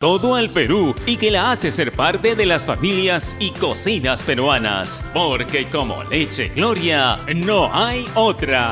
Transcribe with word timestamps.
todo 0.00 0.34
al 0.34 0.48
Perú 0.48 0.94
y 1.04 1.18
que 1.18 1.30
la 1.30 1.50
hace 1.50 1.70
ser 1.70 1.92
parte 1.92 2.34
de 2.34 2.46
las 2.46 2.64
familias 2.64 3.36
y 3.38 3.50
cocinas 3.50 4.22
peruanas, 4.22 5.04
porque 5.12 5.68
como 5.68 6.02
leche 6.04 6.48
Gloria 6.56 7.18
no 7.36 7.70
hay 7.70 8.06
otra. 8.14 8.70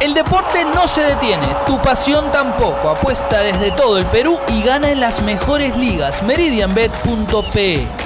El 0.00 0.14
deporte 0.14 0.64
no 0.64 0.88
se 0.88 1.02
detiene, 1.02 1.46
tu 1.66 1.76
pasión 1.82 2.32
tampoco. 2.32 2.88
Apuesta 2.88 3.40
desde 3.40 3.70
todo 3.72 3.98
el 3.98 4.06
Perú 4.06 4.38
y 4.48 4.62
gana 4.62 4.90
en 4.90 5.00
las 5.00 5.20
mejores 5.20 5.76
ligas. 5.76 6.22
Meridianbet.pe 6.22 8.05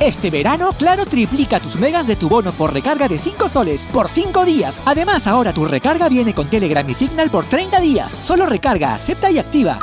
Este 0.00 0.30
verano, 0.30 0.74
Claro 0.76 1.06
triplica 1.06 1.60
tus 1.60 1.76
megas 1.76 2.08
de 2.08 2.16
tu 2.16 2.28
bono 2.28 2.50
por 2.52 2.72
recarga 2.72 3.06
de 3.06 3.20
5 3.20 3.48
soles 3.48 3.86
por 3.86 4.08
5 4.08 4.44
días. 4.44 4.82
Además, 4.84 5.28
ahora 5.28 5.52
tu 5.52 5.64
recarga 5.64 6.08
viene 6.08 6.34
con 6.34 6.50
Telegram 6.50 6.88
y 6.90 6.94
Signal 6.94 7.30
por 7.30 7.44
30 7.44 7.80
días. 7.80 8.18
Solo 8.20 8.46
recarga, 8.46 8.94
acepta 8.94 9.30
y 9.30 9.38
activa. 9.38 9.78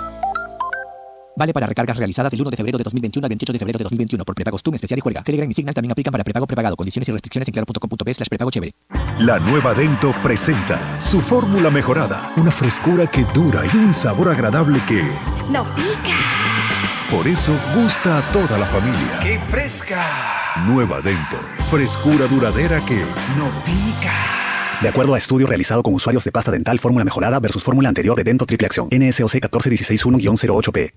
Vale 1.38 1.53
para 1.53 1.67
recargas 1.67 1.95
realizadas 1.95 2.31
del 2.31 2.41
1 2.41 2.49
de 2.49 2.57
febrero 2.57 2.77
de 2.77 2.83
2021 2.83 3.25
al 3.25 3.29
28 3.29 3.53
de 3.53 3.59
febrero 3.59 3.77
de 3.77 3.83
2021 3.85 4.25
por 4.25 4.35
prepago 4.35 4.57
TUM 4.57 4.75
especial 4.75 4.97
y 4.97 5.01
juega. 5.01 5.23
Telegram 5.23 5.49
y 5.49 5.53
Signal 5.53 5.73
también 5.73 5.94
aplican 5.94 6.11
para 6.11 6.25
prepago 6.25 6.45
prepagado. 6.45 6.75
Condiciones 6.75 7.07
y 7.07 7.13
restricciones 7.13 7.47
en 7.47 7.53
claro.com.p 7.53 8.13
slash 8.13 8.27
prepago 8.27 8.51
chévere. 8.51 8.73
La 9.19 9.39
nueva 9.39 9.73
Dento 9.73 10.13
presenta 10.22 11.00
su 11.00 11.22
fórmula 11.22 11.69
mejorada. 11.69 12.34
Una 12.35 12.51
frescura 12.51 13.07
que 13.07 13.23
dura 13.34 13.63
y 13.73 13.78
un 13.78 13.94
sabor 13.94 14.28
agradable 14.28 14.81
que... 14.85 15.01
¡No 15.50 15.63
pica! 15.75 16.38
Por 17.12 17.28
eso 17.28 17.52
gusta 17.75 18.20
a 18.20 18.31
toda 18.31 18.59
la 18.59 18.68
familia. 18.68 19.20
¡Qué 19.24 19.40
fresca! 19.40 20.00
Nueva 20.68 21.02
Dento. 21.02 21.38
Frescura 21.72 22.28
duradera 22.28 22.86
que... 22.86 22.97
¡No 23.36 23.50
pica! 23.66 24.14
De 24.80 24.90
acuerdo 24.90 25.16
a 25.16 25.18
estudio 25.18 25.47
realizado 25.47 25.81
con 25.81 25.96
usuarios 25.96 26.24
de 26.24 26.31
pasta 26.31 26.52
dental 26.52 26.78
fórmula 26.78 27.03
mejorada 27.03 27.40
versus 27.40 27.64
fórmula 27.64 27.90
anterior 27.90 28.16
de 28.16 28.24
Dento 28.24 28.46
Triple 28.46 28.68
Acción. 28.68 28.90
NSOC 28.92 29.42
14161-08P. 29.42 30.94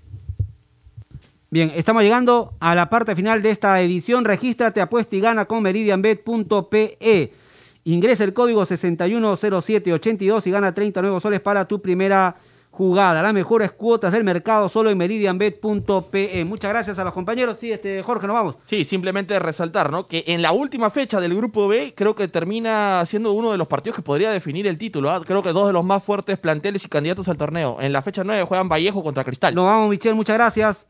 Bien, 1.49 1.71
estamos 1.75 2.03
llegando 2.03 2.53
a 2.59 2.75
la 2.75 2.91
parte 2.91 3.15
final 3.15 3.41
de 3.41 3.49
esta 3.49 3.81
edición. 3.81 4.23
Regístrate, 4.23 4.81
apuesta 4.81 5.15
y 5.15 5.19
gana 5.19 5.45
con 5.45 5.63
meridianbet.pe. 5.63 7.33
Ingresa 7.85 8.23
el 8.23 8.33
código 8.33 8.67
610782 8.67 10.45
y 10.45 10.51
gana 10.51 10.75
30 10.75 11.01
nuevos 11.01 11.23
soles 11.23 11.41
para 11.41 11.67
tu 11.67 11.81
primera 11.81 12.35
jugada. 12.73 13.21
Las 13.21 13.35
mejores 13.35 13.71
cuotas 13.71 14.11
del 14.11 14.23
mercado 14.23 14.67
solo 14.67 14.89
en 14.89 14.97
meridianbet.pe. 14.97 16.43
Muchas 16.43 16.71
gracias 16.71 16.97
a 16.97 17.03
los 17.03 17.13
compañeros. 17.13 17.57
Sí, 17.59 17.71
este, 17.71 18.01
Jorge, 18.01 18.25
nos 18.25 18.33
vamos. 18.33 18.55
Sí, 18.65 18.83
simplemente 18.83 19.37
resaltar, 19.37 19.91
¿no? 19.91 20.07
Que 20.07 20.23
en 20.25 20.41
la 20.41 20.53
última 20.53 20.89
fecha 20.89 21.19
del 21.19 21.35
grupo 21.35 21.67
B 21.67 21.93
creo 21.95 22.15
que 22.15 22.27
termina 22.27 23.05
siendo 23.05 23.31
uno 23.33 23.51
de 23.51 23.59
los 23.59 23.67
partidos 23.67 23.97
que 23.97 24.01
podría 24.01 24.31
definir 24.31 24.65
el 24.65 24.79
título. 24.79 25.11
¿ah? 25.11 25.21
Creo 25.23 25.43
que 25.43 25.53
dos 25.53 25.67
de 25.67 25.73
los 25.73 25.85
más 25.85 26.03
fuertes 26.03 26.39
planteles 26.39 26.83
y 26.83 26.89
candidatos 26.89 27.29
al 27.29 27.37
torneo. 27.37 27.77
En 27.79 27.93
la 27.93 28.01
fecha 28.01 28.23
9 28.23 28.43
juegan 28.43 28.67
Vallejo 28.67 29.03
contra 29.03 29.23
Cristal. 29.23 29.53
Nos 29.53 29.65
vamos, 29.65 29.91
Michelle, 29.91 30.15
muchas 30.15 30.35
gracias. 30.35 30.87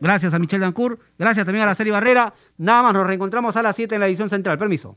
Gracias 0.00 0.32
a 0.32 0.38
Michelle 0.38 0.62
Dancourt. 0.62 0.98
Gracias 1.18 1.44
también 1.44 1.64
a 1.64 1.66
la 1.66 1.74
serie 1.74 1.92
Barrera. 1.92 2.32
Nada 2.56 2.84
más, 2.84 2.94
nos 2.94 3.06
reencontramos 3.06 3.54
a 3.56 3.62
las 3.62 3.76
7 3.76 3.96
en 3.96 4.00
la 4.00 4.06
edición 4.06 4.30
central. 4.30 4.56
Permiso. 4.56 4.96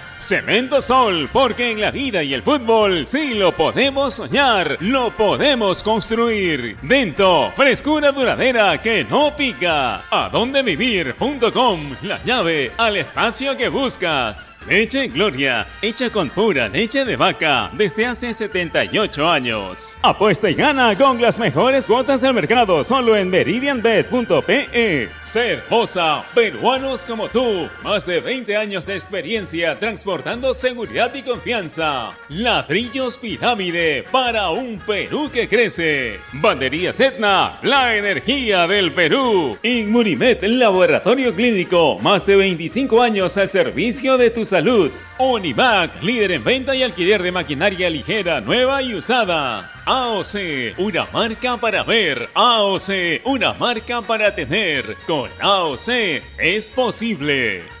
Cemento 0.21 0.81
Sol, 0.81 1.29
porque 1.33 1.71
en 1.71 1.81
la 1.81 1.89
vida 1.89 2.21
y 2.21 2.35
el 2.35 2.43
fútbol 2.43 3.07
sí 3.07 3.33
lo 3.33 3.53
podemos 3.53 4.13
soñar, 4.13 4.77
lo 4.79 5.15
podemos 5.15 5.81
construir. 5.81 6.77
Dento, 6.83 7.51
frescura 7.55 8.11
duradera 8.11 8.79
que 8.79 9.03
no 9.03 9.35
pica. 9.35 10.03
Adondevivir.com, 10.11 11.95
la 12.03 12.23
llave 12.23 12.71
al 12.77 12.97
espacio 12.97 13.57
que 13.57 13.67
buscas. 13.67 14.53
Leche 14.67 15.07
Gloria, 15.07 15.65
hecha 15.81 16.11
con 16.11 16.29
pura 16.29 16.69
leche 16.69 17.03
de 17.03 17.15
vaca 17.15 17.71
desde 17.73 18.05
hace 18.05 18.31
78 18.31 19.27
años. 19.27 19.97
Apuesta 20.03 20.51
y 20.51 20.53
gana 20.53 20.95
con 20.95 21.19
las 21.19 21.39
mejores 21.39 21.87
cuotas 21.87 22.21
del 22.21 22.35
mercado 22.35 22.83
solo 22.83 23.17
en 23.17 23.31
meridianbet.pe. 23.31 25.09
Cervosa, 25.23 26.23
peruanos 26.35 27.05
como 27.05 27.27
tú, 27.27 27.67
más 27.83 28.05
de 28.05 28.19
20 28.19 28.55
años 28.55 28.85
de 28.85 28.93
experiencia 28.93 29.79
transportando 30.11 30.53
seguridad 30.53 31.15
y 31.15 31.21
confianza. 31.21 32.11
Ladrillos 32.27 33.15
Pirámide 33.15 34.03
para 34.11 34.49
un 34.49 34.77
Perú 34.79 35.29
que 35.31 35.47
crece. 35.47 36.19
Bandería 36.33 36.91
Etna, 36.91 37.59
la 37.63 37.95
energía 37.95 38.67
del 38.67 38.93
Perú. 38.93 39.57
Inmunimed, 39.63 40.43
laboratorio 40.43 41.33
clínico, 41.33 41.97
más 41.99 42.25
de 42.25 42.35
25 42.35 43.01
años 43.01 43.37
al 43.37 43.49
servicio 43.49 44.17
de 44.17 44.31
tus 44.31 44.49
salud. 44.49 44.91
Univac, 45.17 46.03
líder 46.03 46.31
en 46.33 46.43
venta 46.43 46.75
y 46.75 46.83
alquiler 46.83 47.23
de 47.23 47.31
maquinaria 47.31 47.89
ligera, 47.89 48.41
nueva 48.41 48.83
y 48.83 48.95
usada. 48.95 49.71
AOC, 49.85 50.77
una 50.77 51.05
marca 51.13 51.55
para 51.55 51.83
ver. 51.83 52.29
AOC, 52.33 53.21
una 53.23 53.53
marca 53.53 54.01
para 54.01 54.35
tener. 54.35 54.97
Con 55.07 55.29
AOC 55.39 55.87
es 56.37 56.69
posible. 56.69 57.80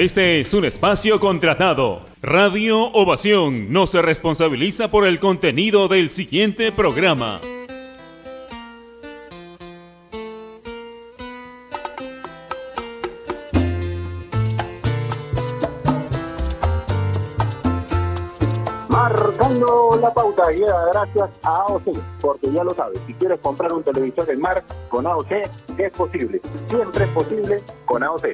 Este 0.00 0.40
es 0.40 0.54
un 0.54 0.64
espacio 0.64 1.20
contratado. 1.20 2.00
Radio 2.22 2.90
Ovación 2.94 3.70
no 3.70 3.86
se 3.86 4.00
responsabiliza 4.00 4.90
por 4.90 5.06
el 5.06 5.20
contenido 5.20 5.88
del 5.88 6.10
siguiente 6.10 6.72
programa. 6.72 7.42
Marcando 18.88 19.98
la 20.00 20.14
pauta 20.14 20.50
llega 20.50 20.82
gracias 20.94 21.28
a 21.42 21.56
AOC, 21.68 21.98
porque 22.22 22.50
ya 22.50 22.64
lo 22.64 22.72
sabes, 22.72 22.98
si 23.06 23.12
quieres 23.12 23.38
comprar 23.40 23.70
un 23.74 23.82
televisor 23.82 24.30
en 24.30 24.40
Mar 24.40 24.64
con 24.88 25.06
AOC, 25.06 25.30
es 25.76 25.92
posible. 25.92 26.40
Siempre 26.70 27.04
es 27.04 27.10
posible 27.10 27.62
con 27.84 28.02
AOC. 28.02 28.28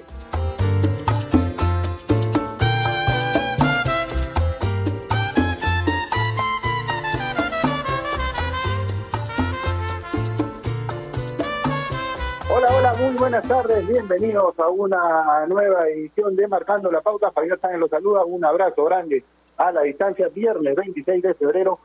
Buenas 13.37 13.49
tardes, 13.49 13.87
bienvenidos 13.87 14.59
a 14.59 14.69
una 14.71 15.45
nueva 15.47 15.87
edición 15.91 16.35
de 16.37 16.49
Marcando 16.49 16.91
la 16.91 17.03
Pauta. 17.03 17.31
Javier 17.35 17.59
Sáenz 17.61 17.79
los 17.79 17.91
saluda, 17.91 18.25
un 18.25 18.43
abrazo 18.43 18.83
grande 18.85 19.25
a 19.59 19.71
la 19.73 19.83
distancia, 19.83 20.29
viernes 20.29 20.75
26 20.75 21.23
de 21.23 21.35
febrero. 21.35 21.79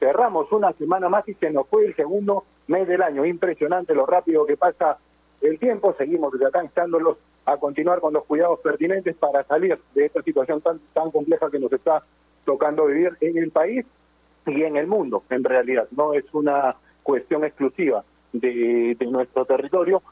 Cerramos 0.00 0.50
una 0.50 0.72
semana 0.72 1.08
más 1.08 1.28
y 1.28 1.34
se 1.34 1.50
nos 1.50 1.68
fue 1.68 1.84
el 1.84 1.94
segundo 1.94 2.42
mes 2.66 2.88
del 2.88 3.02
año. 3.02 3.24
Impresionante 3.24 3.94
lo 3.94 4.06
rápido 4.06 4.44
que 4.44 4.56
pasa 4.56 4.98
el 5.40 5.60
tiempo. 5.60 5.94
Seguimos 5.96 6.32
desde 6.32 6.46
acá 6.46 6.64
instándolos 6.64 7.16
a 7.44 7.58
continuar 7.58 8.00
con 8.00 8.12
los 8.12 8.24
cuidados 8.24 8.58
pertinentes 8.58 9.14
para 9.14 9.44
salir 9.44 9.78
de 9.94 10.06
esta 10.06 10.20
situación 10.22 10.60
tan, 10.62 10.80
tan 10.94 11.12
compleja 11.12 11.48
que 11.48 11.60
nos 11.60 11.72
está 11.72 12.02
tocando 12.44 12.86
vivir 12.86 13.16
en 13.20 13.38
el 13.38 13.52
país 13.52 13.86
y 14.46 14.64
en 14.64 14.76
el 14.76 14.88
mundo, 14.88 15.22
en 15.30 15.44
realidad. 15.44 15.86
No 15.92 16.12
es 16.14 16.24
una 16.32 16.74
cuestión 17.04 17.44
exclusiva 17.44 18.02
de 18.32 18.96
nuestro 19.08 19.44
territorio. 19.44 20.02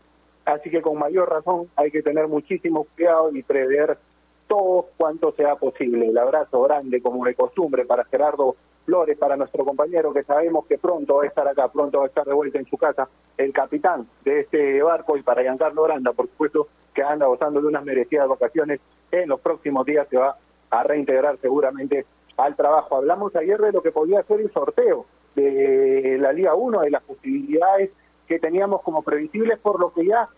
Así 0.47 0.71
que 0.71 0.81
con 0.81 0.97
mayor 0.97 1.29
razón 1.29 1.69
hay 1.75 1.91
que 1.91 2.03
tener 2.03 2.29
muchísimo 2.29 2.87
cuidado 2.95 3.31
y 3.35 3.43
prever 3.43 3.99
todo 4.47 4.87
cuanto 4.97 5.33
sea 5.33 5.57
posible. 5.57 6.07
El 6.07 6.17
abrazo 6.17 6.63
grande, 6.63 7.03
como 7.03 7.25
de 7.25 7.35
costumbre, 7.35 7.85
para 7.85 8.05
Gerardo 8.05 8.55
Flores, 8.85 9.19
para 9.19 9.37
nuestro 9.37 9.65
compañero 9.65 10.15
que 10.15 10.23
sabemos 10.23 10.65
que 10.67 10.79
pronto 10.79 11.17
va 11.17 11.25
a 11.25 11.27
estar 11.27 11.49
acá, 11.49 11.67
pronto 11.67 11.99
va 11.99 12.05
a 12.05 12.07
estar 12.07 12.25
de 12.25 12.33
vuelta 12.33 12.61
en 12.61 12.67
su 12.67 12.79
casa, 12.79 13.09
el 13.37 13.53
capitán 13.53 14.07
de 14.25 14.41
este 14.41 14.81
barco, 14.85 15.17
y 15.17 15.23
para 15.23 15.43
Giancarlo 15.43 15.83
Granda, 15.83 16.13
por 16.13 16.29
supuesto, 16.29 16.69
que 16.95 17.03
anda 17.03 17.27
gozando 17.27 17.61
de 17.61 17.67
unas 17.67 17.85
merecidas 17.85 18.29
vacaciones. 18.29 18.81
En 19.11 19.29
los 19.29 19.41
próximos 19.41 19.85
días 19.85 20.07
se 20.09 20.17
va 20.17 20.37
a 20.71 20.83
reintegrar 20.85 21.39
seguramente 21.39 22.07
al 22.37 22.55
trabajo. 22.55 22.97
Hablamos 22.97 23.35
ayer 23.35 23.61
de 23.61 23.73
lo 23.73 23.83
que 23.83 23.91
podía 23.91 24.23
ser 24.23 24.41
el 24.41 24.53
sorteo 24.53 25.07
de 25.35 26.19
la 26.21 26.33
Liga 26.33 26.55
1, 26.55 26.83
de 26.83 26.91
las 26.91 27.03
posibilidades 27.03 27.91
que 28.27 28.39
teníamos 28.39 28.83
como 28.83 29.03
previsibles, 29.03 29.61
por 29.61 29.81
lo 29.81 29.93
que 29.93 30.07
ya 30.07 30.29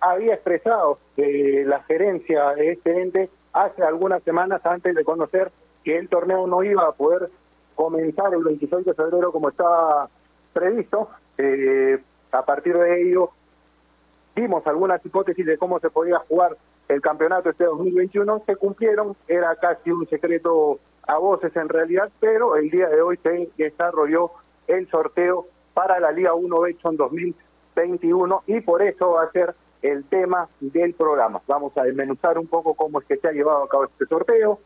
había 0.00 0.34
expresado 0.34 0.98
eh, 1.16 1.64
la 1.66 1.82
gerencia 1.84 2.50
de 2.54 2.72
este 2.72 3.00
ente 3.00 3.30
hace 3.52 3.82
algunas 3.82 4.22
semanas 4.22 4.64
antes 4.64 4.94
de 4.94 5.04
conocer 5.04 5.50
que 5.84 5.96
el 5.96 6.08
torneo 6.08 6.46
no 6.46 6.62
iba 6.62 6.86
a 6.86 6.92
poder 6.92 7.30
comenzar 7.74 8.32
el 8.34 8.42
26 8.42 8.84
de 8.84 8.94
febrero 8.94 9.32
como 9.32 9.48
estaba 9.48 10.08
previsto. 10.52 11.08
Eh, 11.38 11.98
a 12.32 12.44
partir 12.44 12.76
de 12.76 13.02
ello, 13.02 13.30
vimos 14.34 14.66
algunas 14.66 15.04
hipótesis 15.04 15.46
de 15.46 15.58
cómo 15.58 15.78
se 15.80 15.90
podía 15.90 16.18
jugar 16.18 16.56
el 16.88 17.00
campeonato 17.00 17.50
este 17.50 17.64
2021, 17.64 18.42
se 18.46 18.56
cumplieron, 18.56 19.16
era 19.26 19.54
casi 19.56 19.90
un 19.90 20.06
secreto 20.08 20.78
a 21.06 21.18
voces 21.18 21.54
en 21.56 21.68
realidad, 21.68 22.10
pero 22.20 22.56
el 22.56 22.70
día 22.70 22.88
de 22.88 23.00
hoy 23.00 23.18
se 23.22 23.48
desarrolló 23.56 24.30
el 24.66 24.88
sorteo 24.88 25.46
para 25.76 26.00
la 26.00 26.10
Liga 26.10 26.32
1 26.32 26.58
Bechon 26.58 26.96
2021 26.96 28.44
y 28.46 28.62
por 28.62 28.80
eso 28.80 29.10
va 29.10 29.24
a 29.24 29.30
ser 29.30 29.54
el 29.82 30.04
tema 30.04 30.48
del 30.58 30.94
programa. 30.94 31.42
Vamos 31.46 31.76
a 31.76 31.82
desmenuzar 31.82 32.38
un 32.38 32.46
poco 32.46 32.72
cómo 32.72 32.98
es 32.98 33.06
que 33.06 33.18
se 33.18 33.28
ha 33.28 33.32
llevado 33.32 33.64
a 33.64 33.68
cabo 33.68 33.84
este 33.84 34.06
sorteo. 34.06 34.58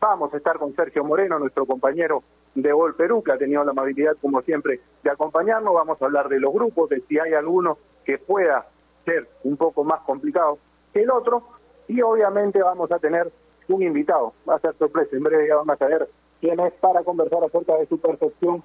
Vamos 0.00 0.32
a 0.32 0.38
estar 0.38 0.56
con 0.58 0.74
Sergio 0.74 1.04
Moreno, 1.04 1.38
nuestro 1.38 1.66
compañero 1.66 2.22
de 2.54 2.72
Gol 2.72 2.94
Perú, 2.94 3.22
que 3.22 3.32
ha 3.32 3.36
tenido 3.36 3.62
la 3.62 3.72
amabilidad, 3.72 4.16
como 4.22 4.40
siempre, 4.40 4.80
de 5.02 5.10
acompañarnos. 5.10 5.74
Vamos 5.74 6.00
a 6.00 6.06
hablar 6.06 6.30
de 6.30 6.40
los 6.40 6.50
grupos, 6.54 6.88
de 6.88 7.02
si 7.02 7.18
hay 7.18 7.34
alguno 7.34 7.76
que 8.06 8.16
pueda 8.16 8.66
ser 9.04 9.28
un 9.42 9.58
poco 9.58 9.84
más 9.84 10.00
complicado 10.00 10.56
que 10.94 11.02
el 11.02 11.10
otro. 11.10 11.42
Y 11.88 12.00
obviamente 12.00 12.62
vamos 12.62 12.90
a 12.90 12.98
tener 12.98 13.30
un 13.68 13.82
invitado. 13.82 14.32
Va 14.48 14.54
a 14.54 14.60
ser 14.60 14.74
sorpresa. 14.78 15.14
En 15.14 15.24
breve 15.24 15.46
ya 15.46 15.56
vamos 15.56 15.74
a 15.74 15.78
saber 15.78 16.08
quién 16.40 16.58
es 16.60 16.72
para 16.80 17.02
conversar 17.02 17.44
acerca 17.44 17.76
de 17.76 17.84
su 17.84 17.98
percepción 18.00 18.62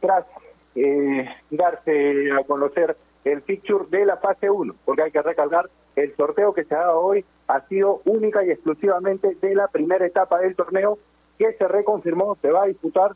tras 0.00 0.24
eh, 0.78 1.28
darse 1.50 2.30
a 2.32 2.44
conocer 2.44 2.96
el 3.24 3.42
picture 3.42 3.84
de 3.90 4.06
la 4.06 4.16
fase 4.16 4.48
1, 4.48 4.74
porque 4.84 5.02
hay 5.02 5.10
que 5.10 5.22
recalcar, 5.22 5.68
el 5.96 6.14
sorteo 6.14 6.54
que 6.54 6.64
se 6.64 6.74
ha 6.74 6.78
dado 6.78 7.00
hoy 7.00 7.24
ha 7.48 7.60
sido 7.66 8.00
única 8.04 8.44
y 8.44 8.50
exclusivamente 8.50 9.36
de 9.40 9.54
la 9.54 9.66
primera 9.68 10.06
etapa 10.06 10.38
del 10.38 10.54
torneo 10.54 10.98
que 11.38 11.52
se 11.54 11.66
reconfirmó, 11.66 12.36
se 12.40 12.50
va 12.50 12.64
a 12.64 12.66
disputar 12.66 13.12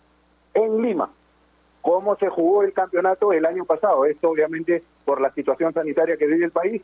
en 0.55 0.83
Lima. 0.83 1.11
¿Cómo 1.81 2.17
se 2.17 2.29
jugó 2.29 2.63
el 2.63 2.73
campeonato 2.73 3.33
el 3.33 3.45
año 3.47 3.65
pasado? 3.65 4.05
Esto 4.05 4.31
obviamente 4.31 4.83
por 5.05 5.21
la 5.21 5.33
situación 5.33 5.73
sanitaria 5.73 6.17
que 6.17 6.27
vive 6.27 6.45
el 6.45 6.53
país. 6.53 6.83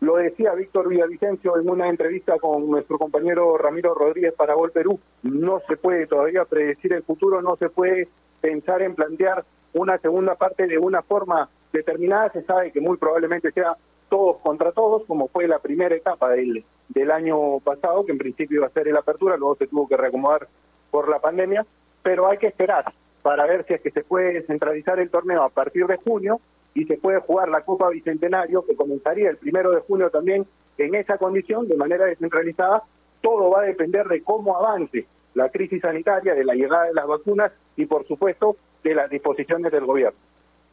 Lo 0.00 0.16
decía 0.16 0.52
Víctor 0.54 0.88
Villavicencio 0.88 1.58
en 1.60 1.70
una 1.70 1.88
entrevista 1.88 2.36
con 2.38 2.68
nuestro 2.68 2.98
compañero 2.98 3.56
Ramiro 3.56 3.94
Rodríguez 3.94 4.34
para 4.34 4.54
Gol 4.54 4.72
Perú. 4.72 4.98
No 5.22 5.60
se 5.68 5.76
puede 5.76 6.08
todavía 6.08 6.44
predecir 6.44 6.92
el 6.92 7.04
futuro, 7.04 7.40
no 7.40 7.56
se 7.56 7.68
puede 7.68 8.08
pensar 8.40 8.82
en 8.82 8.96
plantear 8.96 9.44
una 9.74 9.98
segunda 9.98 10.34
parte 10.34 10.66
de 10.66 10.78
una 10.78 11.02
forma 11.02 11.48
determinada, 11.72 12.30
se 12.30 12.42
sabe 12.42 12.72
que 12.72 12.80
muy 12.80 12.96
probablemente 12.96 13.50
sea 13.52 13.76
todos 14.08 14.38
contra 14.38 14.72
todos, 14.72 15.04
como 15.06 15.28
fue 15.28 15.48
la 15.48 15.58
primera 15.58 15.94
etapa 15.94 16.30
del, 16.30 16.64
del 16.88 17.10
año 17.10 17.60
pasado, 17.60 18.04
que 18.04 18.12
en 18.12 18.18
principio 18.18 18.58
iba 18.58 18.66
a 18.66 18.70
ser 18.70 18.88
el 18.88 18.96
apertura, 18.96 19.36
luego 19.36 19.56
se 19.56 19.66
tuvo 19.66 19.88
que 19.88 19.96
reacomodar 19.96 20.48
por 20.90 21.08
la 21.08 21.18
pandemia, 21.18 21.64
pero 22.02 22.28
hay 22.28 22.36
que 22.38 22.48
esperar 22.48 22.92
para 23.22 23.46
ver 23.46 23.64
si 23.66 23.74
es 23.74 23.80
que 23.80 23.90
se 23.90 24.02
puede 24.02 24.42
centralizar 24.42 24.98
el 24.98 25.08
torneo 25.08 25.42
a 25.42 25.48
partir 25.48 25.86
de 25.86 25.96
junio 25.96 26.40
y 26.74 26.84
se 26.84 26.96
puede 26.96 27.20
jugar 27.20 27.48
la 27.48 27.62
Copa 27.62 27.88
Bicentenario, 27.88 28.64
que 28.66 28.76
comenzaría 28.76 29.30
el 29.30 29.36
primero 29.36 29.70
de 29.70 29.80
junio 29.80 30.10
también 30.10 30.46
en 30.78 30.94
esa 30.94 31.18
condición, 31.18 31.68
de 31.68 31.76
manera 31.76 32.06
descentralizada. 32.06 32.82
Todo 33.20 33.50
va 33.50 33.62
a 33.62 33.66
depender 33.66 34.06
de 34.08 34.22
cómo 34.22 34.56
avance 34.56 35.06
la 35.34 35.48
crisis 35.50 35.80
sanitaria, 35.80 36.34
de 36.34 36.44
la 36.44 36.54
llegada 36.54 36.84
de 36.84 36.94
las 36.94 37.06
vacunas 37.06 37.52
y, 37.76 37.86
por 37.86 38.06
supuesto, 38.06 38.56
de 38.82 38.94
las 38.94 39.10
disposiciones 39.10 39.72
del 39.72 39.84
gobierno. 39.84 40.18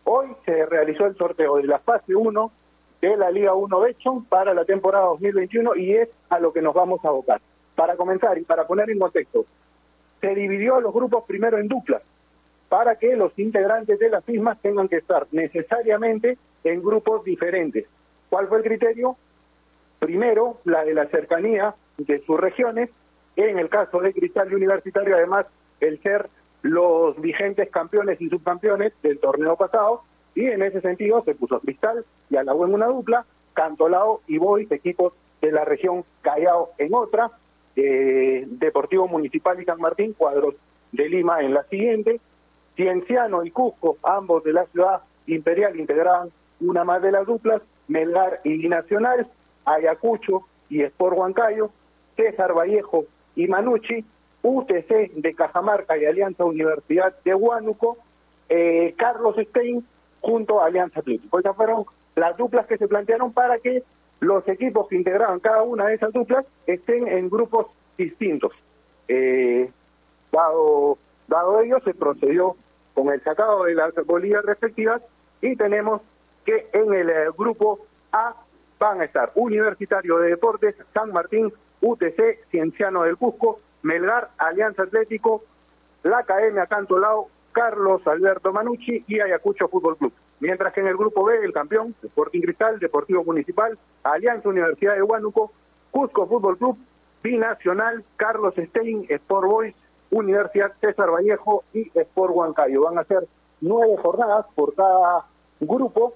Hoy 0.03 0.27
se 0.45 0.65
realizó 0.65 1.05
el 1.05 1.15
sorteo 1.15 1.57
de 1.57 1.63
la 1.63 1.79
fase 1.79 2.15
1 2.15 2.51
de 3.01 3.17
la 3.17 3.31
Liga 3.31 3.53
1 3.53 3.79
Bechon 3.79 4.25
para 4.25 4.53
la 4.53 4.65
temporada 4.65 5.05
2021 5.05 5.75
y 5.75 5.93
es 5.93 6.09
a 6.29 6.39
lo 6.39 6.51
que 6.51 6.61
nos 6.61 6.73
vamos 6.73 7.03
a 7.05 7.09
abocar. 7.09 7.41
Para 7.75 7.95
comenzar 7.95 8.37
y 8.37 8.43
para 8.43 8.67
poner 8.67 8.89
en 8.89 8.99
contexto, 8.99 9.45
se 10.19 10.35
dividió 10.35 10.81
los 10.81 10.93
grupos 10.93 11.23
primero 11.25 11.57
en 11.57 11.67
duplas 11.67 12.01
para 12.67 12.95
que 12.95 13.15
los 13.15 13.37
integrantes 13.39 13.97
de 13.99 14.09
las 14.09 14.27
mismas 14.27 14.61
tengan 14.61 14.87
que 14.87 14.97
estar 14.97 15.27
necesariamente 15.31 16.37
en 16.63 16.81
grupos 16.81 17.23
diferentes. 17.23 17.85
¿Cuál 18.29 18.47
fue 18.47 18.59
el 18.59 18.63
criterio? 18.63 19.17
Primero, 19.97 20.57
la 20.65 20.85
de 20.85 20.93
la 20.93 21.07
cercanía 21.07 21.73
de 21.97 22.19
sus 22.25 22.39
regiones, 22.39 22.89
en 23.35 23.57
el 23.57 23.69
caso 23.69 23.99
de 23.99 24.13
Cristal 24.13 24.53
Universitario, 24.53 25.15
además, 25.15 25.47
el 25.79 26.01
ser 26.01 26.29
los 26.61 27.19
vigentes 27.21 27.69
campeones 27.69 28.19
y 28.21 28.29
subcampeones 28.29 28.93
del 29.01 29.19
torneo 29.19 29.55
pasado 29.55 30.03
y 30.35 30.45
en 30.45 30.61
ese 30.61 30.81
sentido 30.81 31.23
se 31.23 31.35
puso 31.35 31.59
Cristal 31.59 32.05
y 32.29 32.35
a 32.35 32.43
la 32.43 32.53
en 32.53 32.73
una 32.73 32.87
dupla, 32.87 33.25
Cantolao 33.53 34.21
y 34.27 34.37
Boys, 34.37 34.71
equipos 34.71 35.13
de 35.41 35.51
la 35.51 35.65
región 35.65 36.03
Callao 36.21 36.69
en 36.77 36.93
otra, 36.93 37.31
Deportivo 37.75 39.07
Municipal 39.07 39.61
y 39.61 39.65
San 39.65 39.79
Martín, 39.79 40.13
cuadros 40.13 40.55
de 40.91 41.07
Lima 41.07 41.41
en 41.41 41.53
la 41.53 41.63
siguiente, 41.63 42.19
Cienciano 42.75 43.43
y 43.43 43.51
Cusco, 43.51 43.97
ambos 44.03 44.43
de 44.43 44.53
la 44.53 44.65
ciudad 44.65 45.01
imperial, 45.27 45.79
integraban 45.79 46.29
una 46.59 46.83
más 46.83 47.01
de 47.01 47.11
las 47.11 47.25
duplas, 47.25 47.61
Melgar 47.87 48.41
y 48.43 48.67
Nacional, 48.67 49.27
Ayacucho 49.65 50.41
y 50.69 50.81
Sport 50.83 51.17
Huancayo, 51.17 51.71
César 52.15 52.53
Vallejo 52.53 53.05
y 53.35 53.47
Manucci, 53.47 54.05
UTC 54.41 55.13
de 55.15 55.33
Cajamarca 55.35 55.97
y 55.97 56.05
Alianza 56.05 56.45
Universidad 56.45 57.15
de 57.23 57.35
Huánuco, 57.35 57.97
eh, 58.47 58.93
Carlos 58.97 59.35
Stein 59.37 59.85
junto 60.21 60.61
a 60.61 60.67
Alianza 60.67 61.01
Atlético. 61.01 61.39
Esas 61.39 61.55
fueron 61.55 61.85
las 62.15 62.35
duplas 62.37 62.65
que 62.67 62.77
se 62.77 62.87
plantearon 62.87 63.33
para 63.33 63.59
que 63.59 63.83
los 64.19 64.47
equipos 64.47 64.87
que 64.87 64.95
integraban 64.95 65.39
cada 65.39 65.61
una 65.63 65.87
de 65.87 65.95
esas 65.95 66.11
duplas 66.11 66.45
estén 66.67 67.07
en 67.07 67.29
grupos 67.29 67.67
distintos. 67.97 68.51
Eh, 69.07 69.69
dado, 70.31 70.97
dado 71.27 71.61
ello, 71.61 71.79
se 71.83 71.93
procedió 71.93 72.55
con 72.93 73.09
el 73.13 73.21
sacado 73.23 73.63
de 73.63 73.75
las 73.75 73.93
bolillas 74.05 74.43
respectivas 74.43 75.01
y 75.41 75.55
tenemos 75.55 76.01
que 76.45 76.67
en 76.73 76.93
el 76.93 77.09
eh, 77.09 77.27
grupo 77.37 77.79
A 78.11 78.35
van 78.77 79.01
a 79.01 79.05
estar 79.05 79.31
Universitario 79.35 80.17
de 80.17 80.29
Deportes, 80.29 80.75
San 80.93 81.11
Martín, 81.11 81.51
UTC, 81.81 82.45
Cienciano 82.49 83.03
del 83.03 83.17
Cusco, 83.17 83.59
Melgar, 83.83 84.29
Alianza 84.37 84.83
Atlético, 84.83 85.43
la 86.03 86.19
Academia 86.19 86.65
Cantolao, 86.65 87.29
Carlos 87.51 88.05
Alberto 88.07 88.53
Manucci 88.53 89.03
y 89.07 89.19
Ayacucho 89.19 89.67
Fútbol 89.67 89.97
Club. 89.97 90.13
Mientras 90.39 90.71
que 90.73 90.79
en 90.79 90.87
el 90.87 90.97
grupo 90.97 91.25
B, 91.25 91.43
el 91.43 91.51
campeón, 91.51 91.95
Sporting 92.01 92.41
Cristal, 92.41 92.79
Deportivo 92.79 93.23
Municipal, 93.23 93.77
Alianza 94.03 94.47
Universidad 94.47 94.95
de 94.95 95.03
Huánuco, 95.03 95.51
Cusco 95.91 96.27
Fútbol 96.27 96.57
Club, 96.57 96.77
Binacional, 97.21 98.03
Carlos 98.15 98.53
Stein, 98.55 99.05
Sport 99.09 99.47
Boys, 99.47 99.75
Universidad 100.11 100.71
César 100.79 101.11
Vallejo 101.11 101.63
y 101.73 101.91
Sport 101.93 102.33
Huancayo. 102.33 102.83
Van 102.83 102.97
a 102.97 103.03
ser 103.03 103.27
nueve 103.59 103.97
jornadas 104.01 104.45
por 104.55 104.73
cada 104.75 105.25
grupo, 105.59 106.13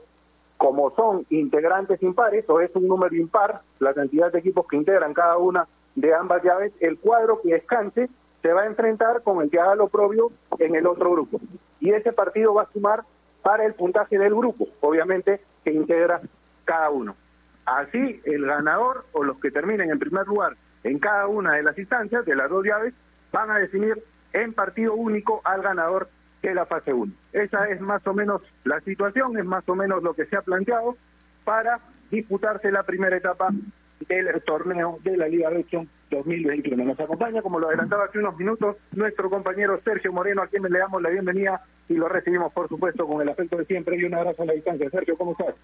como 0.57 0.91
son 0.91 1.25
integrantes 1.29 2.01
impares, 2.01 2.49
o 2.49 2.61
es 2.61 2.73
un 2.75 2.87
número 2.87 3.13
impar, 3.15 3.61
la 3.79 3.93
cantidad 3.93 4.31
de 4.31 4.39
equipos 4.39 4.65
que 4.67 4.77
integran 4.77 5.13
cada 5.13 5.37
una 5.37 5.67
de 5.95 6.13
ambas 6.13 6.43
llaves, 6.43 6.73
el 6.79 6.97
cuadro 6.97 7.41
que 7.41 7.53
descanse 7.53 8.09
se 8.41 8.53
va 8.53 8.63
a 8.63 8.67
enfrentar 8.67 9.23
con 9.23 9.41
el 9.41 9.49
que 9.49 9.59
haga 9.59 9.75
lo 9.75 9.87
propio 9.87 10.31
en 10.59 10.75
el 10.75 10.85
otro 10.85 11.11
grupo. 11.11 11.39
Y 11.79 11.91
ese 11.91 12.11
partido 12.11 12.53
va 12.53 12.63
a 12.63 12.71
sumar 12.73 13.03
para 13.41 13.65
el 13.65 13.73
puntaje 13.73 14.17
del 14.17 14.35
grupo, 14.35 14.67
obviamente, 14.81 15.41
que 15.63 15.71
integra 15.71 16.21
cada 16.65 16.89
uno. 16.89 17.15
Así, 17.65 18.21
el 18.25 18.45
ganador 18.45 19.05
o 19.13 19.23
los 19.23 19.39
que 19.39 19.51
terminen 19.51 19.89
en 19.89 19.99
primer 19.99 20.27
lugar 20.27 20.55
en 20.83 20.99
cada 20.99 21.27
una 21.27 21.53
de 21.53 21.63
las 21.63 21.77
instancias 21.77 22.25
de 22.25 22.35
las 22.35 22.49
dos 22.49 22.65
llaves 22.65 22.93
van 23.31 23.49
a 23.49 23.57
definir 23.57 24.03
en 24.33 24.53
partido 24.53 24.93
único 24.93 25.41
al 25.45 25.61
ganador 25.61 26.09
de 26.41 26.53
la 26.53 26.65
fase 26.65 26.93
1. 26.93 27.11
Esa 27.31 27.69
es 27.69 27.79
más 27.79 28.05
o 28.05 28.13
menos 28.13 28.41
la 28.65 28.81
situación, 28.81 29.37
es 29.37 29.45
más 29.45 29.67
o 29.69 29.75
menos 29.75 30.03
lo 30.03 30.13
que 30.13 30.25
se 30.25 30.35
ha 30.35 30.41
planteado 30.41 30.97
para 31.45 31.79
disputarse 32.11 32.71
la 32.71 32.83
primera 32.83 33.15
etapa 33.15 33.49
del 34.07 34.41
torneo 34.43 34.99
de 35.03 35.17
la 35.17 35.27
Liga 35.27 35.49
Betson 35.49 35.87
2021. 36.09 36.83
Nos 36.83 36.99
acompaña, 36.99 37.41
como 37.41 37.59
lo 37.59 37.67
adelantaba 37.67 38.05
hace 38.05 38.19
unos 38.19 38.37
minutos, 38.37 38.77
nuestro 38.91 39.29
compañero 39.29 39.79
Sergio 39.83 40.11
Moreno, 40.13 40.41
a 40.41 40.47
quien 40.47 40.63
le 40.63 40.79
damos 40.79 41.01
la 41.01 41.09
bienvenida 41.09 41.61
y 41.89 41.95
lo 41.95 42.07
recibimos, 42.07 42.51
por 42.53 42.67
supuesto, 42.69 43.07
con 43.07 43.21
el 43.21 43.29
afecto 43.29 43.57
de 43.57 43.65
siempre 43.65 43.97
y 43.97 44.03
un 44.03 44.13
abrazo 44.13 44.43
a 44.43 44.45
la 44.45 44.53
distancia. 44.53 44.89
Sergio, 44.89 45.15
¿cómo 45.17 45.31
estás? 45.31 45.55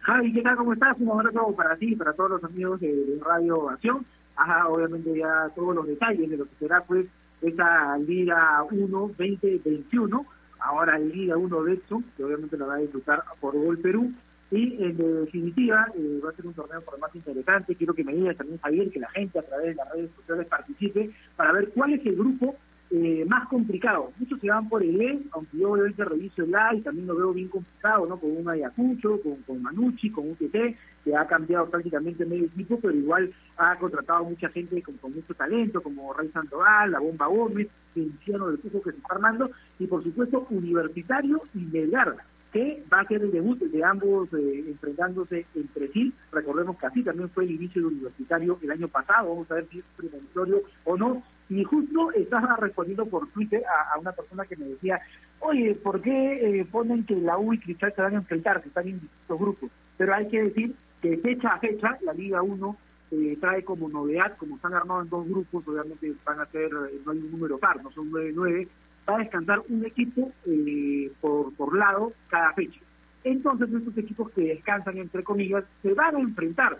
Javi, 0.00 0.32
¿qué 0.32 0.42
tal? 0.42 0.56
¿Cómo 0.56 0.72
estás? 0.72 0.96
Un 0.98 1.10
abrazo 1.10 1.54
para 1.54 1.76
ti 1.76 1.92
y 1.92 1.96
para 1.96 2.12
todos 2.14 2.30
los 2.30 2.44
amigos 2.44 2.80
de, 2.80 3.18
Radio 3.24 3.68
Acción. 3.68 4.06
Ajá, 4.36 4.68
obviamente 4.68 5.16
ya 5.16 5.50
todos 5.54 5.74
los 5.74 5.86
detalles 5.86 6.30
de 6.30 6.36
lo 6.36 6.44
que 6.44 6.54
será 6.58 6.80
pues 6.82 7.06
esa 7.42 7.98
Liga 7.98 8.62
1 8.70 8.88
2021, 8.88 10.26
ahora 10.60 10.98
Liga 10.98 11.36
1 11.36 11.62
Betson, 11.62 12.04
que 12.16 12.24
obviamente 12.24 12.56
la 12.56 12.66
va 12.66 12.74
a 12.74 12.78
disfrutar 12.78 13.22
por 13.40 13.54
Gol 13.54 13.78
Perú, 13.78 14.10
y 14.50 14.82
en 14.82 14.96
definitiva 14.96 15.92
eh, 15.94 16.20
va 16.24 16.30
a 16.30 16.32
ser 16.34 16.46
un 16.46 16.54
torneo 16.54 16.80
por 16.82 16.98
más 16.98 17.14
interesante. 17.14 17.74
Quiero 17.74 17.94
que 17.94 18.04
me 18.04 18.14
digas 18.14 18.36
también, 18.36 18.58
Javier, 18.58 18.90
que 18.90 19.00
la 19.00 19.10
gente 19.10 19.38
a 19.38 19.42
través 19.42 19.66
de 19.66 19.74
las 19.74 19.92
redes 19.92 20.10
sociales 20.16 20.46
participe 20.46 21.10
para 21.36 21.52
ver 21.52 21.68
cuál 21.70 21.92
es 21.92 22.06
el 22.06 22.16
grupo 22.16 22.56
eh, 22.90 23.26
más 23.28 23.46
complicado. 23.48 24.12
Muchos 24.18 24.40
se 24.40 24.48
van 24.48 24.66
por 24.66 24.82
el 24.82 24.98
E, 24.98 25.18
aunque 25.32 25.58
yo 25.58 25.72
obviamente 25.72 26.02
reviso 26.04 26.42
el 26.42 26.54
A 26.54 26.74
y 26.74 26.80
también 26.80 27.06
lo 27.06 27.16
veo 27.16 27.34
bien 27.34 27.48
complicado, 27.48 28.06
¿no? 28.06 28.18
Con 28.18 28.34
un 28.34 28.48
Ayacucho, 28.48 29.20
con, 29.20 29.36
con 29.42 29.62
Manucci, 29.62 30.10
con 30.10 30.30
UTT, 30.30 30.56
que 31.04 31.14
ha 31.14 31.26
cambiado 31.26 31.68
prácticamente 31.68 32.24
medio 32.24 32.46
equipo, 32.46 32.78
pero 32.80 32.94
igual 32.94 33.30
ha 33.58 33.76
contratado 33.76 34.24
mucha 34.24 34.48
gente 34.48 34.82
con, 34.82 35.12
mucho 35.14 35.34
talento, 35.34 35.82
como 35.82 36.14
Rey 36.14 36.30
Sandoval, 36.30 36.92
La 36.92 37.00
Bomba 37.00 37.26
Gómez, 37.26 37.68
Feliciano 37.92 38.48
del 38.48 38.58
Cujo 38.60 38.80
que 38.80 38.92
se 38.92 38.96
está 38.96 39.14
armando, 39.14 39.50
y 39.78 39.86
por 39.86 40.02
supuesto 40.02 40.46
Universitario 40.48 41.42
y 41.54 41.58
Melgar 41.58 42.16
que 42.52 42.82
va 42.92 43.00
a 43.00 43.06
ser 43.06 43.22
el 43.22 43.30
debut 43.30 43.58
de 43.58 43.84
ambos 43.84 44.32
eh, 44.32 44.64
enfrentándose 44.66 45.46
entre 45.54 45.88
sí. 45.88 46.12
Recordemos 46.32 46.78
que 46.78 46.86
así 46.86 47.02
también 47.02 47.28
fue 47.30 47.44
el 47.44 47.52
inicio 47.52 47.82
del 47.82 47.92
universitario 47.92 48.58
el 48.62 48.70
año 48.70 48.88
pasado, 48.88 49.28
vamos 49.28 49.50
a 49.50 49.56
ver 49.56 49.66
si 49.70 49.78
es 49.78 49.84
premonitorio 49.96 50.62
o 50.84 50.96
no. 50.96 51.22
Y 51.50 51.64
justo 51.64 52.12
estaba 52.12 52.56
respondiendo 52.56 53.06
por 53.06 53.26
Twitter 53.28 53.62
a, 53.66 53.98
una 53.98 54.12
persona 54.12 54.44
que 54.44 54.56
me 54.56 54.66
decía, 54.66 55.00
oye, 55.40 55.74
¿por 55.74 56.00
qué 56.00 56.60
eh, 56.60 56.66
ponen 56.70 57.04
que 57.04 57.16
la 57.16 57.38
U 57.38 57.52
y 57.52 57.58
Cristal 57.58 57.92
se 57.94 58.02
van 58.02 58.14
a 58.14 58.18
enfrentar, 58.18 58.60
que 58.60 58.68
están 58.68 58.86
en 58.86 59.00
distintos 59.00 59.38
grupos? 59.38 59.70
Pero 59.96 60.14
hay 60.14 60.28
que 60.28 60.44
decir 60.44 60.74
que 61.00 61.16
fecha 61.18 61.50
a 61.50 61.58
fecha 61.58 61.98
la 62.02 62.12
Liga 62.12 62.42
1 62.42 62.76
eh, 63.10 63.38
trae 63.40 63.64
como 63.64 63.88
novedad, 63.88 64.36
como 64.36 64.56
están 64.56 64.74
armados 64.74 65.04
en 65.04 65.10
dos 65.10 65.26
grupos, 65.26 65.66
obviamente 65.66 66.12
van 66.26 66.40
a 66.40 66.46
ser, 66.46 66.70
no 66.70 67.12
hay 67.12 67.18
un 67.18 67.30
número 67.30 67.56
par, 67.56 67.82
no 67.82 67.90
son 67.92 68.10
9-9, 68.10 68.68
va 69.08 69.16
a 69.16 69.18
descansar 69.18 69.62
un 69.68 69.84
equipo 69.84 70.32
eh, 70.46 71.10
por, 71.20 71.54
por 71.54 71.76
lado 71.76 72.12
cada 72.28 72.52
fecha. 72.52 72.80
Entonces 73.24 73.72
estos 73.72 73.96
equipos 73.96 74.30
que 74.30 74.42
descansan, 74.42 74.98
entre 74.98 75.24
comillas, 75.24 75.64
se 75.82 75.94
van 75.94 76.16
a 76.16 76.20
enfrentar 76.20 76.78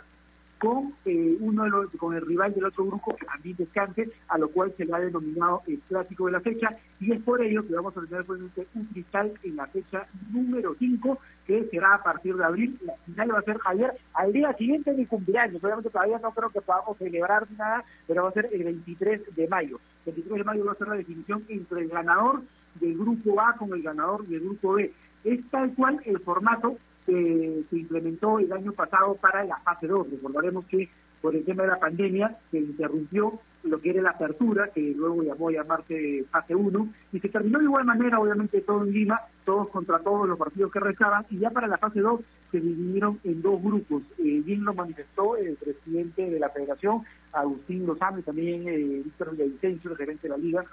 con 0.59 0.95
eh, 1.05 1.37
uno 1.41 1.65
de 1.65 1.71
los, 1.71 1.91
con 1.93 2.15
el 2.15 2.27
rival 2.27 2.55
del 2.55 2.67
otro 2.67 2.85
grupo 2.85 3.17
que 3.17 3.27
también 3.27 3.57
descanse, 3.57 4.11
a 4.29 4.39
lo 4.39 4.49
cual 4.51 4.73
se 4.77 4.85
le 4.85 4.95
ha 4.95 5.01
denominado 5.01 5.63
el 5.67 5.81
clásico 5.89 6.27
de 6.27 6.33
la 6.33 6.41
fecha, 6.41 6.77
y 7.01 7.13
es 7.13 7.23
por 7.23 7.41
ello 7.43 7.67
que 7.67 7.75
vamos 7.75 7.97
a 7.97 8.01
tener 8.03 8.25
un 8.29 8.85
cristal 8.87 9.33
en 9.43 9.57
la 9.57 9.67
fecha 9.67 10.07
número 10.31 10.75
5, 10.79 11.19
que 11.47 11.65
será 11.71 11.95
a 11.95 12.03
partir 12.03 12.37
de 12.37 12.45
abril, 12.45 12.79
la 12.85 12.95
final 13.07 13.35
va 13.35 13.39
a 13.39 13.43
ser 13.43 13.59
Javier 13.59 13.93
al 14.15 14.33
día 14.33 14.53
siguiente 14.55 14.91
de 14.91 14.99
mi 14.99 15.07
cumpleaños, 15.07 15.63
obviamente 15.63 15.91
todavía 15.91 16.19
no 16.19 16.33
creo 16.33 16.51
que 16.51 16.61
podamos 16.61 16.99
celebrar 16.99 17.47
nada, 17.57 17.85
pero 18.07 18.25
va 18.25 18.31
a 18.31 18.33
ser 18.33 18.51
el 18.53 18.65
23 18.65 19.35
de 19.35 19.49
mayo. 19.49 19.81
El 20.05 20.13
23 20.13 20.39
de 20.39 20.45
mayo 20.45 20.65
va 20.67 20.73
a 20.73 20.77
ser 20.77 20.89
la 20.89 20.97
definición 20.97 21.45
entre 21.49 21.83
el 21.83 21.89
ganador 21.89 22.43
del 22.75 22.97
grupo 22.99 23.41
A 23.41 23.55
con 23.55 23.73
el 23.73 23.83
ganador 23.83 24.27
del 24.27 24.41
grupo 24.41 24.75
B. 24.75 24.93
Es 25.25 25.41
tal 25.51 25.75
cual 25.75 26.01
el 26.05 26.19
formato 26.21 26.79
que 27.09 27.65
se 27.71 27.79
implementó 27.79 28.39
el 28.39 28.53
año 28.53 28.73
pasado 28.73 29.15
para 29.15 29.43
la 29.45 29.57
fase 29.61 29.87
2. 29.87 30.11
Recordaremos 30.11 30.67
que 30.67 30.91
por 31.23 31.35
el 31.35 31.43
tema 31.45 31.63
de 31.63 31.71
la 31.71 31.81
pandemia 31.81 32.37
se 32.51 32.59
interrumpió 32.59 33.41
lo 33.65 33.81
que 33.81 33.91
era 33.91 34.03
la 34.03 34.11
apertura, 34.11 34.69
que 34.75 34.95
luego 34.95 35.23
llamó 35.23 35.49
a 35.49 35.53
llamarse 35.53 36.25
fase 36.31 36.55
1, 36.55 36.89
y 37.13 37.21
se 37.21 37.29
terminó 37.31 37.59
de 37.59 37.65
igual 37.65 37.87
manera, 37.87 38.21
obviamente 38.21 38.61
todo 38.61 38.85
en 38.85 38.93
Lima, 38.93 39.21
todos 39.45 39.69
contra 39.71 39.99
todos 40.01 40.29
los 40.29 40.39
partidos 40.39 40.71
que 40.71 40.81
restaban, 40.81 41.25
y 41.31 41.39
ya 41.39 41.51
para 41.51 41.67
la 41.67 41.79
fase 41.79 42.01
2 42.01 42.21
se 42.53 42.61
dividieron 42.61 43.19
en 43.25 43.41
dos 43.41 43.61
grupos. 43.63 44.03
Eh, 44.19 44.43
bien 44.45 44.65
lo 44.65 44.75
manifestó 44.75 45.37
el 45.37 45.57
presidente 45.57 46.31
de 46.31 46.39
la 46.39 46.51
federación, 46.51 47.03
Agustín 47.33 47.87
Lozano, 47.87 48.19
y 48.19 48.23
también 48.23 48.69
eh, 48.69 49.03
Víctor 49.05 49.33
Villavicencio, 49.33 49.91
el 49.91 49.97
gerente 49.97 50.29
de 50.29 50.37
la 50.37 50.39
liga, 50.39 50.65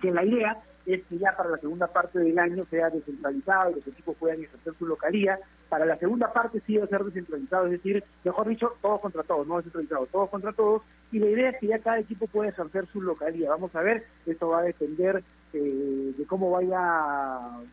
que 0.00 0.12
la 0.12 0.24
idea 0.24 0.56
es 0.86 1.04
que 1.06 1.18
ya 1.18 1.36
para 1.36 1.50
la 1.50 1.58
segunda 1.58 1.88
parte 1.88 2.20
del 2.20 2.38
año 2.38 2.64
sea 2.70 2.90
descentralizado, 2.90 3.72
los 3.72 3.86
equipos 3.86 4.16
puedan 4.16 4.42
ejercer 4.42 4.72
su 4.78 4.86
localía. 4.86 5.38
Para 5.68 5.84
la 5.84 5.96
segunda 5.96 6.32
parte 6.32 6.62
sí 6.64 6.76
va 6.76 6.84
a 6.84 6.88
ser 6.88 7.04
descentralizado, 7.04 7.66
es 7.66 7.72
decir, 7.72 8.04
mejor 8.24 8.48
dicho, 8.48 8.72
todos 8.80 9.00
contra 9.00 9.24
todos, 9.24 9.46
no 9.46 9.56
descentralizado, 9.56 10.06
todos 10.06 10.30
contra 10.30 10.52
todos. 10.52 10.82
Y 11.10 11.18
la 11.18 11.26
idea 11.26 11.50
es 11.50 11.58
que 11.58 11.66
ya 11.66 11.80
cada 11.80 11.98
equipo 11.98 12.28
pueda 12.28 12.50
ejercer 12.50 12.86
su 12.86 13.02
localía. 13.02 13.50
Vamos 13.50 13.74
a 13.74 13.80
ver, 13.80 14.04
esto 14.26 14.48
va 14.48 14.60
a 14.60 14.62
depender 14.62 15.24
eh, 15.52 16.12
de 16.16 16.24
cómo 16.26 16.50
vaya 16.50 16.78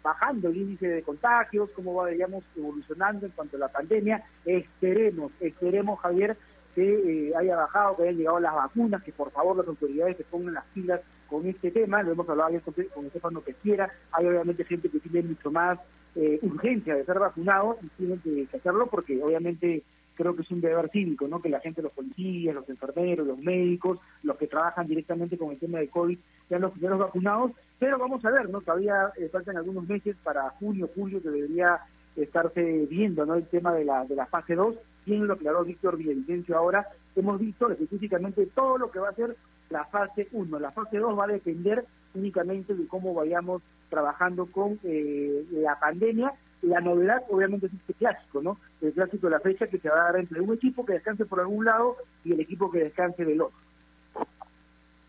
bajando 0.02 0.50
el 0.50 0.58
índice 0.58 0.88
de 0.88 1.04
contagios, 1.04 1.70
cómo 1.76 1.94
vayamos 1.94 2.44
evolucionando 2.58 3.28
en 3.28 3.32
cuanto 3.34 3.58
a 3.58 3.60
la 3.60 3.68
pandemia. 3.68 4.24
Esperemos, 4.46 5.32
esperemos, 5.40 6.00
Javier, 6.00 6.36
que 6.74 7.30
eh, 7.30 7.34
haya 7.36 7.56
bajado, 7.56 7.98
que 7.98 8.04
hayan 8.04 8.18
llegado 8.18 8.40
las 8.40 8.56
vacunas, 8.56 9.04
que 9.04 9.12
por 9.12 9.32
favor 9.32 9.58
las 9.58 9.68
autoridades 9.68 10.18
se 10.18 10.24
pongan 10.24 10.56
las 10.56 10.66
pilas 10.74 11.02
con 11.34 11.48
este 11.48 11.72
tema, 11.72 12.04
lo 12.04 12.12
hemos 12.12 12.30
hablado 12.30 12.62
con, 12.62 12.76
con 12.94 13.08
Estefano 13.08 13.44
que 13.44 13.56
quiera, 13.56 13.92
hay 14.12 14.28
obviamente 14.28 14.64
gente 14.66 14.88
que 14.88 15.00
tiene 15.00 15.30
mucho 15.30 15.50
más 15.50 15.80
eh, 16.16 16.38
urgencia 16.44 16.94
de 16.94 17.06
ser 17.06 17.18
vacunado 17.18 17.76
y 17.82 17.88
tienen 17.98 18.20
que, 18.20 18.48
hacerlo 18.56 18.86
porque 18.86 19.20
obviamente 19.20 19.82
creo 20.14 20.36
que 20.36 20.44
es 20.44 20.52
un 20.52 20.62
deber 20.62 20.92
cívico, 20.92 21.28
¿no? 21.28 21.42
Que 21.42 21.50
la 21.50 21.60
gente, 21.60 21.82
los 21.82 21.92
policías, 21.92 22.54
los 22.54 22.70
enfermeros, 22.70 23.26
los 23.26 23.40
médicos, 23.40 23.98
los 24.22 24.38
que 24.38 24.46
trabajan 24.46 24.86
directamente 24.86 25.36
con 25.36 25.50
el 25.50 25.58
tema 25.58 25.80
de 25.80 25.88
COVID, 25.88 26.20
sean 26.48 26.62
los 26.62 26.72
primeros 26.74 27.00
vacunados, 27.00 27.52
pero 27.80 27.98
vamos 27.98 28.24
a 28.24 28.30
ver, 28.30 28.48
¿no? 28.52 28.62
Todavía 28.62 29.12
eh, 29.18 29.28
faltan 29.30 29.58
algunos 29.58 29.88
meses 29.88 30.16
para 30.24 30.52
junio, 30.52 30.88
julio, 30.94 31.20
que 31.20 31.30
debería 31.30 31.80
estarse 32.16 32.86
viendo, 32.88 33.26
¿no? 33.26 33.34
El 33.34 33.48
tema 33.48 33.74
de 33.74 33.86
la, 33.86 34.06
de 34.06 34.16
la 34.16 34.28
fase 34.28 34.54
2, 34.54 34.76
bien 35.08 35.26
lo 35.26 35.34
aclaró 35.34 35.64
Víctor 35.64 35.98
Villavicencio 35.98 36.56
ahora, 36.56 36.88
hemos 37.16 37.40
visto 37.40 37.72
específicamente 37.72 38.46
todo 38.54 38.78
lo 38.78 38.92
que 38.92 39.00
va 39.00 39.10
a 39.10 39.16
ser 39.16 39.36
la 39.70 39.86
fase 39.86 40.28
1. 40.32 40.60
La 40.60 40.72
fase 40.72 40.98
2 40.98 41.18
va 41.18 41.26
a 41.26 41.28
depender 41.28 41.86
únicamente 42.14 42.76
de 42.76 42.88
cómo 42.88 43.14
vayamos 43.14 43.62
trabajando 43.90 44.46
con 44.48 44.80
eh, 44.84 45.46
la 45.52 45.80
pandemia. 45.80 46.34
La 46.62 46.80
novedad, 46.80 47.24
obviamente, 47.30 47.68
es 47.68 47.74
este 47.74 47.94
clásico, 47.94 48.42
¿no? 48.42 48.58
El 48.82 48.94
clásico 48.94 49.28
de 49.28 49.32
la 49.32 49.40
fecha 49.40 49.68
que 49.68 49.80
se 49.80 49.90
va 49.90 50.02
a 50.02 50.04
dar 50.06 50.16
entre 50.18 50.40
un 50.40 50.54
equipo 50.54 50.86
que 50.86 50.94
descanse 50.94 51.26
por 51.26 51.40
algún 51.40 51.66
lado 51.66 51.98
y 52.24 52.34
el 52.34 52.40
equipo 52.40 52.72
que 52.72 52.84
descanse 52.84 53.26
del 53.26 53.42
otro. 53.42 53.58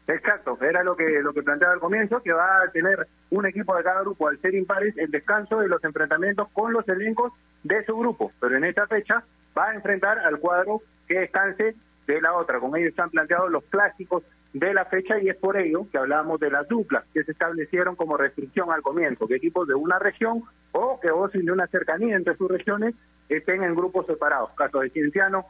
Exacto, 0.07 0.59
era 0.61 0.83
lo 0.83 0.97
que 0.97 1.23
lo 1.23 1.33
que 1.33 1.43
planteaba 1.43 1.75
al 1.75 1.81
comienzo, 1.81 2.23
que 2.23 2.33
va 2.33 2.63
a 2.63 2.71
tener 2.71 3.07
un 3.31 3.47
equipo 3.47 3.75
de 3.75 3.83
cada 3.83 4.03
grupo 4.03 4.29
al 4.29 4.39
ser 4.41 4.55
impares 4.55 4.95
el 4.99 5.11
descanso 5.11 5.59
de 5.61 5.69
los 5.69 5.83
enfrentamientos 5.83 6.49
con 6.53 6.75
los 6.75 6.87
elencos 6.89 7.33
de 7.63 7.85
su 7.87 7.97
grupo, 7.97 8.31
pero 8.39 8.57
en 8.57 8.65
esta 8.65 8.87
fecha 8.87 9.25
va 9.57 9.71
a 9.71 9.75
enfrentar 9.75 10.19
al 10.19 10.39
cuadro 10.41 10.83
que 11.09 11.21
descanse 11.21 11.75
de 12.07 12.21
la 12.21 12.35
otra. 12.35 12.61
Con 12.61 12.77
ellos 12.77 12.91
están 12.91 13.09
planteados 13.11 13.51
los 13.51 13.65
clásicos 13.65 14.23
de 14.55 14.73
la 14.73 14.85
fecha 14.85 15.21
y 15.21 15.29
es 15.29 15.37
por 15.37 15.57
ello 15.57 15.89
que 15.91 15.99
hablábamos 15.99 16.39
de 16.39 16.49
las 16.49 16.67
duplas 16.69 17.05
que 17.13 17.25
se 17.25 17.33
establecieron 17.33 17.97
como 17.97 18.17
restricción 18.17 18.71
al 18.71 18.83
comienzo, 18.83 19.27
que 19.27 19.35
equipos 19.35 19.67
de 19.67 19.75
una 19.75 19.99
región 19.99 20.45
o 20.71 21.01
que 21.01 21.11
gocen 21.11 21.45
de 21.45 21.53
una 21.53 21.67
cercanía 21.67 22.15
entre 22.15 22.37
sus 22.37 22.49
regiones 22.49 22.95
estén 23.29 23.65
en 23.65 23.75
grupos 23.75 24.07
separados. 24.07 24.51
Caso 24.57 24.79
de 24.79 24.91
Cienciano, 24.91 25.47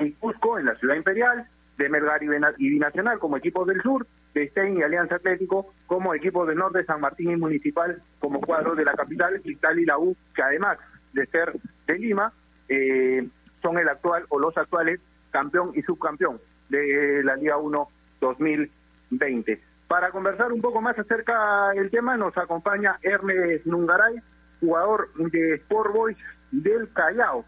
y 0.00 0.12
Cusco 0.12 0.58
en 0.58 0.64
la 0.64 0.76
Ciudad 0.76 0.96
Imperial, 0.96 1.46
de 1.76 1.88
Melgar 1.90 2.22
y 2.22 2.70
Binacional 2.70 3.18
como 3.18 3.36
equipos 3.36 3.66
del 3.66 3.82
sur, 3.82 4.06
de 4.32 4.48
Stein 4.48 4.78
y 4.78 4.82
Alianza 4.82 5.16
Atlético 5.16 5.74
como 5.86 6.14
equipos 6.14 6.48
del 6.48 6.56
norte, 6.56 6.84
San 6.84 7.02
Martín 7.02 7.30
y 7.30 7.36
Municipal 7.36 8.02
como 8.18 8.40
cuadro 8.40 8.74
de 8.74 8.84
la 8.84 8.94
capital, 8.94 9.40
Cristal 9.42 9.78
y 9.78 9.84
la 9.84 9.98
U, 9.98 10.16
que 10.34 10.42
además 10.42 10.78
de 11.12 11.26
ser 11.26 11.52
de 11.86 11.98
Lima, 11.98 12.32
eh, 12.68 13.28
son 13.60 13.78
el 13.78 13.88
actual 13.88 14.24
o 14.30 14.38
los 14.38 14.56
actuales 14.56 15.00
campeón 15.30 15.72
y 15.74 15.82
subcampeón 15.82 16.40
de 16.70 17.22
la 17.22 17.36
Liga 17.36 17.58
1 17.58 17.88
2020. 18.20 19.60
Para 19.86 20.10
conversar 20.10 20.52
un 20.52 20.60
poco 20.60 20.80
más 20.80 20.98
acerca 20.98 21.70
del 21.70 21.90
tema 21.90 22.16
nos 22.16 22.36
acompaña 22.36 22.98
Ernest 23.02 23.64
Nungaray, 23.66 24.20
jugador 24.60 25.08
de 25.14 25.54
Sport 25.54 25.92
Boys 25.92 26.18
del 26.50 26.92
Callao, 26.92 27.44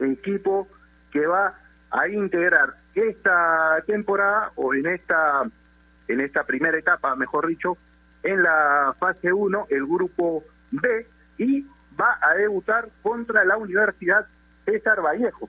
equipo 0.00 0.68
que 1.10 1.26
va 1.26 1.54
a 1.90 2.08
integrar 2.08 2.74
esta 2.94 3.82
temporada 3.86 4.52
o 4.56 4.74
en 4.74 4.86
esta 4.86 5.42
en 6.06 6.20
esta 6.20 6.44
primera 6.44 6.78
etapa, 6.78 7.16
mejor 7.16 7.46
dicho, 7.46 7.78
en 8.22 8.42
la 8.42 8.94
fase 8.98 9.32
1, 9.32 9.66
el 9.70 9.86
grupo 9.86 10.44
B 10.70 11.06
y 11.38 11.62
va 11.98 12.18
a 12.20 12.34
debutar 12.34 12.88
contra 13.02 13.44
la 13.44 13.56
Universidad 13.56 14.26
César 14.64 15.00
Vallejo, 15.00 15.48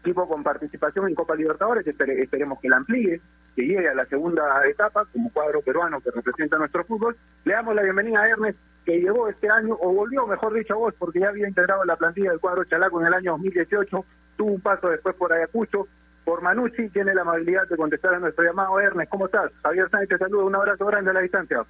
equipo 0.00 0.28
con 0.28 0.42
participación 0.42 1.08
en 1.08 1.14
Copa 1.14 1.34
Libertadores, 1.34 1.86
esperemos 1.86 2.60
que 2.60 2.68
la 2.68 2.76
amplíe, 2.76 3.20
que 3.56 3.62
llegue 3.62 3.88
a 3.88 3.94
la 3.94 4.04
segunda 4.04 4.44
etapa 4.66 5.06
como 5.06 5.32
cuadro 5.32 5.62
peruano 5.62 6.00
que 6.02 6.10
representa 6.10 6.58
nuestro 6.58 6.84
fútbol. 6.84 7.16
Le 7.44 7.54
damos 7.54 7.74
la 7.74 7.82
bienvenida 7.82 8.20
a 8.20 8.28
Ernest, 8.28 8.58
que 8.84 9.00
llegó 9.00 9.28
este 9.28 9.48
año, 9.48 9.76
o 9.80 9.92
volvió, 9.94 10.26
mejor 10.26 10.52
dicho, 10.52 10.74
a 10.74 10.76
vos, 10.76 10.94
porque 10.98 11.20
ya 11.20 11.30
había 11.30 11.48
integrado 11.48 11.82
la 11.86 11.96
plantilla 11.96 12.30
del 12.30 12.38
cuadro 12.38 12.64
Chalaco 12.64 13.00
en 13.00 13.06
el 13.06 13.14
año 13.14 13.32
2018, 13.32 14.04
tuvo 14.36 14.52
un 14.52 14.60
paso 14.60 14.90
después 14.90 15.16
por 15.16 15.32
Ayacucho, 15.32 15.88
por 16.24 16.42
Manucci, 16.42 16.90
tiene 16.90 17.14
la 17.14 17.22
amabilidad 17.22 17.66
de 17.66 17.76
contestar 17.78 18.14
a 18.14 18.18
nuestro 18.18 18.44
llamado. 18.44 18.78
Ernest, 18.78 19.10
¿cómo 19.10 19.24
estás? 19.24 19.50
Javier 19.62 19.88
Sánchez 19.88 20.08
te 20.10 20.18
saluda, 20.18 20.44
un 20.44 20.54
abrazo 20.54 20.84
grande 20.84 21.10
a 21.10 21.14
la 21.14 21.20
distancia. 21.20 21.64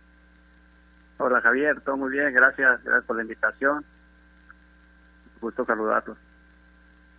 Hola 1.18 1.40
Javier, 1.40 1.80
todo 1.82 1.96
muy 1.96 2.10
bien, 2.10 2.34
gracias, 2.34 2.82
gracias 2.82 3.04
por 3.04 3.16
la 3.16 3.22
invitación. 3.22 3.84
Gusto 5.40 5.64
saludarlos. 5.64 6.18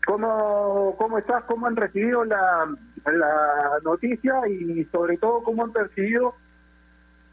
¿Cómo, 0.05 0.95
¿Cómo 0.97 1.17
estás? 1.17 1.43
¿Cómo 1.45 1.67
han 1.67 1.75
recibido 1.75 2.25
la, 2.25 2.67
la 3.05 3.79
noticia 3.83 4.47
y 4.47 4.83
sobre 4.85 5.17
todo 5.17 5.43
cómo 5.43 5.63
han 5.63 5.71
percibido 5.71 6.35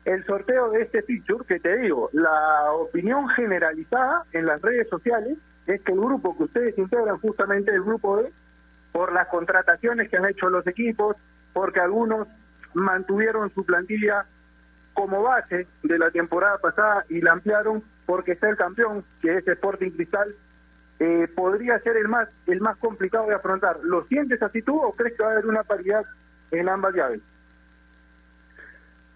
el 0.04 0.25
sorteo 0.25 0.71
de 0.71 0.83
este 0.83 1.02
feature? 1.02 1.44
Que 1.47 1.61
te 1.61 1.76
digo, 1.78 2.11
la 2.12 2.73
opinión 2.73 3.28
generalizada 3.30 4.25
en 4.33 4.47
las 4.47 4.61
redes 4.61 4.88
sociales 4.88 5.38
es 5.66 5.80
que 5.83 5.92
el 5.92 6.00
grupo 6.00 6.37
que 6.37 6.44
ustedes 6.44 6.78
integran, 6.78 7.18
justamente 7.18 7.73
el 7.73 7.83
grupo 7.83 8.18
D, 8.18 8.33
por 8.92 9.12
las 9.12 9.28
contrataciones 9.28 10.09
que 10.09 10.16
han 10.16 10.26
hecho 10.26 10.49
los 10.50 10.66
equipos, 10.66 11.16
porque 11.52 11.80
algunos 11.80 12.28
mantuvieron 12.75 13.52
su 13.54 13.64
plantilla 13.64 14.26
como 14.92 15.23
base 15.23 15.66
de 15.83 15.99
la 15.99 16.11
temporada 16.11 16.59
pasada 16.59 17.04
y 17.09 17.21
la 17.21 17.33
ampliaron 17.33 17.83
porque 18.06 18.33
está 18.33 18.49
el 18.49 18.56
campeón, 18.56 19.04
que 19.21 19.38
es 19.38 19.49
Sporting 19.49 19.90
Cristal, 19.90 20.35
eh, 21.04 21.28
podría 21.28 21.78
ser 21.80 21.99
el 21.99 22.08
más 22.08 22.30
el 22.46 22.62
más 22.62 22.78
complicado 22.78 23.26
de 23.26 23.34
afrontar. 23.34 23.78
¿Lo 23.82 24.06
sientes 24.06 24.42
así 24.42 24.62
tú 24.62 24.80
o 24.80 24.94
crees 24.94 25.14
que 25.14 25.23
va 25.23 25.30
a 25.30 25.32
haber 25.32 25.46
una 25.46 25.62
paridad 25.62 26.02
en 26.50 26.66
ambas 26.66 26.94
llaves? 26.94 27.20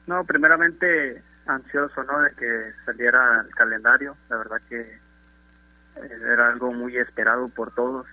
No, 0.07 0.23
primeramente 0.25 1.23
ansioso 1.47 2.03
no 2.05 2.21
de 2.21 2.31
que 2.33 2.73
saliera 2.85 3.41
el 3.41 3.55
calendario. 3.55 4.17
La 4.29 4.37
verdad 4.37 4.61
que 4.69 4.81
eh, 4.81 6.21
era 6.31 6.49
algo 6.49 6.73
muy 6.73 6.99
esperado 6.99 7.49
por 7.49 7.75
todos, 7.75 8.07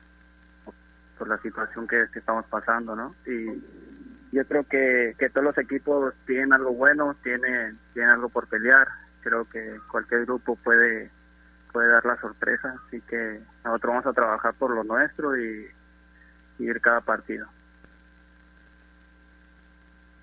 por 1.18 1.27
la 1.27 1.38
situación 1.40 1.85
que, 1.85 2.03
estamos 2.16 2.46
pasando, 2.46 2.96
¿no? 2.96 3.14
Y 3.25 3.61
yo 4.31 4.46
creo 4.48 4.64
que, 4.64 5.16
que 5.20 5.29
todos 5.29 5.44
los 5.44 5.57
equipos 5.57 6.14
tienen 6.25 6.53
algo 6.53 6.72
bueno, 6.72 7.14
tienen, 7.24 7.77
tienen 7.94 8.11
algo 8.11 8.29
por 8.29 8.48
pelear. 8.48 8.88
Creo 9.22 9.44
que 9.50 9.79
cualquier 9.92 10.25
grupo 10.25 10.55
puede 10.55 11.09
puede 11.75 11.90
dar 11.90 12.05
la 12.05 12.16
sorpresa, 12.22 12.74
así 12.88 13.01
que 13.01 13.42
nosotros 13.66 13.92
vamos 13.92 14.05
a 14.05 14.14
trabajar 14.14 14.53
por 14.53 14.74
lo 14.74 14.85
nuestro 14.85 15.35
y, 15.35 15.68
ir 16.57 16.79
cada 16.79 17.01
partido. 17.01 17.48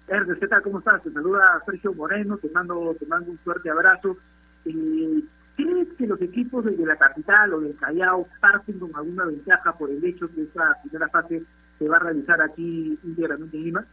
Ernest, 0.09 0.41
¿qué 0.41 0.49
tal? 0.49 0.63
¿Cómo 0.63 0.79
estás? 0.79 1.03
Te 1.03 1.13
saluda 1.13 1.63
Sergio 1.67 1.93
Moreno, 1.93 2.39
te 2.39 2.49
mando, 2.49 2.97
te 2.99 3.05
mando 3.05 3.33
un 3.33 3.39
fuerte 3.41 3.69
abrazo. 3.69 4.17
Eh, 4.65 5.25
¿Crees 5.55 5.89
que 5.99 6.07
los 6.07 6.23
equipos 6.23 6.65
de 6.65 6.87
la 6.87 6.97
capital 6.97 7.53
o 7.53 7.61
del 7.61 7.77
Callao 7.77 8.27
parten 8.41 8.79
con 8.79 8.97
alguna 8.97 9.27
ventaja 9.27 9.77
por 9.77 9.91
el 9.91 10.03
hecho 10.03 10.35
que 10.35 10.45
esta 10.45 10.75
primera 10.81 11.11
fase 11.11 11.43
se 11.79 11.87
va 11.87 11.99
a 11.99 12.01
realizar 12.01 12.41
aquí 12.41 12.99
íntegramente 13.03 13.59
en 13.59 13.65
Lima? 13.65 13.85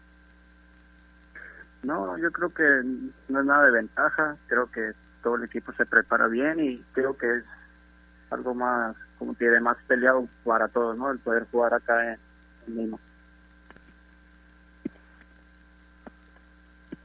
No, 1.83 2.17
yo 2.19 2.31
creo 2.31 2.53
que 2.53 2.63
no 3.27 3.39
es 3.41 3.45
nada 3.45 3.65
de 3.65 3.71
ventaja, 3.71 4.37
creo 4.47 4.71
que 4.71 4.93
todo 5.21 5.35
el 5.35 5.43
equipo 5.43 5.71
se 5.73 5.85
prepara 5.85 6.27
bien 6.27 6.59
y 6.59 6.83
creo 6.93 7.17
que 7.17 7.37
es 7.37 7.43
algo 8.29 8.53
más, 8.53 8.95
como 9.17 9.33
tiene 9.33 9.59
más 9.59 9.77
peleado 9.87 10.27
para 10.43 10.67
todos, 10.67 10.97
¿no? 10.97 11.11
El 11.11 11.19
poder 11.19 11.45
jugar 11.51 11.73
acá 11.73 12.13
en, 12.13 12.19
Lima. 12.67 12.97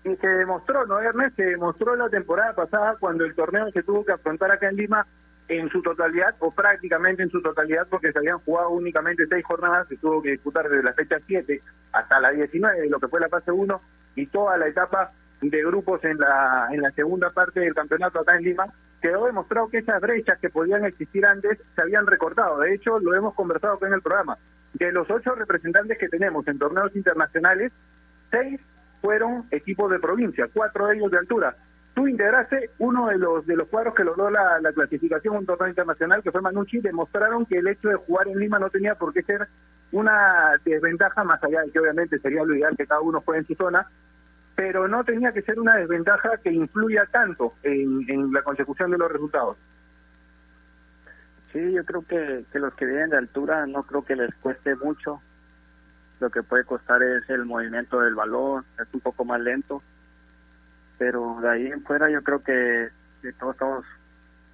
Y 0.05 0.17
se 0.17 0.27
demostró, 0.27 0.85
¿no, 0.87 1.01
Ernest? 1.01 1.37
Se 1.37 1.45
demostró 1.45 1.97
la 1.97 2.11
temporada 2.11 2.53
pasada 2.55 2.97
cuando 3.01 3.25
el 3.25 3.35
torneo 3.35 3.71
se 3.71 3.83
tuvo 3.83 4.05
que 4.05 4.13
afrontar 4.13 4.53
acá 4.53 4.69
en 4.69 4.77
Lima 4.77 5.07
en 5.49 5.69
su 5.71 5.83
totalidad 5.83 6.35
o 6.39 6.51
prácticamente 6.51 7.23
en 7.23 7.31
su 7.31 7.43
totalidad 7.43 7.87
porque 7.89 8.13
se 8.13 8.19
habían 8.19 8.39
jugado 8.41 8.71
únicamente 8.71 9.27
seis 9.27 9.45
jornadas, 9.45 9.89
se 9.89 9.97
tuvo 9.97 10.23
que 10.23 10.31
disputar 10.31 10.69
desde 10.69 10.83
la 10.83 10.95
fecha 10.95 11.19
7 11.27 11.63
hasta 11.93 12.21
la 12.21 12.31
19, 12.31 12.89
lo 12.89 12.99
que 12.99 13.09
fue 13.09 13.21
la 13.21 13.29
fase 13.29 13.53
1 13.53 13.81
y 14.17 14.27
toda 14.27 14.57
la 14.57 14.69
etapa 14.69 15.13
de 15.51 15.65
grupos 15.65 16.03
en 16.05 16.19
la, 16.19 16.69
en 16.71 16.83
la 16.83 16.91
segunda 16.93 17.31
parte 17.31 17.61
del 17.61 17.75
campeonato 17.75 18.21
acá 18.21 18.37
en 18.37 18.45
Lima, 18.45 18.67
quedó 19.01 19.27
demostrado 19.27 19.69
que 19.69 19.79
esas 19.79 20.01
brechas 20.01 20.39
que 20.39 20.49
podían 20.49 20.85
existir 20.85 21.27
antes 21.27 21.59
se 21.75 21.83
habían 21.83 22.07
recortado. 22.07 22.59
De 22.61 22.75
hecho, 22.75 22.99
lo 22.99 23.15
hemos 23.15 23.35
conversado 23.35 23.75
acá 23.75 23.87
en 23.87 23.95
el 23.95 24.03
programa. 24.03 24.39
De 24.73 24.91
los 24.93 25.11
ocho 25.11 25.35
representantes 25.35 25.99
que 25.99 26.09
tenemos 26.09 26.47
en 26.49 26.59
torneos 26.59 26.95
internacionales, 26.97 27.73
seis 28.31 28.61
fueron 29.01 29.47
equipos 29.51 29.91
de 29.91 29.99
provincia, 29.99 30.49
cuatro 30.53 30.87
de 30.87 30.97
ellos 30.97 31.11
de 31.11 31.19
altura. 31.19 31.55
Tú 31.95 32.09
integraste 32.09 32.71
uno 32.79 33.07
de 33.07 33.19
los 33.19 33.47
de 33.47 33.55
los 33.55 33.69
cuadros 33.69 33.95
que 33.95 34.03
logró 34.03 34.29
la, 34.31 34.59
la 34.61 34.73
clasificación 34.73 35.37
a 35.37 35.39
un 35.39 35.47
torneo 35.47 35.69
internacional, 35.69 36.23
que 36.23 36.33
fue 36.33 36.41
Manucci, 36.41 36.81
demostraron 36.81 37.47
que 37.47 37.59
el 37.59 37.69
hecho 37.69 37.89
de 37.89 37.95
jugar 37.97 38.27
en 38.27 38.39
Lima 38.39 38.59
no 38.59 38.71
tenía 38.71 38.97
por 38.97 39.13
qué 39.13 39.23
ser 39.23 39.47
una 39.93 40.59
desventaja, 40.65 41.23
más 41.23 41.45
allá 41.45 41.61
de 41.61 41.71
que 41.71 41.79
obviamente 41.79 42.19
sería 42.19 42.43
lo 42.43 42.55
ideal 42.55 42.77
que 42.77 42.87
cada 42.87 43.01
uno 43.01 43.21
juegue 43.21 43.41
en 43.43 43.47
su 43.47 43.55
zona, 43.55 43.87
pero 44.55 44.87
no 44.87 45.05
tenía 45.05 45.33
que 45.33 45.43
ser 45.43 45.59
una 45.59 45.77
desventaja 45.77 46.37
que 46.39 46.53
influya 46.53 47.07
tanto 47.11 47.55
en, 47.63 48.33
la 48.33 48.43
consecución 48.43 48.91
de 48.91 48.99
los 48.99 49.11
resultados. 49.11 49.57
Sí, 51.53 51.73
yo 51.73 51.85
creo 51.85 52.05
que, 52.07 52.45
que 52.53 52.59
los 52.59 52.75
que 52.75 52.87
vienen 52.87 53.11
de 53.11 53.19
altura 53.19 53.67
no 53.67 53.83
creo 53.83 54.05
que 54.05 54.17
les 54.17 54.35
cueste 54.37 54.75
mucho. 54.77 55.21
Lo 56.21 56.31
que 56.31 56.43
puede 56.43 56.65
costar 56.65 57.03
es 57.03 57.29
el 57.31 57.45
movimiento 57.45 58.01
del 58.01 58.15
balón, 58.15 58.65
es 58.81 58.93
un 58.93 59.01
poco 59.01 59.25
más 59.25 59.41
lento. 59.41 59.83
Pero 60.99 61.39
de 61.41 61.51
ahí 61.51 61.67
en 61.67 61.83
fuera 61.83 62.09
yo 62.09 62.23
creo 62.23 62.43
que, 62.43 62.89
todos 63.39 63.55
estamos, 63.55 63.85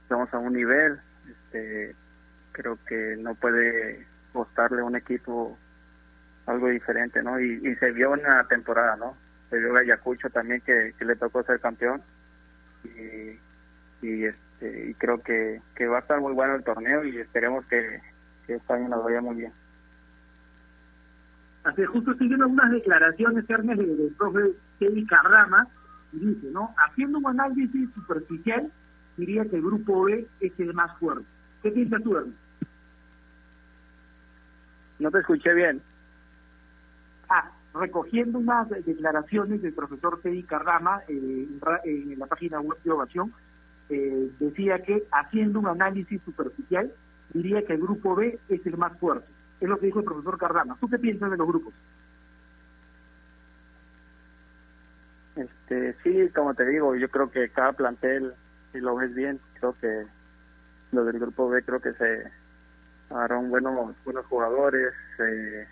estamos 0.02 0.32
a 0.32 0.38
un 0.38 0.54
nivel. 0.54 0.98
Este, 1.28 1.94
creo 2.52 2.78
que 2.86 3.16
no 3.18 3.34
puede 3.34 4.06
costarle 4.32 4.80
a 4.80 4.84
un 4.84 4.96
equipo 4.96 5.58
algo 6.46 6.68
diferente, 6.68 7.22
¿no? 7.22 7.38
Y, 7.38 7.60
y 7.62 7.74
se 7.76 7.92
vio 7.92 8.14
en 8.14 8.22
la 8.22 8.44
temporada, 8.44 8.96
¿no? 8.96 9.14
Se 9.50 9.58
dio 9.58 9.76
Ayacucho 9.76 10.30
también 10.30 10.60
que, 10.62 10.94
le 11.00 11.16
tocó 11.16 11.42
ser 11.42 11.60
campeón 11.60 12.00
y, 12.84 14.06
y 14.06 14.24
este 14.24 14.40
y 14.62 14.94
creo 14.94 15.18
que, 15.18 15.60
que 15.74 15.86
va 15.86 15.98
a 15.98 16.00
estar 16.00 16.20
muy 16.20 16.32
bueno 16.32 16.54
el 16.54 16.64
torneo 16.64 17.04
y 17.04 17.18
esperemos 17.18 17.64
que, 17.66 18.00
que 18.46 18.54
este 18.54 18.72
año 18.72 18.88
nos 18.88 19.04
vaya 19.04 19.20
muy 19.20 19.36
bien. 19.36 19.52
Así 21.64 21.84
justo 21.84 22.12
estoy 22.12 22.28
viendo 22.28 22.44
algunas 22.44 22.70
declaraciones, 22.70 23.48
Hermes, 23.48 23.78
del, 23.78 24.14
profe 24.18 24.52
Kevin 24.78 25.06
Carrama, 25.06 25.66
y 26.12 26.18
dice, 26.18 26.48
¿no? 26.52 26.74
Haciendo 26.76 27.18
un 27.18 27.26
análisis 27.26 27.90
superficial, 27.94 28.70
diría 29.16 29.44
que 29.44 29.56
el 29.56 29.62
grupo 29.62 30.04
B 30.04 30.26
es 30.40 30.52
el 30.58 30.74
más 30.74 30.96
fuerte. 30.98 31.26
¿Qué 31.62 31.70
piensas 31.70 32.02
tú, 32.02 32.16
Hermes? 32.16 32.34
No 34.98 35.10
te 35.10 35.18
escuché 35.18 35.54
bien. 35.54 35.80
Recogiendo 37.72 38.38
unas 38.38 38.68
declaraciones 38.68 39.62
del 39.62 39.72
profesor 39.72 40.20
Teddy 40.20 40.42
Carrama 40.42 41.02
eh, 41.08 41.46
en 41.84 42.18
la 42.18 42.26
página 42.26 42.60
web 42.60 42.78
de 42.82 42.90
Ovación, 42.90 43.32
eh, 43.88 44.30
decía 44.40 44.82
que 44.82 45.04
haciendo 45.12 45.60
un 45.60 45.68
análisis 45.68 46.20
superficial, 46.22 46.92
diría 47.32 47.64
que 47.64 47.74
el 47.74 47.80
grupo 47.80 48.14
B 48.16 48.38
es 48.48 48.66
el 48.66 48.76
más 48.76 48.98
fuerte. 48.98 49.26
Es 49.60 49.68
lo 49.68 49.78
que 49.78 49.86
dijo 49.86 50.00
el 50.00 50.04
profesor 50.04 50.38
Carrama. 50.38 50.76
¿Tú 50.80 50.88
qué 50.88 50.98
piensas 50.98 51.30
de 51.30 51.36
los 51.36 51.46
grupos? 51.46 51.74
Este, 55.36 55.94
sí, 56.02 56.28
como 56.34 56.54
te 56.54 56.66
digo, 56.66 56.96
yo 56.96 57.08
creo 57.08 57.30
que 57.30 57.48
cada 57.50 57.72
plantel, 57.72 58.34
si 58.72 58.80
lo 58.80 58.96
ves 58.96 59.14
bien, 59.14 59.38
creo 59.58 59.74
que 59.80 60.06
lo 60.92 61.04
del 61.04 61.18
grupo 61.18 61.48
B 61.48 61.62
creo 61.62 61.80
que 61.80 61.92
se 61.94 62.24
agarraron 63.10 63.50
buenos, 63.50 63.94
buenos 64.04 64.26
jugadores, 64.26 64.92
eh, 65.18 65.66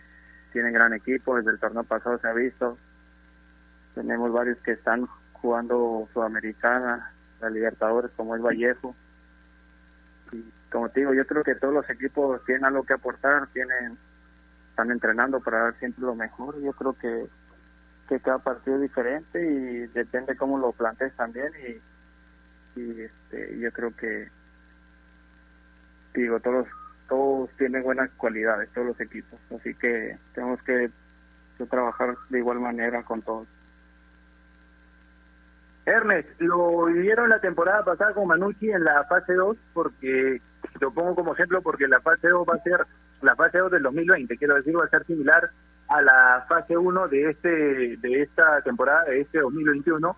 tienen 0.58 0.72
gran 0.72 0.92
equipo, 0.92 1.36
desde 1.36 1.52
el 1.52 1.60
torneo 1.60 1.84
pasado 1.84 2.18
se 2.18 2.26
ha 2.26 2.32
visto. 2.32 2.76
Tenemos 3.94 4.32
varios 4.32 4.58
que 4.58 4.72
están 4.72 5.06
jugando 5.34 6.08
Sudamericana, 6.12 7.12
la 7.40 7.48
Libertadores, 7.48 8.10
como 8.16 8.34
es 8.34 8.42
Vallejo. 8.42 8.92
Y 10.32 10.42
como 10.72 10.88
te 10.88 10.98
digo, 10.98 11.14
yo 11.14 11.24
creo 11.28 11.44
que 11.44 11.54
todos 11.54 11.72
los 11.72 11.88
equipos 11.88 12.44
tienen 12.44 12.64
algo 12.64 12.82
que 12.82 12.94
aportar, 12.94 13.46
tienen 13.52 13.96
están 14.70 14.90
entrenando 14.90 15.38
para 15.38 15.60
dar 15.60 15.78
siempre 15.78 16.02
lo 16.02 16.16
mejor. 16.16 16.60
Yo 16.60 16.72
creo 16.72 16.94
que, 16.94 17.28
que 18.08 18.18
cada 18.18 18.40
partido 18.40 18.74
es 18.74 18.82
diferente 18.82 19.40
y 19.40 19.86
depende 19.94 20.36
cómo 20.36 20.58
lo 20.58 20.72
plantees 20.72 21.14
también. 21.14 21.52
Y, 22.74 22.80
y 22.80 23.00
este, 23.02 23.60
yo 23.60 23.70
creo 23.70 23.94
que, 23.94 24.28
digo, 26.14 26.40
todos, 26.40 26.66
todos 27.08 27.50
tienen 27.56 27.82
buenas 27.82 28.10
cualidades, 28.16 28.68
todos 28.70 28.88
los 28.88 29.00
equipos. 29.00 29.38
Así 29.58 29.74
que 29.74 30.16
tenemos 30.34 30.62
que, 30.62 30.90
trabajar 31.68 32.14
de 32.28 32.38
igual 32.38 32.60
manera 32.60 33.02
con 33.02 33.20
todos. 33.22 33.48
Ernest, 35.84 36.28
lo 36.40 36.84
vivieron 36.84 37.30
la 37.30 37.40
temporada 37.40 37.84
pasada 37.84 38.14
con 38.14 38.28
Manucci 38.28 38.70
en 38.70 38.84
la 38.84 39.02
fase 39.04 39.34
2, 39.34 39.56
porque 39.72 40.40
lo 40.80 40.92
pongo 40.92 41.16
como 41.16 41.32
ejemplo 41.32 41.60
porque 41.60 41.88
la 41.88 42.00
fase 42.00 42.28
2 42.28 42.46
va 42.48 42.54
a 42.54 42.62
ser 42.62 42.86
la 43.22 43.34
fase 43.34 43.58
2 43.58 43.72
del 43.72 43.82
2020, 43.82 44.36
quiero 44.36 44.54
decir, 44.54 44.78
va 44.78 44.84
a 44.84 44.88
ser 44.88 45.04
similar 45.06 45.50
a 45.88 46.02
la 46.02 46.44
fase 46.48 46.76
1 46.76 47.08
de 47.08 47.30
este 47.30 47.96
de 47.96 48.22
esta 48.22 48.60
temporada, 48.62 49.04
de 49.04 49.22
este 49.22 49.40
2021. 49.40 50.16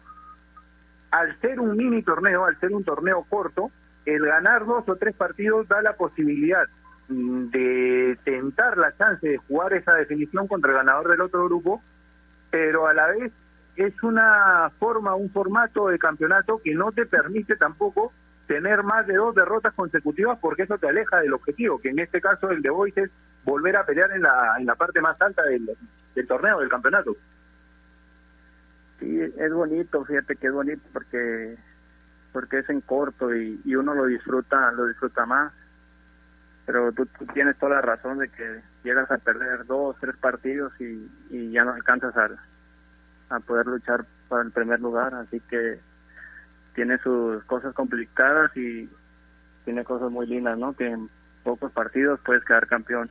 Al 1.12 1.40
ser 1.40 1.58
un 1.58 1.74
mini 1.74 2.02
torneo, 2.02 2.44
al 2.44 2.60
ser 2.60 2.72
un 2.74 2.84
torneo 2.84 3.24
corto, 3.30 3.70
el 4.04 4.26
ganar 4.26 4.66
dos 4.66 4.86
o 4.88 4.96
tres 4.96 5.14
partidos 5.16 5.68
da 5.68 5.80
la 5.80 5.94
posibilidad 5.94 6.66
de 7.10 8.18
tentar 8.24 8.78
la 8.78 8.96
chance 8.96 9.26
de 9.26 9.36
jugar 9.36 9.72
esa 9.74 9.94
definición 9.94 10.46
contra 10.46 10.70
el 10.70 10.76
ganador 10.78 11.08
del 11.08 11.20
otro 11.20 11.44
grupo, 11.46 11.82
pero 12.50 12.86
a 12.86 12.94
la 12.94 13.08
vez 13.08 13.32
es 13.76 14.02
una 14.02 14.70
forma, 14.78 15.14
un 15.14 15.30
formato 15.30 15.88
de 15.88 15.98
campeonato 15.98 16.60
que 16.62 16.74
no 16.74 16.92
te 16.92 17.06
permite 17.06 17.56
tampoco 17.56 18.12
tener 18.46 18.82
más 18.82 19.06
de 19.06 19.14
dos 19.14 19.34
derrotas 19.34 19.74
consecutivas 19.74 20.38
porque 20.40 20.62
eso 20.62 20.78
te 20.78 20.88
aleja 20.88 21.20
del 21.20 21.34
objetivo, 21.34 21.80
que 21.80 21.90
en 21.90 21.98
este 21.98 22.20
caso 22.20 22.50
el 22.50 22.62
de 22.62 22.70
Boys 22.70 22.96
es 22.96 23.10
volver 23.44 23.76
a 23.76 23.84
pelear 23.84 24.10
en 24.12 24.22
la, 24.22 24.54
en 24.58 24.66
la 24.66 24.74
parte 24.74 25.00
más 25.00 25.20
alta 25.20 25.42
del, 25.44 25.68
torneo, 26.26 26.60
del 26.60 26.68
campeonato. 26.68 27.16
Sí, 28.98 29.20
es 29.20 29.52
bonito, 29.52 30.04
fíjate 30.04 30.36
que 30.36 30.46
es 30.46 30.52
bonito 30.52 30.82
porque 30.92 31.56
porque 32.32 32.58
es 32.58 32.70
en 32.70 32.80
corto 32.80 33.34
y, 33.34 33.60
y 33.64 33.74
uno 33.74 33.92
lo 33.92 34.06
disfruta, 34.06 34.70
lo 34.70 34.86
disfruta 34.86 35.26
más. 35.26 35.52
Pero 36.70 36.92
tú, 36.92 37.04
tú 37.18 37.26
tienes 37.34 37.58
toda 37.58 37.72
la 37.72 37.80
razón 37.80 38.18
de 38.18 38.28
que 38.28 38.62
llegas 38.84 39.10
a 39.10 39.18
perder 39.18 39.66
dos, 39.66 39.96
tres 40.00 40.16
partidos 40.18 40.72
y, 40.78 41.50
ya 41.50 41.64
no 41.64 41.72
alcanzas 41.72 42.16
a, 42.16 42.28
a 43.34 43.40
poder 43.40 43.66
luchar 43.66 44.06
para 44.28 44.42
el 44.42 44.52
primer 44.52 44.78
lugar, 44.78 45.12
así 45.14 45.40
que 45.50 45.80
tiene 46.76 46.96
sus 46.98 47.42
cosas 47.46 47.74
complicadas 47.74 48.56
y 48.56 48.88
tiene 49.64 49.82
cosas 49.82 50.12
muy 50.12 50.28
lindas, 50.28 50.56
¿no? 50.58 50.72
Que 50.74 50.86
en 50.86 51.10
pocos 51.42 51.72
partidos 51.72 52.20
puedes 52.24 52.44
quedar 52.44 52.68
campeón. 52.68 53.10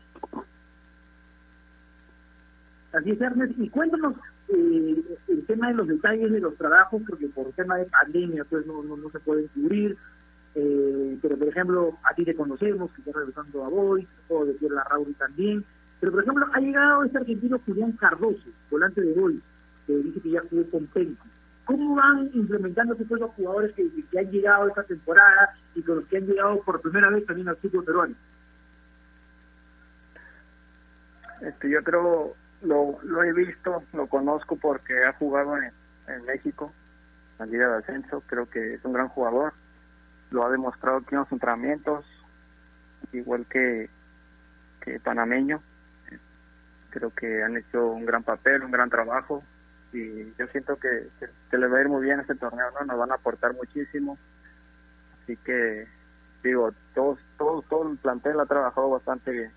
Así 2.94 3.12
es, 3.12 3.20
Ernest. 3.20 3.60
Y 3.60 3.68
cuéntanos 3.68 4.16
eh, 4.48 5.04
el 5.28 5.46
tema 5.48 5.68
de 5.68 5.74
los 5.74 5.88
detalles 5.90 6.32
de 6.32 6.40
los 6.40 6.56
trabajos, 6.56 7.02
porque 7.06 7.28
por 7.28 7.52
tema 7.52 7.76
de 7.76 7.88
pandemia 7.88 8.46
pues 8.46 8.66
no, 8.66 8.82
no, 8.84 8.96
no 8.96 9.10
se 9.10 9.20
pueden 9.20 9.48
cubrir. 9.48 9.98
Eh, 10.56 11.18
pero, 11.22 11.38
por 11.38 11.48
ejemplo, 11.48 11.98
a 12.04 12.14
ti 12.14 12.26
te 12.26 12.36
conocemos, 12.36 12.92
que 12.92 13.02
estás 13.02 13.16
regresando 13.16 13.66
a 13.66 13.70
Boy, 13.70 14.08
puedo 14.28 14.46
decir 14.46 14.72
la 14.72 14.84
Raúl 14.84 15.16
también. 15.16 15.64
Pero, 16.00 16.12
por 16.12 16.24
ejemplo, 16.24 16.46
ha 16.54 16.60
llegado 16.60 17.04
este 17.04 17.18
argentino 17.18 17.60
Julián 17.66 17.92
Cardoso, 17.94 18.50
volante 18.72 19.02
de 19.02 19.14
Boy, 19.14 19.42
que 19.86 19.96
dice 19.96 20.22
que 20.22 20.32
ya 20.32 20.42
jugó 20.50 20.70
con 20.70 20.88
Penco. 20.88 21.26
¿Cómo 21.66 21.96
van 21.96 22.32
implementándose 22.34 23.06
todos 23.06 23.22
los 23.22 23.32
jugadores 23.32 23.76
que, 23.76 23.88
que 24.10 24.20
han 24.20 24.32
llegado 24.32 24.68
esta 24.68 24.84
temporada 24.84 25.56
y 25.76 25.84
con 25.84 25.98
los 25.98 26.06
que 26.06 26.18
han 26.18 26.26
llegado 26.26 26.62
por 26.64 26.82
primera 26.82 27.10
vez 27.10 27.26
también 27.26 27.48
al 27.48 27.58
fútbol 27.58 27.84
peruano? 27.84 28.16
Este, 31.42 31.70
yo 31.70 31.84
creo, 31.84 32.34
lo, 32.64 33.00
lo 33.04 33.24
he 33.24 33.34
visto, 33.34 33.84
lo 33.94 34.08
conozco 34.08 34.56
porque 34.56 35.04
ha 35.04 35.14
jugado 35.14 35.58
en, 35.58 35.72
en 36.08 36.26
México, 36.26 36.74
en 37.34 37.46
la 37.46 37.52
Liga 37.52 37.68
de 37.70 37.78
Ascenso, 37.78 38.24
creo 38.26 38.50
que 38.50 38.74
es 38.74 38.84
un 38.84 38.94
gran 38.94 39.08
jugador, 39.10 39.54
lo 40.32 40.46
ha 40.46 40.50
demostrado 40.50 40.98
aquí 40.98 41.16
en 41.16 41.22
los 41.22 41.32
entrenamientos, 41.32 42.06
igual 43.12 43.46
que, 43.48 43.90
que 44.82 45.00
panameño, 45.00 45.62
creo 46.90 47.14
que 47.14 47.44
han 47.44 47.58
hecho 47.58 47.88
un 47.88 48.06
gran 48.06 48.24
papel, 48.24 48.64
un 48.64 48.72
gran 48.72 48.90
trabajo, 48.90 49.44
y 49.92 50.34
yo 50.36 50.48
siento 50.48 50.78
que, 50.78 51.10
que, 51.20 51.28
que 51.50 51.58
le 51.58 51.68
va 51.68 51.80
a 51.80 51.82
ir 51.82 51.90
muy 51.90 52.04
bien 52.04 52.20
este 52.20 52.36
torneo, 52.36 52.70
¿no? 52.72 52.86
Nos 52.86 52.98
van 52.98 53.12
a 53.12 53.16
aportar 53.16 53.54
muchísimo. 53.54 54.18
Así 55.24 55.36
que, 55.38 55.88
digo, 56.44 56.72
todos, 56.94 57.20
todo, 57.38 57.64
todo 57.64 57.92
el 57.92 57.98
plantel 57.98 58.40
ha 58.40 58.46
trabajado 58.46 58.90
bastante 58.90 59.32
bien. 59.32 59.52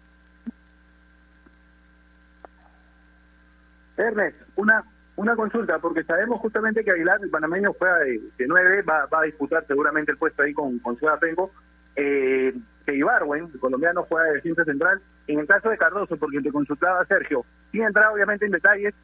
Ernest, 3.96 4.36
una 4.56 4.84
una 5.16 5.36
consulta, 5.36 5.78
porque 5.78 6.04
sabemos 6.04 6.40
justamente 6.40 6.84
que 6.84 6.90
Aguilar, 6.90 7.18
el 7.22 7.30
panameño, 7.30 7.74
juega 7.78 7.98
de, 7.98 8.20
de 8.38 8.46
9, 8.46 8.82
va, 8.82 9.06
va 9.06 9.20
a 9.20 9.24
disputar 9.24 9.64
seguramente 9.66 10.12
el 10.12 10.18
puesto 10.18 10.42
ahí 10.42 10.54
con, 10.54 10.78
con 10.78 10.96
Ciudad 10.96 11.18
Penco. 11.18 11.52
Eh, 11.94 12.54
que 12.86 12.94
Ibarwen, 12.94 13.50
el 13.52 13.60
colombiano, 13.60 14.04
juega 14.08 14.28
de 14.28 14.34
defensa 14.34 14.64
central. 14.64 15.00
En 15.26 15.38
el 15.40 15.46
caso 15.46 15.68
de 15.68 15.78
Cardoso, 15.78 16.16
porque 16.16 16.40
te 16.40 16.50
consultaba 16.50 17.04
Sergio, 17.06 17.44
sin 17.70 17.82
entrar 17.82 18.12
obviamente 18.12 18.46
en 18.46 18.52
detalles, 18.52 18.94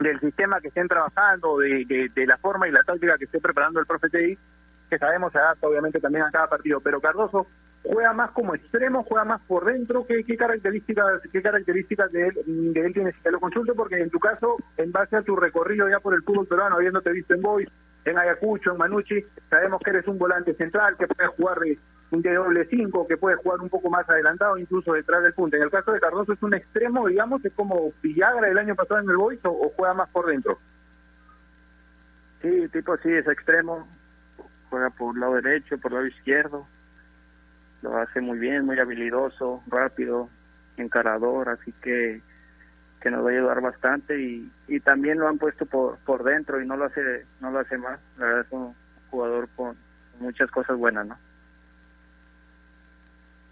del 0.00 0.18
sistema 0.20 0.60
que 0.60 0.68
estén 0.68 0.88
trabajando, 0.88 1.58
de, 1.58 1.84
de, 1.86 2.08
de, 2.12 2.26
la 2.26 2.36
forma 2.38 2.66
y 2.66 2.72
la 2.72 2.82
táctica 2.82 3.16
que 3.18 3.26
esté 3.26 3.38
preparando 3.38 3.78
el 3.78 3.86
profe 3.86 4.08
Teddy, 4.08 4.36
que 4.90 4.98
sabemos 4.98 5.32
se 5.32 5.38
adapta 5.38 5.68
obviamente 5.68 6.00
también 6.00 6.24
a 6.24 6.30
cada 6.30 6.48
partido, 6.48 6.80
pero 6.80 7.00
Cardoso 7.00 7.46
juega 7.84 8.12
más 8.12 8.30
como 8.30 8.54
extremo, 8.54 9.04
juega 9.04 9.24
más 9.24 9.40
por 9.42 9.64
dentro, 9.64 10.06
¿qué, 10.06 10.24
características 10.36 11.20
qué 11.32 11.42
características 11.42 12.12
de 12.12 12.28
él, 12.28 12.34
de 12.74 12.80
él 12.80 12.92
tienes? 12.92 13.14
Te 13.22 13.30
lo 13.30 13.40
consulto 13.40 13.74
porque 13.74 14.00
en 14.00 14.10
tu 14.10 14.18
caso, 14.18 14.56
en 14.76 14.92
base 14.92 15.16
a 15.16 15.22
tu 15.22 15.36
recorrido 15.36 15.88
ya 15.88 16.00
por 16.00 16.14
el 16.14 16.22
fútbol 16.22 16.46
peruano, 16.46 16.76
habiéndote 16.76 17.10
visto 17.12 17.34
en 17.34 17.42
Boys, 17.42 17.68
en 18.04 18.18
Ayacucho, 18.18 18.72
en 18.72 18.78
Manucci, 18.78 19.24
sabemos 19.50 19.80
que 19.82 19.90
eres 19.90 20.06
un 20.06 20.18
volante 20.18 20.54
central, 20.54 20.96
que 20.96 21.06
puedes 21.06 21.32
jugar 21.32 21.58
un 22.10 22.22
de 22.22 22.34
doble 22.34 22.66
cinco, 22.68 23.06
que 23.06 23.16
puede 23.16 23.36
jugar 23.36 23.60
un 23.60 23.68
poco 23.68 23.90
más 23.90 24.08
adelantado, 24.08 24.58
incluso 24.58 24.92
detrás 24.92 25.22
del 25.22 25.34
punto. 25.34 25.56
En 25.56 25.62
el 25.62 25.70
caso 25.70 25.92
de 25.92 26.00
Cardoso 26.00 26.32
es 26.32 26.42
un 26.42 26.54
extremo, 26.54 27.08
digamos, 27.08 27.44
es 27.44 27.52
como 27.54 27.92
Villagra 28.02 28.48
el 28.48 28.58
año 28.58 28.74
pasado 28.74 29.00
en 29.00 29.10
el 29.10 29.16
Boys 29.16 29.40
o, 29.44 29.50
o 29.50 29.72
juega 29.76 29.94
más 29.94 30.10
por 30.10 30.26
dentro. 30.26 30.58
Sí, 32.42 32.68
tipo 32.68 32.96
sí, 32.98 33.10
es 33.12 33.26
extremo, 33.28 33.88
juega 34.68 34.90
por 34.90 35.14
el 35.14 35.20
lado 35.20 35.34
derecho, 35.34 35.78
por 35.78 35.92
el 35.92 35.98
lado 35.98 36.08
izquierdo, 36.08 36.66
lo 37.82 37.96
hace 37.96 38.20
muy 38.20 38.38
bien, 38.38 38.64
muy 38.64 38.78
habilidoso, 38.78 39.62
rápido, 39.66 40.28
encarador, 40.76 41.48
así 41.48 41.72
que 41.82 42.20
que 43.00 43.10
nos 43.10 43.24
va 43.24 43.30
a 43.30 43.32
ayudar 43.32 43.60
bastante 43.60 44.20
y, 44.20 44.48
y 44.68 44.78
también 44.78 45.18
lo 45.18 45.26
han 45.26 45.38
puesto 45.38 45.66
por 45.66 45.98
por 45.98 46.22
dentro 46.22 46.60
y 46.60 46.66
no 46.66 46.76
lo 46.76 46.84
hace 46.84 47.26
no 47.40 47.50
lo 47.50 47.58
hace 47.58 47.76
mal, 47.76 47.98
la 48.16 48.26
verdad 48.26 48.46
es 48.46 48.52
un 48.52 48.74
jugador 49.10 49.48
con 49.56 49.76
muchas 50.20 50.50
cosas 50.50 50.76
buenas, 50.76 51.06
¿no? 51.06 51.18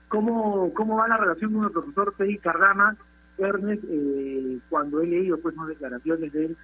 ¿Cómo, 0.09 0.73
cómo 0.75 0.97
va 0.97 1.09
la 1.09 1.17
relación 1.17 1.53
con 1.53 1.65
el 1.65 1.71
profesor 1.71 2.15
Teddy 2.17 2.39
Cardama, 2.39 2.97
Ernest, 3.39 3.85
eh, 3.89 4.59
cuando 4.69 5.01
he 5.01 5.07
leído 5.07 5.39
pues 5.39 5.55
no 5.55 5.67
declaraciones 5.67 6.33
de 6.33 6.47
él 6.47 6.57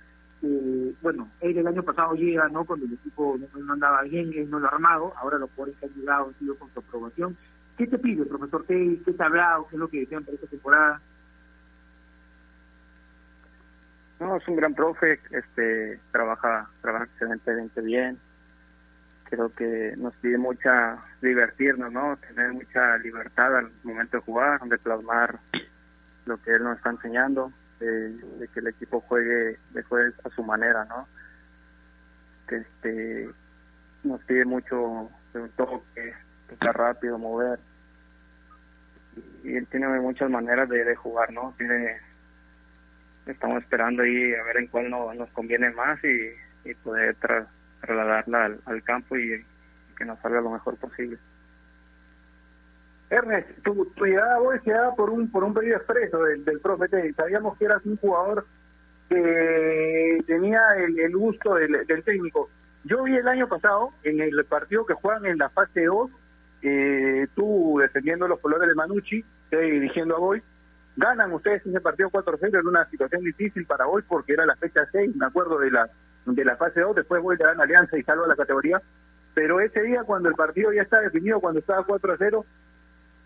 eh, 0.42 0.94
bueno, 1.02 1.28
él 1.40 1.56
el 1.56 1.66
año 1.66 1.82
pasado 1.82 2.14
llega, 2.14 2.48
¿no? 2.48 2.64
Cuando 2.64 2.86
el 2.86 2.92
equipo 2.92 3.38
no, 3.38 3.60
no 3.60 3.72
andaba 3.72 4.02
bien, 4.02 4.32
él 4.34 4.50
no 4.50 4.58
lo 4.58 4.66
ha 4.66 4.70
armado, 4.70 5.12
ahora 5.16 5.38
los 5.38 5.50
jugadores 5.50 5.78
que 5.78 5.86
han 5.86 5.94
llegado 5.94 6.26
han 6.26 6.38
sido 6.38 6.56
con 6.56 6.70
su 6.72 6.80
aprobación. 6.80 7.36
¿Qué 7.76 7.86
te 7.86 7.98
pide, 7.98 8.24
profesor 8.24 8.64
Teddy? 8.64 9.02
¿Qué 9.04 9.12
te 9.12 9.22
ha 9.22 9.26
hablado? 9.26 9.66
¿Qué 9.68 9.76
es 9.76 9.80
lo 9.80 9.88
que 9.88 10.00
desean 10.00 10.24
para 10.24 10.34
esta 10.34 10.46
temporada? 10.46 11.00
No, 14.18 14.36
es 14.36 14.48
un 14.48 14.56
gran 14.56 14.74
profe, 14.74 15.20
este, 15.30 16.00
trabaja, 16.10 16.70
trabaja 16.80 17.04
excelentemente 17.04 17.82
bien. 17.82 18.18
Creo 19.24 19.54
que 19.54 19.94
nos 19.98 20.14
pide 20.16 20.38
mucha 20.38 21.04
divertirnos, 21.20 21.92
¿no? 21.92 22.16
Tener 22.16 22.52
mucha 22.54 22.96
libertad 22.98 23.58
al 23.58 23.70
momento 23.82 24.16
de 24.16 24.22
jugar, 24.22 24.60
de 24.62 24.78
plasmar 24.78 25.38
lo 26.24 26.40
que 26.40 26.52
él 26.52 26.62
nos 26.62 26.78
está 26.78 26.90
enseñando, 26.90 27.52
de, 27.78 28.10
de 28.12 28.48
que 28.48 28.60
el 28.60 28.68
equipo 28.68 29.00
juegue, 29.00 29.58
de 29.72 29.84
a 30.24 30.30
su 30.30 30.42
manera, 30.42 30.86
¿no? 30.86 31.06
Que 32.48 32.56
este, 32.56 33.30
nos 34.02 34.22
pide 34.24 34.46
mucho 34.46 35.10
de 35.34 35.40
un 35.40 35.50
toque, 35.50 36.14
tocar 36.48 36.76
rápido, 36.76 37.18
mover. 37.18 37.58
Y 39.44 39.56
él 39.56 39.66
tiene 39.68 39.88
muchas 40.00 40.30
maneras 40.30 40.68
de, 40.68 40.84
de 40.84 40.96
jugar, 40.96 41.32
¿no? 41.32 41.54
Tiene 41.56 41.98
estamos 43.26 43.62
esperando 43.62 44.02
ahí 44.02 44.34
a 44.34 44.42
ver 44.44 44.58
en 44.58 44.66
cuál 44.68 44.90
no, 44.90 45.12
nos 45.14 45.28
conviene 45.30 45.70
más 45.70 46.02
y, 46.04 46.30
y 46.68 46.74
poder 46.74 47.14
tra 47.16 47.46
trasladarla 47.80 48.44
al, 48.46 48.60
al 48.64 48.82
campo 48.82 49.16
y, 49.16 49.44
que 49.96 50.04
nos 50.04 50.18
salga 50.20 50.40
lo 50.40 50.50
mejor 50.50 50.76
posible. 50.76 51.18
Ernest, 53.08 53.48
tu, 53.62 53.86
tu 53.96 54.04
llegada 54.04 54.40
hoy 54.40 54.58
se 54.64 54.72
da 54.72 54.94
por 54.94 55.10
un 55.10 55.30
por 55.30 55.44
un 55.44 55.54
pedido 55.54 55.76
expreso 55.76 56.22
del, 56.24 56.44
del 56.44 56.60
profe 56.60 56.88
Teddy. 56.88 57.12
Sabíamos 57.14 57.56
que 57.56 57.64
eras 57.64 57.84
un 57.86 57.96
jugador 57.96 58.46
que 59.08 60.18
tenía 60.26 60.60
el, 60.76 60.98
el 60.98 61.16
gusto 61.16 61.54
del, 61.54 61.86
del 61.86 62.04
técnico. 62.04 62.50
Yo 62.84 63.04
vi 63.04 63.16
el 63.16 63.26
año 63.26 63.48
pasado, 63.48 63.90
en 64.02 64.20
el 64.20 64.44
partido 64.44 64.84
que 64.84 64.94
juegan 64.94 65.24
en 65.26 65.38
la 65.38 65.48
fase 65.48 65.84
2, 65.84 66.10
tú 67.34 67.78
defendiendo 67.80 68.28
los 68.28 68.40
colores 68.40 68.68
de 68.68 68.74
Manucci, 68.74 69.24
Teddy 69.50 69.70
dirigiendo 69.70 70.16
a 70.16 70.18
Boy, 70.18 70.42
ganan 70.96 71.32
ustedes 71.32 71.64
ese 71.66 71.80
partido 71.80 72.10
4-0 72.10 72.60
en 72.60 72.66
una 72.66 72.88
situación 72.90 73.22
difícil 73.22 73.66
para 73.66 73.86
Boy 73.86 74.02
porque 74.08 74.32
era 74.32 74.46
la 74.46 74.56
fecha 74.56 74.86
6, 74.90 75.16
me 75.16 75.26
acuerdo 75.26 75.58
de 75.58 75.70
la 75.70 75.88
de 76.24 76.44
la 76.44 76.56
fase 76.56 76.80
2, 76.80 76.96
después 76.96 77.22
Boy 77.22 77.36
le 77.38 77.44
dan 77.44 77.60
alianza 77.60 77.96
y 77.96 78.02
salva 78.02 78.26
la 78.26 78.34
categoría, 78.34 78.82
pero 79.34 79.60
ese 79.60 79.82
día 79.82 80.02
cuando 80.02 80.28
el 80.28 80.34
partido 80.34 80.72
ya 80.72 80.82
está 80.82 81.00
definido, 81.00 81.40
cuando 81.40 81.60
estaba 81.60 81.86
4-0, 81.86 82.44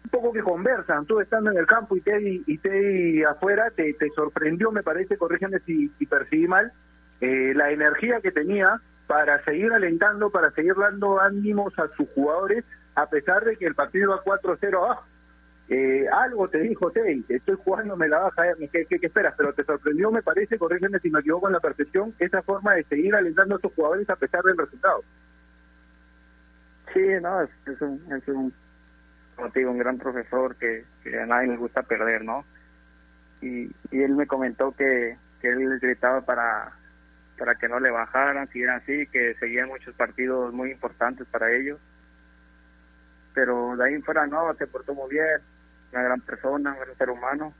un 0.04 0.10
poco 0.10 0.32
que 0.32 0.42
conversan, 0.42 1.06
tú 1.06 1.20
estando 1.20 1.50
en 1.50 1.58
el 1.58 1.66
campo 1.66 1.96
y 1.96 2.00
Teddy, 2.00 2.42
y 2.46 2.58
Teddy 2.58 3.22
afuera, 3.22 3.70
te, 3.70 3.94
te 3.94 4.10
sorprendió, 4.10 4.70
me 4.70 4.82
parece, 4.82 5.16
corrígeme 5.16 5.60
si, 5.60 5.88
si 5.98 6.06
percibí 6.06 6.46
mal, 6.46 6.72
eh, 7.20 7.52
la 7.54 7.70
energía 7.70 8.20
que 8.20 8.32
tenía 8.32 8.80
para 9.06 9.42
seguir 9.44 9.72
alentando, 9.72 10.30
para 10.30 10.50
seguir 10.52 10.74
dando 10.74 11.20
ánimos 11.20 11.78
a 11.78 11.88
sus 11.96 12.08
jugadores, 12.10 12.64
a 12.94 13.06
pesar 13.08 13.44
de 13.44 13.56
que 13.56 13.66
el 13.66 13.74
partido 13.74 14.10
va 14.10 14.24
4-0 14.24 14.76
abajo. 14.76 15.04
Eh, 15.68 16.04
algo 16.12 16.48
te 16.48 16.58
dijo 16.58 16.90
Teddy, 16.90 17.24
estoy 17.28 17.56
jugando, 17.62 17.96
me 17.96 18.08
la 18.08 18.18
baja, 18.18 18.42
¿qué, 18.72 18.86
qué, 18.86 19.06
esperas? 19.06 19.34
Pero 19.36 19.52
te 19.52 19.62
sorprendió, 19.62 20.10
me 20.10 20.20
parece, 20.20 20.58
corrígeme 20.58 20.98
si 20.98 21.10
me 21.10 21.20
equivoco 21.20 21.46
en 21.46 21.52
la 21.52 21.60
percepción, 21.60 22.12
esa 22.18 22.42
forma 22.42 22.74
de 22.74 22.82
seguir 22.84 23.14
alentando 23.14 23.54
a 23.54 23.60
sus 23.60 23.72
jugadores 23.74 24.10
a 24.10 24.16
pesar 24.16 24.42
del 24.42 24.58
resultado. 24.58 25.04
Sí, 26.92 27.00
no, 27.22 27.42
es, 27.42 27.50
es 27.66 27.80
un, 27.80 28.02
es 28.12 28.26
un, 28.26 28.52
como 29.36 29.50
te 29.52 29.60
digo, 29.60 29.70
un 29.70 29.78
gran 29.78 29.96
profesor 29.98 30.56
que, 30.56 30.84
a 31.22 31.26
nadie 31.26 31.48
le 31.48 31.56
gusta 31.56 31.84
perder, 31.84 32.24
¿no? 32.24 32.44
Y, 33.40 33.70
él 33.92 34.16
me 34.16 34.26
comentó 34.26 34.72
que, 34.72 35.16
que 35.40 35.48
él 35.50 35.70
les 35.70 35.80
gritaba 35.80 36.22
para, 36.22 36.72
para 37.38 37.54
que 37.54 37.68
no 37.68 37.78
le 37.78 37.92
bajaran, 37.92 38.48
siguieran 38.48 38.80
así, 38.80 39.06
que 39.06 39.34
seguían 39.36 39.68
muchos 39.68 39.94
partidos 39.94 40.52
muy 40.52 40.72
importantes 40.72 41.28
para 41.28 41.52
ellos. 41.52 41.78
Pero 43.34 43.76
de 43.76 43.84
ahí 43.84 43.94
en 43.94 44.02
fuera 44.02 44.26
no, 44.26 44.52
se 44.54 44.66
portó 44.66 44.94
muy 44.94 45.10
bien, 45.10 45.40
una 45.92 46.02
gran 46.02 46.20
persona, 46.20 46.72
un 46.72 46.80
gran 46.80 46.96
ser 46.96 47.10
humano. 47.10 47.52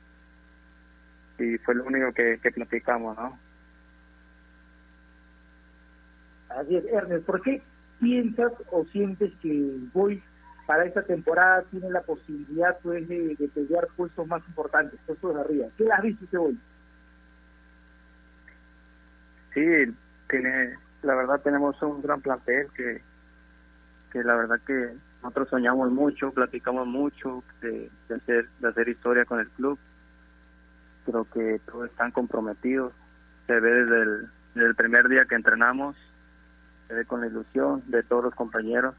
Y 1.37 1.57
fue 1.59 1.75
lo 1.75 1.85
único 1.85 2.13
que, 2.13 2.39
que 2.41 2.51
platicamos, 2.51 3.17
¿no? 3.17 3.37
Así 6.49 6.75
es, 6.75 6.85
Ernest, 6.85 7.25
¿por 7.25 7.41
qué 7.41 7.61
piensas 7.99 8.51
o 8.71 8.83
sientes 8.85 9.31
que 9.41 9.77
Boys 9.93 10.21
para 10.67 10.85
esta 10.85 11.01
temporada 11.03 11.63
tiene 11.71 11.89
la 11.89 12.01
posibilidad 12.01 12.77
pues 12.83 13.07
de, 13.07 13.35
de 13.35 13.47
pelear 13.47 13.87
puestos 13.95 14.27
más 14.27 14.45
importantes, 14.47 14.99
puestos 15.05 15.35
de 15.35 15.41
arriba? 15.41 15.67
¿Qué 15.77 15.91
has 15.91 16.01
visto 16.01 16.25
ese 16.25 16.37
Boys? 16.37 16.57
Sí, 19.53 19.95
tiene, 20.29 20.75
la 21.03 21.15
verdad 21.15 21.41
tenemos 21.41 21.81
un 21.81 22.01
gran 22.01 22.21
plantel 22.21 22.67
que, 22.75 23.01
que 24.11 24.23
la 24.23 24.35
verdad 24.35 24.59
que 24.65 24.93
nosotros 25.21 25.49
soñamos 25.49 25.91
mucho, 25.91 26.31
platicamos 26.31 26.87
mucho 26.87 27.43
de, 27.61 27.89
hacer 28.13 28.49
de 28.59 28.67
hacer 28.67 28.89
historia 28.89 29.25
con 29.25 29.39
el 29.39 29.49
club. 29.49 29.77
Creo 31.05 31.25
que 31.25 31.61
todos 31.65 31.89
están 31.89 32.11
comprometidos. 32.11 32.93
Se 33.47 33.59
ve 33.59 33.71
desde 33.71 34.01
el, 34.01 34.29
desde 34.55 34.67
el 34.69 34.75
primer 34.75 35.07
día 35.09 35.25
que 35.25 35.35
entrenamos, 35.35 35.95
se 36.87 36.95
ve 36.95 37.05
con 37.05 37.21
la 37.21 37.27
ilusión 37.27 37.83
de 37.87 38.01
todos 38.03 38.25
los 38.25 38.35
compañeros. 38.35 38.95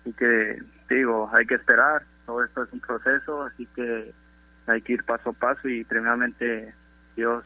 Así 0.00 0.12
que 0.14 0.62
digo, 0.88 1.28
hay 1.32 1.46
que 1.46 1.56
esperar. 1.56 2.02
Todo 2.24 2.44
esto 2.44 2.62
es 2.62 2.72
un 2.72 2.80
proceso, 2.80 3.42
así 3.42 3.66
que 3.74 4.14
hay 4.66 4.80
que 4.82 4.94
ir 4.94 5.04
paso 5.04 5.30
a 5.30 5.32
paso 5.32 5.68
y 5.68 5.84
primeramente 5.84 6.74
Dios 7.16 7.44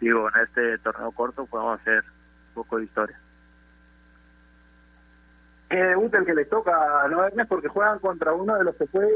digo, 0.00 0.28
en 0.28 0.42
este 0.42 0.78
torneo 0.78 1.12
corto 1.12 1.46
podemos 1.46 1.80
hacer 1.80 2.04
un 2.48 2.54
poco 2.54 2.78
de 2.78 2.84
historia. 2.84 3.18
Que 5.68 5.76
debut 5.76 6.14
el 6.14 6.24
que 6.24 6.34
les 6.34 6.48
toca, 6.48 7.06
¿no, 7.08 7.24
Ernest? 7.24 7.48
Porque 7.48 7.68
juegan 7.68 7.98
contra 7.98 8.32
uno 8.32 8.56
de 8.56 8.64
los 8.64 8.76
que 8.76 8.86
fue 8.86 9.06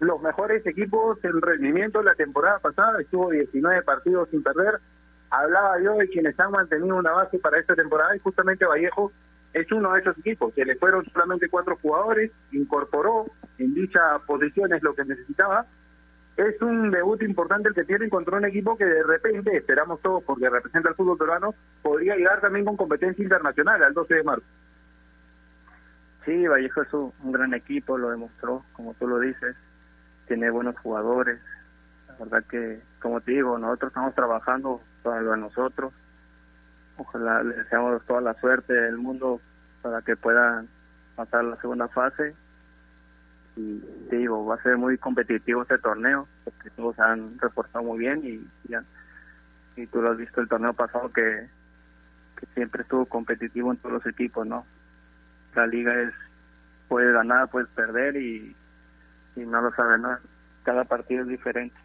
los 0.00 0.20
mejores 0.22 0.64
equipos 0.66 1.18
en 1.24 1.40
rendimiento 1.40 2.02
la 2.02 2.14
temporada 2.14 2.58
pasada, 2.58 3.00
estuvo 3.00 3.30
19 3.30 3.82
partidos 3.82 4.28
sin 4.30 4.42
perder. 4.42 4.80
Hablaba 5.30 5.80
yo 5.80 5.94
de 5.94 6.08
quienes 6.08 6.38
han 6.40 6.52
mantenido 6.52 6.96
una 6.96 7.12
base 7.12 7.38
para 7.38 7.58
esta 7.58 7.74
temporada 7.74 8.16
y 8.16 8.20
justamente 8.20 8.64
Vallejo 8.64 9.12
es 9.52 9.70
uno 9.72 9.92
de 9.92 10.00
esos 10.00 10.18
equipos, 10.18 10.52
que 10.54 10.64
le 10.64 10.76
fueron 10.76 11.04
solamente 11.12 11.48
cuatro 11.48 11.76
jugadores, 11.80 12.30
incorporó 12.52 13.26
en 13.58 13.74
dichas 13.74 14.22
posiciones 14.26 14.82
lo 14.82 14.94
que 14.94 15.04
necesitaba 15.04 15.66
es 16.38 16.62
un 16.62 16.92
debut 16.92 17.20
importante 17.22 17.68
el 17.68 17.74
que 17.74 17.82
tienen 17.82 18.08
contra 18.08 18.36
un 18.36 18.44
equipo 18.44 18.76
que 18.76 18.84
de 18.84 19.02
repente, 19.02 19.56
esperamos 19.56 20.00
todos 20.00 20.22
porque 20.22 20.48
representa 20.48 20.88
el 20.88 20.94
fútbol 20.94 21.18
peruano, 21.18 21.52
podría 21.82 22.14
llegar 22.14 22.40
también 22.40 22.64
con 22.64 22.76
competencia 22.76 23.22
internacional 23.22 23.82
al 23.82 23.92
12 23.92 24.14
de 24.14 24.22
marzo. 24.22 24.46
Sí, 26.28 26.46
Vallejo 26.46 26.82
es 26.82 26.92
un, 26.92 27.32
gran 27.32 27.54
equipo, 27.54 27.96
lo 27.96 28.10
demostró, 28.10 28.62
como 28.74 28.92
tú 28.92 29.08
lo 29.08 29.18
dices, 29.18 29.56
tiene 30.26 30.50
buenos 30.50 30.78
jugadores, 30.80 31.40
la 32.06 32.16
verdad 32.16 32.44
que, 32.50 32.82
como 33.00 33.22
te 33.22 33.32
digo, 33.32 33.56
nosotros 33.56 33.88
estamos 33.88 34.14
trabajando 34.14 34.82
para 35.02 35.22
lo 35.22 35.30
de 35.30 35.38
nosotros, 35.38 35.90
ojalá 36.98 37.42
le 37.42 37.56
deseamos 37.56 38.04
toda 38.04 38.20
la 38.20 38.34
suerte 38.34 38.74
del 38.74 38.98
mundo 38.98 39.40
para 39.80 40.02
que 40.02 40.16
puedan 40.16 40.68
pasar 41.16 41.44
la 41.44 41.56
segunda 41.62 41.88
fase. 41.88 42.34
Y 43.56 43.78
te 44.10 44.16
digo, 44.16 44.44
va 44.44 44.56
a 44.56 44.62
ser 44.62 44.76
muy 44.76 44.98
competitivo 44.98 45.62
este 45.62 45.78
torneo, 45.78 46.28
porque 46.44 46.68
todos 46.76 46.98
han 46.98 47.38
reforzado 47.38 47.84
muy 47.84 48.00
bien 48.00 48.20
y, 48.22 48.46
ya, 48.70 48.84
y 49.76 49.86
tú 49.86 50.02
lo 50.02 50.10
has 50.10 50.18
visto 50.18 50.42
el 50.42 50.48
torneo 50.48 50.74
pasado 50.74 51.10
que 51.10 51.48
siempre 52.52 52.82
estuvo 52.82 53.06
competitivo 53.06 53.72
en 53.72 53.78
todos 53.78 53.94
los 53.94 54.06
equipos, 54.06 54.46
¿no? 54.46 54.66
La 55.54 55.66
liga 55.66 55.94
es, 56.02 56.12
puedes 56.88 57.12
ganar, 57.12 57.48
puedes 57.50 57.68
perder 57.70 58.16
y, 58.16 58.54
y 59.36 59.40
no 59.40 59.60
lo 59.60 59.70
sabes, 59.72 60.00
¿no? 60.00 60.16
Cada 60.64 60.84
partido 60.84 61.22
es 61.22 61.28
diferente. 61.28 61.76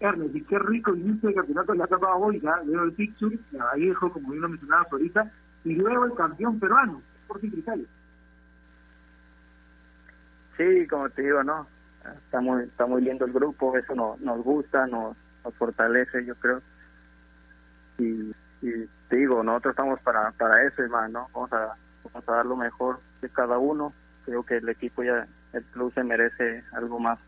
Ernest, 0.00 0.34
y 0.34 0.42
qué 0.42 0.58
rico 0.58 0.94
inicio 0.94 1.28
de 1.28 1.34
campeonato 1.34 1.72
ha 1.72 1.86
tocado 1.86 2.16
hoy, 2.16 2.40
¿ya? 2.40 2.60
Veo 2.64 2.84
el 2.84 2.92
picture, 2.92 3.38
a 3.58 3.64
Vallejo, 3.64 4.12
como 4.12 4.30
bien 4.30 4.42
lo 4.42 4.48
mencionabas 4.48 4.92
ahorita, 4.92 5.30
y 5.64 5.74
luego 5.74 6.04
el 6.04 6.14
campeón 6.14 6.58
peruano, 6.58 7.00
Sporting 7.22 7.50
Cristal. 7.50 7.86
Sí, 10.56 10.86
como 10.88 11.08
te 11.10 11.22
digo, 11.22 11.42
no, 11.42 11.66
está 12.24 12.40
muy, 12.40 12.64
está 12.64 12.86
muy 12.86 13.02
lindo 13.02 13.24
el 13.24 13.32
grupo, 13.32 13.76
eso 13.76 13.94
no, 13.94 14.16
nos 14.20 14.42
gusta, 14.44 14.86
nos, 14.86 15.16
nos 15.44 15.54
fortalece, 15.54 16.24
yo 16.24 16.34
creo. 16.36 16.62
Y, 17.98 18.32
y 18.64 18.88
te 19.10 19.16
digo, 19.16 19.42
nosotros 19.42 19.72
estamos 19.72 20.00
para, 20.00 20.30
para 20.32 20.62
eso 20.62 20.82
y 20.82 20.88
más, 20.88 21.10
¿no? 21.10 21.28
Vamos 21.34 21.52
a, 21.52 21.76
vamos 22.04 22.28
a 22.28 22.32
dar 22.32 22.46
lo 22.46 22.56
mejor 22.56 22.98
de 23.20 23.28
cada 23.28 23.58
uno. 23.58 23.92
Creo 24.24 24.42
que 24.42 24.56
el 24.56 24.68
equipo 24.70 25.02
ya, 25.02 25.26
el 25.52 25.62
club 25.64 25.92
se 25.92 26.02
merece 26.02 26.64
algo 26.72 26.98
más. 26.98 27.18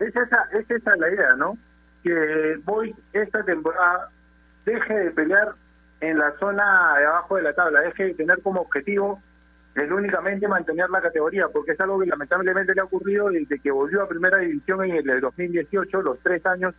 Es 0.00 0.16
esa, 0.16 0.48
es 0.52 0.68
esa 0.68 0.96
la 0.96 1.10
idea, 1.10 1.36
¿no? 1.36 1.56
Que 2.02 2.58
voy 2.64 2.92
esta 3.12 3.44
temporada 3.44 4.08
deje 4.64 4.94
de 4.94 5.10
pelear 5.12 5.54
en 6.00 6.18
la 6.18 6.32
zona 6.40 6.96
de 6.98 7.06
abajo 7.06 7.36
de 7.36 7.42
la 7.42 7.52
tabla, 7.52 7.82
deje 7.82 8.06
de 8.06 8.14
tener 8.14 8.42
como 8.42 8.62
objetivo 8.62 9.22
el 9.76 9.92
únicamente 9.92 10.48
mantener 10.48 10.90
la 10.90 11.00
categoría, 11.00 11.46
porque 11.48 11.72
es 11.72 11.80
algo 11.80 12.00
que 12.00 12.06
lamentablemente 12.06 12.74
le 12.74 12.80
ha 12.80 12.84
ocurrido 12.84 13.28
desde 13.28 13.60
que 13.60 13.70
volvió 13.70 14.02
a 14.02 14.08
primera 14.08 14.38
división 14.38 14.84
en 14.84 15.08
el 15.08 15.20
2018, 15.20 16.02
los 16.02 16.18
tres 16.20 16.44
años 16.46 16.74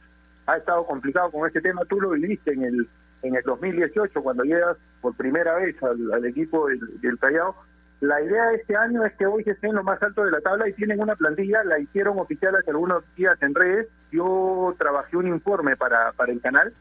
ha 0.51 0.57
estado 0.57 0.85
complicado 0.85 1.31
con 1.31 1.47
este 1.47 1.61
tema, 1.61 1.81
tú 1.85 1.99
lo 1.99 2.11
viviste 2.11 2.53
en 2.53 2.63
el 2.63 2.87
en 3.23 3.35
el 3.35 3.43
2018 3.43 4.23
cuando 4.23 4.43
llegas 4.43 4.77
por 4.99 5.15
primera 5.15 5.55
vez 5.55 5.75
al, 5.83 6.25
equipo 6.25 6.67
del, 6.67 6.79
del 7.01 7.19
Callao, 7.19 7.55
la 7.99 8.19
idea 8.19 8.47
de 8.47 8.55
este 8.55 8.75
año 8.75 9.05
es 9.05 9.13
que 9.13 9.27
hoy 9.27 9.43
se 9.43 9.51
esté 9.51 9.67
en 9.67 9.75
lo 9.75 9.83
más 9.83 10.01
alto 10.01 10.23
de 10.23 10.31
la 10.31 10.41
tabla 10.41 10.67
y 10.67 10.73
tienen 10.73 10.99
una 10.99 11.15
plantilla, 11.15 11.63
la 11.63 11.77
hicieron 11.77 12.17
oficial 12.17 12.55
hace 12.55 12.71
algunos 12.71 13.03
días 13.15 13.39
en 13.43 13.53
redes, 13.53 13.89
yo 14.11 14.73
trabajé 14.79 15.17
un 15.17 15.27
informe 15.27 15.77
para, 15.77 16.11
para 16.13 16.31
el 16.31 16.41
canal 16.41 16.73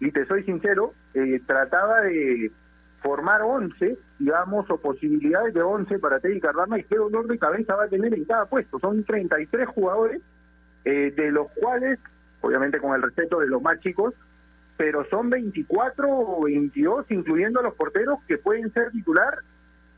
y 0.00 0.10
te 0.10 0.24
soy 0.24 0.44
sincero, 0.44 0.94
eh, 1.12 1.42
trataba 1.46 2.00
de 2.00 2.50
formar 3.02 3.42
11, 3.42 3.98
digamos, 4.18 4.70
o 4.70 4.78
posibilidades 4.78 5.52
de 5.52 5.60
11 5.60 5.98
para 5.98 6.20
Teddy 6.20 6.40
Cardama 6.40 6.78
y 6.78 6.84
qué 6.84 6.96
dolor 6.96 7.26
de 7.26 7.38
cabeza 7.38 7.76
va 7.76 7.84
a 7.84 7.88
tener 7.88 8.14
en 8.14 8.24
cada 8.24 8.46
puesto. 8.46 8.78
Son 8.78 9.04
33 9.04 9.68
jugadores, 9.68 10.22
eh, 10.84 11.12
de 11.14 11.30
los 11.30 11.50
cuales, 11.50 11.98
obviamente 12.42 12.78
con 12.78 12.94
el 12.94 13.02
respeto 13.02 13.40
de 13.40 13.48
los 13.48 13.62
más 13.62 13.80
chicos, 13.80 14.14
pero 14.76 15.04
son 15.08 15.30
24 15.30 16.08
o 16.08 16.44
22, 16.44 17.10
incluyendo 17.10 17.60
a 17.60 17.62
los 17.62 17.74
porteros, 17.74 18.18
que 18.28 18.38
pueden 18.38 18.72
ser 18.72 18.90
titular 18.90 19.38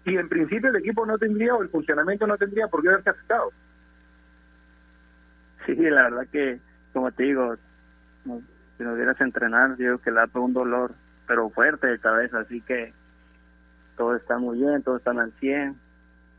y 0.04 0.16
en 0.16 0.28
principio 0.28 0.70
el 0.70 0.76
equipo 0.76 1.06
no 1.06 1.18
tendría 1.18 1.54
o 1.54 1.62
el 1.62 1.70
funcionamiento 1.70 2.26
no 2.26 2.36
tendría 2.36 2.68
por 2.68 2.82
qué 2.82 2.88
haberse 2.88 3.10
afectado. 3.10 3.50
Sí, 5.66 5.74
la 5.74 6.02
verdad 6.02 6.26
que, 6.30 6.60
como 6.92 7.10
te 7.10 7.22
digo, 7.22 7.56
si 8.76 8.84
nos 8.84 8.96
vieras 8.96 9.20
entrenar, 9.20 9.76
digo 9.76 9.98
que 9.98 10.10
le 10.10 10.18
da 10.18 10.26
todo 10.26 10.42
un 10.42 10.52
dolor, 10.52 10.92
pero 11.26 11.48
fuerte 11.48 11.86
de 11.86 11.98
cabeza, 11.98 12.40
así 12.40 12.60
que 12.60 12.92
todos 13.96 14.20
están 14.20 14.42
muy 14.42 14.58
bien, 14.58 14.82
todos 14.82 14.98
están 14.98 15.18
al 15.18 15.32
100. 15.40 15.76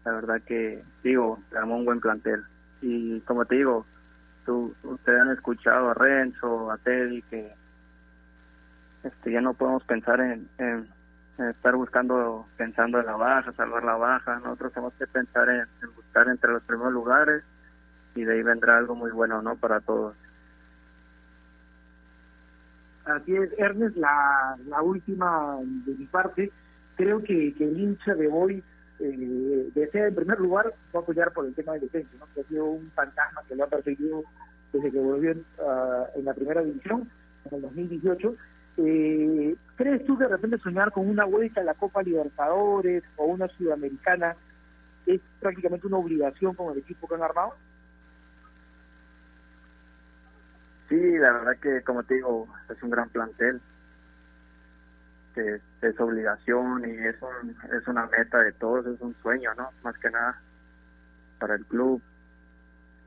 La 0.06 0.12
verdad 0.12 0.42
que, 0.46 0.84
digo, 1.04 1.40
tenemos 1.50 1.80
un 1.80 1.86
buen 1.86 2.00
plantel. 2.00 2.44
Y 2.82 3.22
como 3.22 3.46
te 3.46 3.56
digo, 3.56 3.88
tú, 4.46 4.74
ustedes 4.84 5.22
han 5.22 5.32
escuchado 5.32 5.90
a 5.90 5.94
Renzo, 5.94 6.72
a 6.72 6.78
Teddy, 6.78 7.22
que 7.24 7.52
este, 9.04 9.32
ya 9.32 9.42
no 9.42 9.54
podemos 9.54 9.84
pensar 9.84 10.20
en, 10.22 10.48
en, 10.58 10.88
estar 11.50 11.76
buscando, 11.76 12.48
pensando 12.58 13.00
en 13.00 13.06
la 13.06 13.16
baja, 13.16 13.52
salvar 13.54 13.84
la 13.84 13.96
baja. 13.96 14.40
Nosotros 14.40 14.74
tenemos 14.74 14.94
que 14.94 15.08
pensar 15.08 15.50
en, 15.50 15.68
buscar 15.96 16.28
entre 16.28 16.52
los 16.54 16.64
primeros 16.64 16.94
lugares 16.94 17.44
y 18.16 18.24
de 18.24 18.34
ahí 18.34 18.44
vendrá 18.44 18.78
algo 18.78 18.96
muy 18.96 19.12
bueno, 19.12 19.42
¿no? 19.42 19.56
Para 19.56 19.80
todos. 19.82 20.16
Así 23.06 23.36
es, 23.36 23.52
Ernest, 23.60 23.98
la, 23.98 24.58
la 24.68 24.82
última 24.82 25.58
de 25.86 25.94
mi 25.94 26.06
parte, 26.06 26.52
creo 26.96 27.22
que, 27.22 27.54
que 27.54 27.66
el 27.66 27.80
hincha 27.80 28.16
de 28.16 28.28
hoy 28.28 28.64
eh, 29.00 29.70
desea 29.74 30.08
en 30.08 30.16
primer 30.16 30.40
lugar 30.40 30.74
a 30.94 30.98
apoyar 30.98 31.32
por 31.34 31.46
el 31.46 31.54
tema 31.54 31.74
del 31.74 31.82
defensa, 31.82 32.10
¿no? 32.20 32.28
que 32.34 32.42
ha 32.42 32.44
sido 32.46 32.66
un 32.66 32.92
fantasma 32.92 33.42
que 33.48 33.56
lo 33.56 33.66
ha 33.66 33.68
perseguido 33.68 34.24
desde 34.74 34.92
que 34.92 35.00
volvió 35.00 35.32
en, 35.32 35.46
ah, 35.60 36.06
la 36.24 36.34
primera 36.34 36.62
división, 36.62 37.10
en 37.46 37.56
el 37.56 37.62
2018, 37.62 38.36
eh, 38.78 39.56
¿Crees 39.78 40.06
tú 40.06 40.18
que 40.18 40.26
de 40.26 40.30
repente 40.30 40.58
soñar 40.58 40.92
con 40.92 41.08
una 41.08 41.26
vuelta 41.26 41.62
a 41.62 41.64
la 41.64 41.74
Copa 41.74 42.02
Libertadores 42.02 43.04
o 43.16 43.26
una 43.26 43.48
Sudamericana 43.50 44.36
es 45.06 45.22
prácticamente 45.40 45.88
una 45.88 45.98
obligación 45.98 46.56
con 46.56 46.74
el 46.74 46.80
equipo 46.80 47.08
que 47.08 47.16
han 47.16 47.24
armado? 47.24 47.56
Sí, 50.90 51.18
la 51.18 51.32
verdad 51.32 51.58
que, 51.62 51.82
como 51.82 52.04
te 52.04 52.16
digo, 52.16 52.48
es 52.70 52.82
un 52.84 52.90
gran 52.90 53.10
plantel, 53.10 53.62
es 55.38 56.00
obligación 56.00 56.88
y 56.88 56.92
es, 57.06 57.16
es 57.72 57.88
una 57.88 58.06
meta 58.08 58.40
de 58.40 58.52
todos, 58.54 58.86
es 58.88 59.00
un 59.02 59.16
sueño, 59.22 59.54
¿no? 59.56 59.70
Más 59.84 59.98
que 59.98 60.10
nada 60.10 60.40
para 61.40 61.56
el 61.56 61.66
club. 61.66 62.02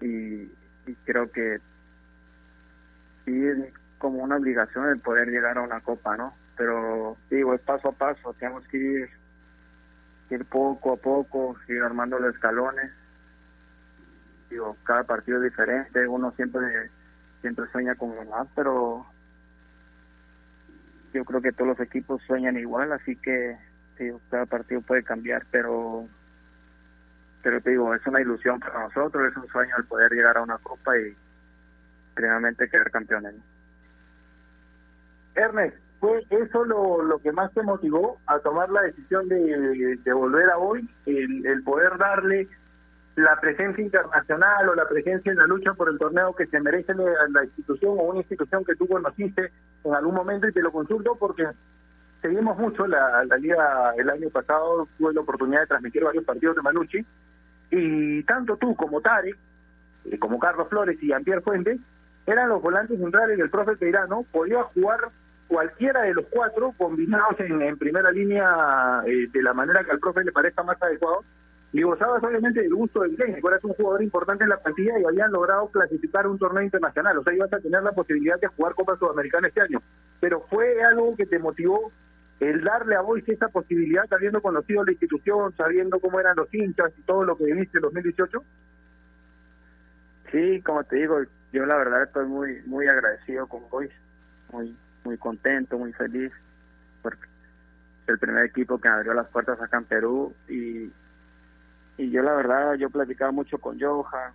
Y, 0.01 0.43
y 0.87 0.95
creo 1.05 1.31
que 1.31 1.59
sí, 3.25 3.43
como 3.99 4.23
una 4.23 4.37
obligación 4.37 4.89
el 4.89 5.01
poder 5.01 5.29
llegar 5.29 5.59
a 5.59 5.63
una 5.63 5.81
copa, 5.81 6.17
¿no? 6.17 6.35
Pero 6.57 7.17
digo, 7.31 7.55
es 7.55 7.61
paso 7.61 7.89
a 7.89 7.93
paso, 7.93 8.35
tenemos 8.35 8.67
que 8.69 8.77
ir, 8.77 9.11
ir 10.31 10.45
poco 10.47 10.95
a 10.95 10.97
poco, 10.97 11.57
ir 11.69 11.83
armando 11.83 12.19
los 12.19 12.35
escalones. 12.35 12.93
Digo, 14.51 14.77
cada 14.85 15.05
partido 15.05 15.39
es 15.39 15.51
diferente, 15.51 16.07
uno 16.09 16.33
siempre 16.33 16.91
siempre 17.41 17.67
sueña 17.71 17.95
con 17.95 18.17
ganar, 18.17 18.47
pero 18.55 19.07
yo 21.13 21.25
creo 21.25 21.41
que 21.41 21.53
todos 21.53 21.69
los 21.69 21.81
equipos 21.81 22.23
sueñan 22.27 22.57
igual, 22.59 22.93
así 22.93 23.17
que 23.17 23.57
digo, 23.99 24.21
cada 24.31 24.47
partido 24.47 24.81
puede 24.81 25.03
cambiar, 25.03 25.45
pero 25.51 26.07
pero 27.43 27.61
te 27.61 27.71
digo, 27.71 27.95
es 27.95 28.07
una 28.07 28.21
ilusión 28.21 28.59
para 28.61 28.83
nosotros, 28.83 29.31
es 29.31 29.37
un 29.37 29.49
sueño 29.49 29.75
el 29.79 29.85
poder 29.85 30.13
llegar 30.13 30.37
a 30.37 30.43
una 30.43 30.59
copa 30.59 30.99
y 30.99 31.17
primeramente 32.15 32.69
quedar 32.69 32.91
campeones. 32.91 33.35
Ernest, 35.35 35.77
¿fue 36.01 36.27
eso 36.31 36.65
lo, 36.65 37.03
lo 37.03 37.19
que 37.21 37.33
más 37.33 37.53
te 37.55 37.63
motivó 37.63 38.19
a 38.27 38.39
tomar 38.41 38.69
la 38.71 38.83
decisión 38.83 39.29
de, 39.29 39.99
volver 40.13 40.51
a 40.51 40.59
hoy? 40.59 40.89
El, 41.07 41.63
poder 41.63 41.97
darle 41.97 42.49
la 43.19 43.39
presencia 43.41 43.83
internacional 43.83 44.69
o 44.69 44.75
la 44.77 44.87
presencia 44.89 45.33
en 45.33 45.39
la 45.39 45.47
lucha 45.47 45.75
por 45.75 45.89
el 45.89 45.99
torneo 45.99 46.35
que 46.37 46.47
se 46.47 46.61
merece 46.61 46.95
la, 46.95 47.45
institución 47.45 47.97
o 47.99 48.03
una 48.05 48.21
institución 48.21 48.65
que 48.65 48.77
tú 48.77 48.87
conociste 48.87 49.51
en 49.83 49.95
algún 49.95 50.15
momento 50.15 50.47
y 50.47 50.53
te 50.53 50.63
lo 50.63 50.71
consulto 50.71 51.17
porque 51.19 51.45
seguimos 52.23 52.57
mucho 52.57 52.87
la, 52.87 53.25
liga 53.41 53.93
el 53.97 54.09
año 54.09 54.31
pasado, 54.31 54.87
tuve 54.97 55.13
la 55.15 55.21
oportunidad 55.21 55.63
de 55.63 55.67
transmitir 55.67 56.05
varios 56.05 56.25
partidos 56.25 56.57
de 56.57 56.63
Manucci 56.63 57.05
y 57.73 58.23
tanto 58.23 58.57
tú 58.57 58.77
como 58.77 59.01
Tarek, 59.01 59.37
eh, 60.05 60.19
como 60.19 60.39
Carlos 60.39 60.69
Flores 60.69 60.97
y 61.03 61.09
Jean-Pierre 61.09 61.43
Fuentes, 61.43 61.81
eran 62.25 62.49
los 62.49 62.63
volantes 62.63 63.01
centrales 63.01 63.37
del 63.37 63.51
profe 63.51 63.77
Peirano, 63.77 64.25
podía 64.31 64.63
jugar 64.63 65.01
cualquiera 65.49 66.03
de 66.03 66.15
los 66.15 66.27
cuatro 66.27 66.73
combinados 66.79 67.41
en, 67.41 67.77
primera 67.79 68.13
línea 68.13 69.03
eh, 69.07 69.27
de 69.33 69.43
la 69.43 69.55
manera 69.55 69.83
que 69.83 69.91
al 69.91 69.99
profe 69.99 70.23
le 70.23 70.31
parezca 70.31 70.63
más 70.63 70.81
adecuado 70.81 71.25
y 71.73 71.83
gozaba 71.83 72.17
obviamente 72.17 72.63
del 72.63 72.75
gusto 72.75 73.01
del 73.01 73.17
técnico, 73.17 73.49
eras 73.49 73.63
un 73.65 73.75
jugador 73.75 74.03
importante 74.03 74.45
en 74.45 74.51
la 74.51 74.57
plantilla 74.59 74.99
y 74.99 75.05
habían 75.05 75.31
logrado 75.31 75.69
clasificar 75.69 76.27
un 76.27 76.39
torneo 76.39 76.63
internacional, 76.63 77.19
o 77.19 77.23
sea, 77.23 77.35
ibas 77.35 77.53
a 77.53 77.61
tener 77.61 77.83
la 77.83 77.93
posibilidad 77.93 78.41
de 78.41 78.47
jugar 78.49 78.75
Copa 78.75 78.97
Sudamericana 78.97 79.49
este 79.49 79.61
año, 79.61 79.83
pero 80.21 80.41
fue 80.49 80.83
algo 80.83 81.15
que 81.17 81.27
te 81.27 81.39
motivó 81.39 81.93
el 82.41 82.63
darle 82.63 82.95
a 82.95 83.01
Boyce 83.01 83.33
esa 83.33 83.49
posibilidad, 83.49 84.05
habiendo 84.11 84.41
conocido 84.41 84.85
la 84.85 84.93
institución, 84.93 85.53
sabiendo 85.57 85.99
cómo 85.99 86.21
eran 86.21 86.37
los 86.37 86.53
hinchas 86.55 86.93
y 86.97 87.03
todo 87.03 87.25
lo 87.25 87.37
que 87.37 87.45
viviste 87.45 87.79
en 87.79 87.83
2018? 87.83 88.45
Sí, 90.31 90.63
como 90.63 90.85
te 90.85 90.97
digo, 90.97 91.19
yo 91.53 91.67
la 91.67 91.77
verdad 91.77 92.05
estoy 92.05 92.27
muy 92.27 92.63
muy 92.67 92.87
agradecido 92.87 93.47
con 93.47 93.69
Boyce, 93.69 93.95
muy 94.53 94.77
muy 95.05 95.17
contento, 95.19 95.79
muy 95.79 95.93
feliz, 95.95 96.33
porque 97.03 97.27
el 98.07 98.19
primer 98.19 98.45
equipo 98.45 98.79
que 98.79 98.89
abrió 98.89 99.15
las 99.15 99.29
puertas 99.29 99.61
acá 99.61 99.79
en 99.79 99.85
Perú 99.85 100.35
y, 100.49 100.93
y 101.99 102.11
yo 102.11 102.23
la 102.23 102.35
verdad, 102.35 102.75
yo 102.75 102.89
platicaba 102.89 103.33
mucho 103.33 103.59
con 103.59 103.79
Johan, 103.79 104.33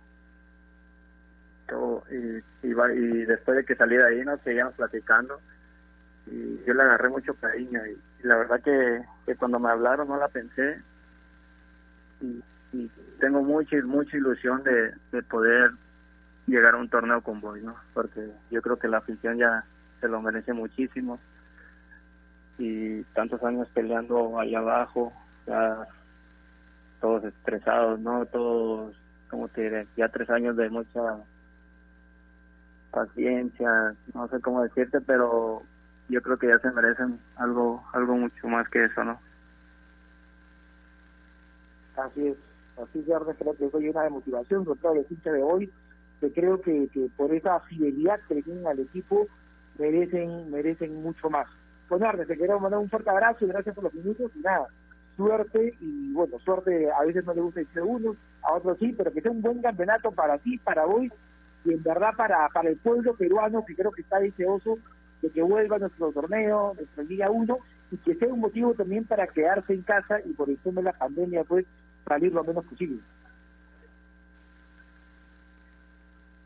y, 2.62 3.24
después 3.24 3.56
de 3.56 3.64
que 3.64 3.74
salí 3.74 3.96
de 3.96 4.06
ahí 4.06 4.24
nos 4.24 4.40
seguíamos 4.42 4.74
platicando 4.74 5.40
y 6.26 6.62
yo 6.64 6.74
le 6.74 6.82
agarré 6.82 7.08
mucho 7.08 7.34
cariño 7.34 7.80
y, 7.86 7.98
la 8.26 8.36
verdad 8.36 8.60
que, 8.62 9.02
que, 9.26 9.36
cuando 9.36 9.58
me 9.58 9.70
hablaron 9.70 10.08
no 10.08 10.16
la 10.16 10.28
pensé 10.28 10.80
y, 12.20 12.42
tengo 13.20 13.42
mucha 13.42 13.76
mucha 13.84 14.16
ilusión 14.16 14.62
de, 14.64 14.92
de 15.12 15.22
poder 15.22 15.70
llegar 16.46 16.74
a 16.74 16.78
un 16.78 16.88
torneo 16.88 17.20
con 17.22 17.40
Boy, 17.40 17.62
¿no? 17.62 17.76
Porque 17.94 18.28
yo 18.50 18.60
creo 18.60 18.76
que 18.76 18.88
la 18.88 18.98
afición 18.98 19.38
ya 19.38 19.64
se 20.00 20.08
lo 20.08 20.20
merece 20.20 20.52
muchísimo. 20.52 21.20
Y 22.58 23.02
tantos 23.14 23.42
años 23.44 23.68
peleando 23.72 24.40
allá 24.40 24.58
abajo, 24.58 25.12
ya 25.46 25.86
todos 27.04 27.24
estresados, 27.24 28.00
¿no? 28.00 28.24
Todos, 28.24 28.96
como 29.28 29.46
te 29.48 29.60
diré, 29.60 29.86
ya 29.94 30.08
tres 30.08 30.30
años 30.30 30.56
de 30.56 30.70
mucha 30.70 31.18
paciencia, 32.90 33.94
no 34.14 34.26
sé 34.28 34.40
cómo 34.40 34.62
decirte, 34.62 35.02
pero 35.02 35.60
yo 36.08 36.22
creo 36.22 36.38
que 36.38 36.48
ya 36.48 36.58
se 36.60 36.70
merecen 36.70 37.20
algo 37.36 37.84
algo 37.92 38.16
mucho 38.16 38.48
más 38.48 38.66
que 38.70 38.86
eso, 38.86 39.04
¿no? 39.04 39.20
Así 41.98 42.28
es, 42.28 42.38
así 42.82 43.00
es, 43.00 43.36
creo 43.38 43.54
que 43.54 43.68
soy 43.68 43.90
una 43.90 44.04
de 44.04 44.08
motivación 44.10 44.64
con 44.64 44.78
todo 44.78 44.94
el 44.94 45.06
hincha 45.10 45.30
de 45.30 45.42
hoy, 45.42 45.70
que 46.22 46.32
creo 46.32 46.58
que, 46.62 46.88
que 46.88 47.10
por 47.18 47.34
esa 47.34 47.60
fidelidad 47.60 48.18
que 48.26 48.42
tienen 48.42 48.66
al 48.66 48.80
equipo, 48.80 49.26
merecen 49.78 50.50
merecen 50.50 51.02
mucho 51.02 51.28
más. 51.28 51.48
Pues 51.86 52.00
te 52.26 52.38
queremos 52.38 52.62
mandar 52.62 52.80
un 52.80 52.88
fuerte 52.88 53.10
abrazo 53.10 53.44
y 53.44 53.48
gracias 53.48 53.74
por 53.74 53.84
los 53.84 53.92
minutos 53.92 54.32
y 54.34 54.38
nada, 54.38 54.68
suerte 55.16 55.76
y 55.80 56.12
bueno, 56.12 56.38
suerte 56.40 56.90
a 56.90 57.04
veces 57.04 57.24
no 57.24 57.34
le 57.34 57.40
gusta 57.40 57.60
el 57.60 57.68
uno, 57.82 58.16
a 58.42 58.54
otros 58.54 58.78
sí, 58.78 58.94
pero 58.96 59.12
que 59.12 59.20
sea 59.20 59.30
un 59.30 59.42
buen 59.42 59.62
campeonato 59.62 60.10
para 60.12 60.38
ti, 60.38 60.58
para 60.58 60.86
hoy 60.86 61.10
y 61.64 61.72
en 61.72 61.82
verdad 61.82 62.10
para, 62.16 62.48
para 62.48 62.68
el 62.68 62.76
pueblo 62.76 63.14
peruano 63.14 63.64
que 63.64 63.74
creo 63.74 63.92
que 63.92 64.02
está 64.02 64.18
deseoso 64.18 64.78
de 65.22 65.30
que 65.30 65.42
vuelva 65.42 65.78
nuestro 65.78 66.12
torneo, 66.12 66.74
nuestra 66.74 67.04
Liga 67.04 67.30
1 67.30 67.58
y 67.92 67.96
que 67.98 68.14
sea 68.16 68.28
un 68.28 68.40
motivo 68.40 68.74
también 68.74 69.04
para 69.04 69.26
quedarse 69.26 69.72
en 69.72 69.82
casa 69.82 70.20
y 70.24 70.32
por 70.32 70.50
el 70.50 70.58
tema 70.58 70.80
de 70.80 70.86
la 70.86 70.92
pandemia 70.92 71.44
pues 71.44 71.64
salir 72.06 72.32
lo 72.32 72.44
menos 72.44 72.64
posible. 72.66 73.00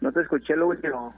No 0.00 0.12
te 0.12 0.20
escuché 0.20 0.54
lo 0.54 0.68
último. 0.68 1.14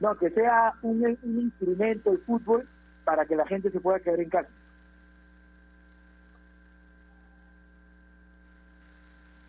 No, 0.00 0.14
que 0.18 0.28
sea 0.30 0.74
un, 0.82 1.02
un 1.22 1.40
instrumento 1.40 2.12
el 2.12 2.18
fútbol 2.18 2.68
para 3.04 3.24
que 3.24 3.36
la 3.36 3.46
gente 3.46 3.70
se 3.70 3.80
pueda 3.80 4.00
quedar 4.00 4.20
en 4.20 4.28
casa. 4.28 4.50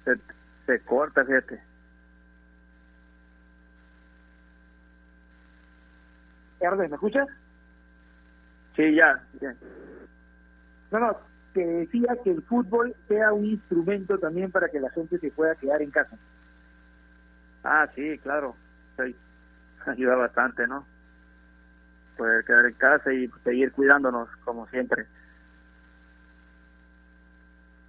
Se, 0.06 0.16
se 0.66 0.80
corta, 0.86 1.26
fíjate. 1.26 1.62
¿me 6.78 6.86
escuchas? 6.86 7.28
Sí, 8.76 8.96
ya, 8.96 9.24
ya. 9.40 9.54
No, 10.92 11.00
no, 11.00 11.18
te 11.54 11.66
decía 11.66 12.18
que 12.24 12.32
el 12.32 12.42
fútbol 12.44 12.96
sea 13.08 13.34
un 13.34 13.46
instrumento 13.46 14.18
también 14.18 14.52
para 14.52 14.70
que 14.70 14.80
la 14.80 14.90
gente 14.92 15.20
se 15.20 15.32
pueda 15.32 15.56
quedar 15.56 15.82
en 15.82 15.92
casa. 15.92 16.18
Ah, 17.64 17.88
sí, 17.96 18.18
claro. 18.20 18.56
Sí 18.98 19.16
ayuda 19.86 20.16
bastante, 20.16 20.68
¿no? 20.68 20.86
Poder 22.18 22.44
quedar 22.46 22.66
en 22.66 22.74
casa 22.74 23.14
y 23.14 23.30
seguir 23.44 23.72
cuidándonos 23.72 24.30
como 24.44 24.68
siempre. 24.68 25.06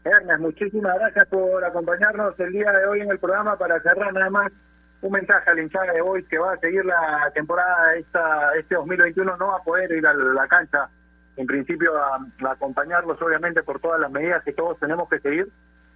Ernest, 0.06 0.40
muchísimas 0.40 0.94
gracias 0.94 1.26
por 1.28 1.64
acompañarnos 1.64 2.38
el 2.38 2.52
día 2.52 2.70
de 2.72 2.86
hoy 2.86 3.00
en 3.00 3.10
el 3.10 3.18
programa. 3.18 3.58
Para 3.58 3.80
cerrar 3.80 4.12
nada 4.12 4.30
más 4.30 4.52
un 5.02 5.12
mensaje 5.12 5.50
al 5.50 5.58
hinchada 5.58 5.92
de 5.92 6.00
hoy 6.00 6.22
que 6.24 6.38
va 6.38 6.52
a 6.52 6.58
seguir 6.58 6.84
la 6.84 7.30
temporada 7.34 7.94
esta 7.96 8.54
este 8.56 8.76
2021 8.76 9.36
no 9.36 9.48
va 9.48 9.56
a 9.58 9.62
poder 9.62 9.90
ir 9.92 10.06
a 10.06 10.14
la 10.14 10.46
cancha 10.48 10.88
en 11.36 11.46
principio 11.46 11.96
a, 11.98 12.16
a 12.16 12.52
acompañarlos 12.52 13.20
obviamente 13.20 13.62
por 13.62 13.80
todas 13.80 14.00
las 14.00 14.10
medidas 14.10 14.42
que 14.44 14.52
todos 14.52 14.78
tenemos 14.78 15.08
que 15.08 15.20
seguir, 15.20 15.48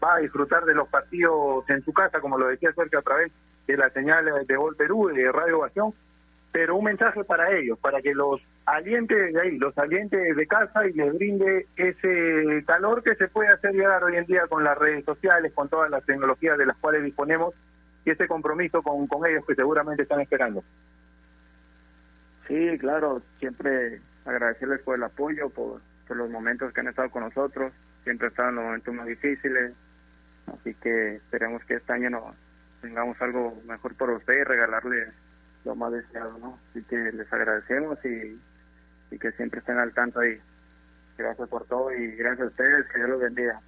va 0.02 0.16
a 0.16 0.18
disfrutar 0.18 0.64
de 0.64 0.74
los 0.74 0.88
partidos 0.88 1.64
en 1.70 1.82
su 1.82 1.92
casa, 1.92 2.20
como 2.20 2.36
lo 2.36 2.48
decía 2.48 2.72
Sergio 2.74 2.98
a 2.98 3.02
través 3.02 3.32
de 3.66 3.76
la 3.76 3.90
señal 3.90 4.26
de 4.46 4.56
Gol 4.56 4.76
Perú, 4.76 5.08
de 5.08 5.30
Radio 5.32 5.58
Ovación, 5.58 5.94
pero 6.52 6.76
un 6.76 6.84
mensaje 6.84 7.22
para 7.24 7.56
ellos, 7.56 7.78
para 7.78 8.00
que 8.02 8.12
los 8.12 8.40
alientes 8.66 9.32
de 9.32 9.40
ahí, 9.40 9.58
los 9.58 9.76
alientes 9.78 10.36
de 10.36 10.46
casa 10.46 10.86
y 10.86 10.92
les 10.92 11.12
brinde 11.14 11.66
ese 11.76 12.64
calor 12.66 13.02
que 13.02 13.14
se 13.14 13.28
puede 13.28 13.50
hacer 13.50 13.72
llegar 13.72 14.02
hoy 14.02 14.16
en 14.16 14.26
día 14.26 14.46
con 14.48 14.64
las 14.64 14.76
redes 14.76 15.04
sociales, 15.04 15.52
con 15.52 15.68
todas 15.68 15.90
las 15.90 16.04
tecnologías 16.04 16.58
de 16.58 16.66
las 16.66 16.76
cuales 16.78 17.04
disponemos 17.04 17.54
y 18.04 18.10
ese 18.10 18.26
compromiso 18.26 18.82
con, 18.82 19.06
con 19.06 19.26
ellos 19.26 19.44
que 19.46 19.54
seguramente 19.54 20.02
están 20.02 20.20
esperando. 20.20 20.64
Sí, 22.48 22.76
claro, 22.78 23.22
siempre 23.38 24.00
agradecerles 24.24 24.80
por 24.80 24.96
el 24.96 25.04
apoyo, 25.04 25.50
por, 25.50 25.80
por 26.08 26.16
los 26.16 26.30
momentos 26.30 26.72
que 26.72 26.80
han 26.80 26.88
estado 26.88 27.10
con 27.10 27.22
nosotros, 27.22 27.72
siempre 28.02 28.28
estado 28.28 28.48
en 28.48 28.54
los 28.56 28.64
momentos 28.64 28.94
más 28.94 29.06
difíciles, 29.06 29.72
así 30.52 30.74
que 30.74 31.16
esperemos 31.16 31.64
que 31.64 31.74
este 31.74 31.92
año 31.92 32.10
nos 32.10 32.34
tengamos 32.80 33.20
algo 33.22 33.56
mejor 33.66 33.94
por 33.94 34.10
ustedes 34.10 34.40
y 34.40 34.44
regalarles 34.44 35.10
lo 35.64 35.74
más 35.74 35.92
deseado, 35.92 36.38
¿no? 36.38 36.58
Así 36.70 36.82
que 36.84 36.96
les 36.96 37.32
agradecemos 37.32 37.98
y, 38.04 38.40
y 39.10 39.18
que 39.18 39.32
siempre 39.32 39.60
estén 39.60 39.78
al 39.78 39.92
tanto 39.92 40.20
ahí. 40.20 40.38
Gracias 41.16 41.48
por 41.48 41.64
todo 41.66 41.92
y 41.92 42.16
gracias 42.16 42.46
a 42.46 42.50
ustedes, 42.50 42.86
que 42.88 42.98
Dios 42.98 43.10
los 43.10 43.20
bendiga. 43.20 43.60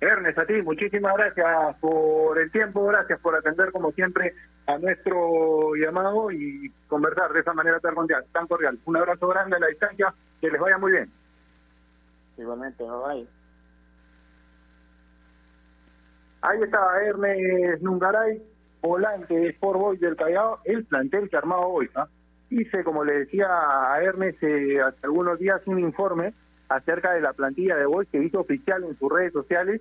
Ernest, 0.00 0.38
a 0.38 0.46
ti, 0.46 0.60
muchísimas 0.62 1.16
gracias 1.16 1.76
por 1.80 2.38
el 2.38 2.50
tiempo, 2.50 2.84
gracias 2.86 3.18
por 3.20 3.34
atender 3.34 3.72
como 3.72 3.90
siempre 3.92 4.34
a 4.66 4.78
nuestro 4.78 5.74
llamado 5.76 6.30
y 6.30 6.72
conversar 6.88 7.32
de 7.32 7.40
esa 7.40 7.52
manera 7.54 7.80
tan 7.80 7.94
cordial. 7.94 8.24
Tan 8.32 8.46
cordial. 8.46 8.78
Un 8.84 8.96
abrazo 8.96 9.26
grande 9.28 9.56
a 9.56 9.60
la 9.60 9.68
distancia, 9.68 10.14
que 10.40 10.50
les 10.50 10.60
vaya 10.60 10.78
muy 10.78 10.92
bien. 10.92 11.10
Igualmente, 12.36 12.84
bye. 12.84 13.26
Ahí 16.42 16.62
estaba 16.62 17.02
Ernest 17.02 17.82
Nungaray, 17.82 18.42
volante 18.84 19.34
de 19.34 19.48
Sport 19.48 19.78
Boys 19.78 20.00
del 20.00 20.16
Callao, 20.16 20.58
el 20.64 20.84
plantel 20.84 21.28
que 21.28 21.36
armaba 21.36 21.66
hoy. 21.66 21.88
¿ah? 21.94 22.06
Hice, 22.50 22.84
como 22.84 23.04
le 23.04 23.20
decía 23.20 23.46
a 23.48 24.02
Ernest 24.02 24.42
eh, 24.42 24.80
hace 24.80 24.98
algunos 25.02 25.38
días, 25.38 25.62
un 25.66 25.80
informe 25.80 26.34
acerca 26.68 27.12
de 27.12 27.20
la 27.20 27.32
plantilla 27.32 27.76
de 27.76 27.86
Boys 27.86 28.08
que 28.10 28.22
hizo 28.22 28.40
oficial 28.40 28.84
en 28.84 28.96
sus 28.98 29.10
redes 29.10 29.32
sociales. 29.32 29.80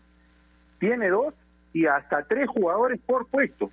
Tiene 0.80 1.10
dos 1.10 1.34
y 1.74 1.86
hasta 1.86 2.24
tres 2.24 2.48
jugadores 2.50 3.00
por 3.06 3.28
puesto. 3.28 3.72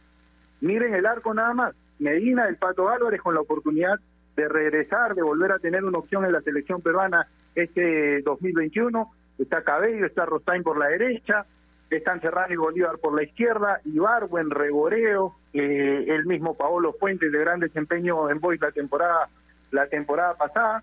Miren 0.61 0.95
el 0.95 1.07
arco 1.07 1.33
nada 1.33 1.55
más. 1.55 1.75
Medina 1.99 2.47
del 2.47 2.57
Pato 2.57 2.89
Álvarez 2.89 3.21
con 3.21 3.35
la 3.35 3.41
oportunidad 3.41 3.99
de 4.37 4.49
regresar, 4.49 5.15
de 5.15 5.23
volver 5.23 5.53
a 5.53 5.59
tener 5.59 5.85
una 5.85 5.99
opción 5.99 6.25
en 6.25 6.33
la 6.33 6.41
selección 6.41 6.81
peruana 6.81 7.27
este 7.55 8.23
2021. 8.23 9.13
Está 9.39 9.63
Cabello, 9.63 10.07
está 10.07 10.25
Rostain 10.25 10.63
por 10.63 10.79
la 10.79 10.87
derecha, 10.87 11.47
están 11.91 12.21
Serrano 12.21 12.53
y 12.55 12.57
Bolívar 12.57 12.99
por 12.99 13.15
la 13.15 13.25
izquierda, 13.25 13.81
Ibarwen, 13.85 14.51
Reboreo, 14.51 15.35
eh, 15.53 16.05
el 16.09 16.25
mismo 16.27 16.57
Paolo 16.57 16.93
Fuentes 16.93 17.33
de 17.33 17.39
gran 17.39 17.61
desempeño 17.61 18.31
en 18.31 18.39
Boys 18.41 18.61
la 18.61 18.71
temporada, 18.71 19.29
la 19.73 19.87
temporada 19.89 20.35
pasada. 20.35 20.83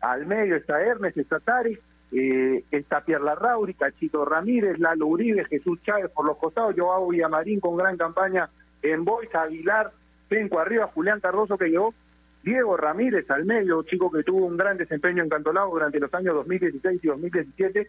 Al 0.00 0.26
medio 0.26 0.56
está 0.56 0.80
Ernest, 0.82 1.16
está 1.18 1.40
Tari, 1.40 1.78
eh, 2.12 2.64
está 2.70 3.00
Pierre 3.00 3.24
Larrauri, 3.24 3.74
Cachito 3.74 4.24
Ramírez, 4.24 4.78
Lalo 4.78 5.06
Uribe, 5.06 5.44
Jesús 5.46 5.82
Chávez 5.82 6.10
por 6.10 6.24
los 6.24 6.36
costados, 6.36 6.74
Joao 6.76 7.08
Villamarín 7.08 7.58
con 7.58 7.76
gran 7.76 7.96
campaña 7.96 8.48
en 8.82 9.04
Boys, 9.04 9.34
Aguilar, 9.34 9.90
Penco 10.28 10.60
arriba, 10.60 10.90
Julián 10.94 11.20
Cardoso 11.20 11.58
que 11.58 11.68
llegó, 11.68 11.92
Diego 12.44 12.76
Ramírez 12.76 13.28
al 13.30 13.44
medio, 13.44 13.82
chico 13.82 14.10
que 14.12 14.22
tuvo 14.22 14.46
un 14.46 14.56
gran 14.56 14.76
desempeño 14.76 15.24
en 15.24 15.28
Cantolao 15.28 15.70
durante 15.70 15.98
los 15.98 16.12
años 16.14 16.34
2016 16.36 17.00
y 17.02 17.06
2017. 17.08 17.88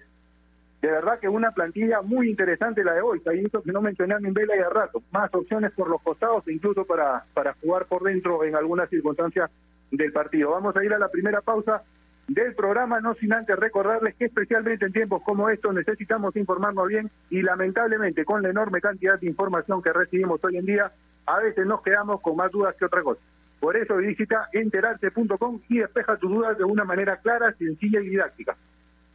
De 0.81 0.91
verdad 0.91 1.19
que 1.19 1.27
una 1.27 1.51
plantilla 1.51 2.01
muy 2.01 2.29
interesante 2.29 2.83
la 2.83 2.93
de 2.93 3.01
hoy. 3.01 3.21
Ahí 3.25 3.43
hizo 3.45 3.61
que 3.63 3.71
no 3.71 3.81
mencioné 3.81 4.13
a 4.13 4.19
Mimbela 4.19 4.55
y 4.55 4.59
a 4.59 4.69
rato. 4.69 5.01
Más 5.11 5.33
opciones 5.33 5.71
por 5.71 5.89
los 5.89 6.01
costados 6.01 6.47
e 6.47 6.53
incluso 6.53 6.85
para, 6.85 7.25
para 7.33 7.53
jugar 7.53 7.85
por 7.85 8.03
dentro 8.03 8.43
en 8.43 8.55
algunas 8.55 8.89
circunstancias 8.89 9.49
del 9.91 10.11
partido. 10.11 10.51
Vamos 10.51 10.75
a 10.75 10.83
ir 10.83 10.93
a 10.93 10.99
la 10.99 11.09
primera 11.09 11.41
pausa 11.41 11.81
del 12.27 12.53
programa, 12.55 12.99
no 12.99 13.15
sin 13.15 13.33
antes 13.33 13.57
recordarles 13.57 14.15
que 14.15 14.25
especialmente 14.25 14.85
en 14.85 14.91
tiempos 14.91 15.23
como 15.23 15.49
estos 15.49 15.73
necesitamos 15.73 16.35
informarnos 16.35 16.87
bien 16.87 17.09
y 17.29 17.41
lamentablemente 17.41 18.25
con 18.25 18.43
la 18.43 18.49
enorme 18.49 18.81
cantidad 18.81 19.19
de 19.19 19.27
información 19.27 19.81
que 19.81 19.93
recibimos 19.93 20.43
hoy 20.43 20.57
en 20.57 20.65
día, 20.65 20.91
a 21.25 21.39
veces 21.39 21.65
nos 21.65 21.81
quedamos 21.81 22.21
con 22.21 22.35
más 22.35 22.51
dudas 22.51 22.75
que 22.75 22.85
otra 22.85 23.01
cosa. 23.01 23.21
Por 23.59 23.77
eso 23.77 23.95
visita 23.97 24.49
enterarse.com 24.51 25.61
y 25.69 25.79
despeja 25.79 26.17
tus 26.17 26.29
dudas 26.29 26.57
de 26.57 26.65
una 26.65 26.83
manera 26.83 27.17
clara, 27.17 27.53
sencilla 27.53 28.01
y 28.01 28.09
didáctica. 28.09 28.55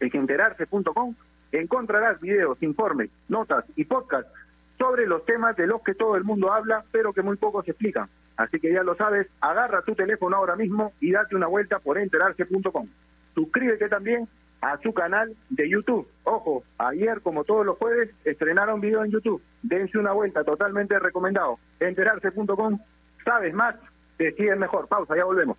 En 0.00 0.10
enterarse.com 0.12 1.14
encontrarás 1.52 2.20
videos, 2.20 2.62
informes, 2.62 3.10
notas 3.28 3.64
y 3.76 3.84
podcasts 3.84 4.32
sobre 4.78 5.06
los 5.06 5.24
temas 5.24 5.56
de 5.56 5.66
los 5.66 5.82
que 5.82 5.94
todo 5.94 6.16
el 6.16 6.24
mundo 6.24 6.52
habla, 6.52 6.84
pero 6.90 7.12
que 7.12 7.22
muy 7.22 7.36
pocos 7.36 7.68
explican. 7.68 8.08
Así 8.36 8.58
que 8.58 8.72
ya 8.72 8.82
lo 8.82 8.96
sabes, 8.96 9.28
agarra 9.40 9.82
tu 9.82 9.94
teléfono 9.94 10.36
ahora 10.36 10.56
mismo 10.56 10.92
y 11.00 11.12
date 11.12 11.36
una 11.36 11.46
vuelta 11.46 11.78
por 11.78 11.98
enterarse.com. 11.98 12.88
Suscríbete 13.34 13.88
también 13.88 14.28
a 14.60 14.78
su 14.78 14.92
canal 14.92 15.36
de 15.50 15.68
YouTube. 15.68 16.08
Ojo, 16.24 16.64
ayer 16.78 17.20
como 17.20 17.44
todos 17.44 17.66
los 17.66 17.76
jueves 17.78 18.10
estrenaron 18.24 18.80
video 18.80 19.04
en 19.04 19.10
YouTube. 19.10 19.42
Dense 19.62 19.98
una 19.98 20.12
vuelta, 20.12 20.44
totalmente 20.44 20.98
recomendado. 20.98 21.58
Enterarse.com, 21.80 22.78
sabes 23.24 23.52
más, 23.54 23.76
deciden 24.18 24.58
mejor. 24.58 24.88
Pausa, 24.88 25.16
ya 25.16 25.24
volvemos. 25.24 25.58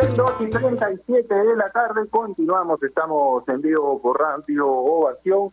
En 0.00 0.14
2 0.14 0.30
y 0.40 0.50
37 0.50 1.34
de 1.34 1.56
la 1.56 1.72
tarde 1.72 2.06
continuamos, 2.08 2.80
estamos 2.84 3.42
en 3.48 3.60
vivo 3.60 4.00
por 4.00 4.20
Radio 4.20 4.68
Ovación 4.68 5.50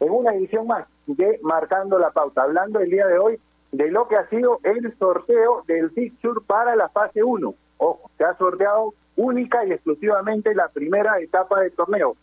en 0.00 0.10
una 0.10 0.34
edición 0.34 0.66
más 0.66 0.86
de 1.06 1.38
Marcando 1.42 1.98
la 1.98 2.10
Pauta, 2.10 2.44
hablando 2.44 2.80
el 2.80 2.88
día 2.88 3.06
de 3.06 3.18
hoy 3.18 3.38
de 3.72 3.90
lo 3.90 4.08
que 4.08 4.16
ha 4.16 4.26
sido 4.30 4.58
el 4.62 4.96
sorteo 4.96 5.64
del 5.66 5.90
fixture 5.90 6.40
para 6.46 6.74
la 6.76 6.88
fase 6.88 7.22
1. 7.22 7.54
Ojo, 7.76 8.10
se 8.16 8.24
ha 8.24 8.34
sorteado 8.38 8.94
única 9.16 9.66
y 9.66 9.72
exclusivamente 9.72 10.54
la 10.54 10.68
primera 10.68 11.20
etapa 11.20 11.60
del 11.60 11.72
torneo. 11.72 12.16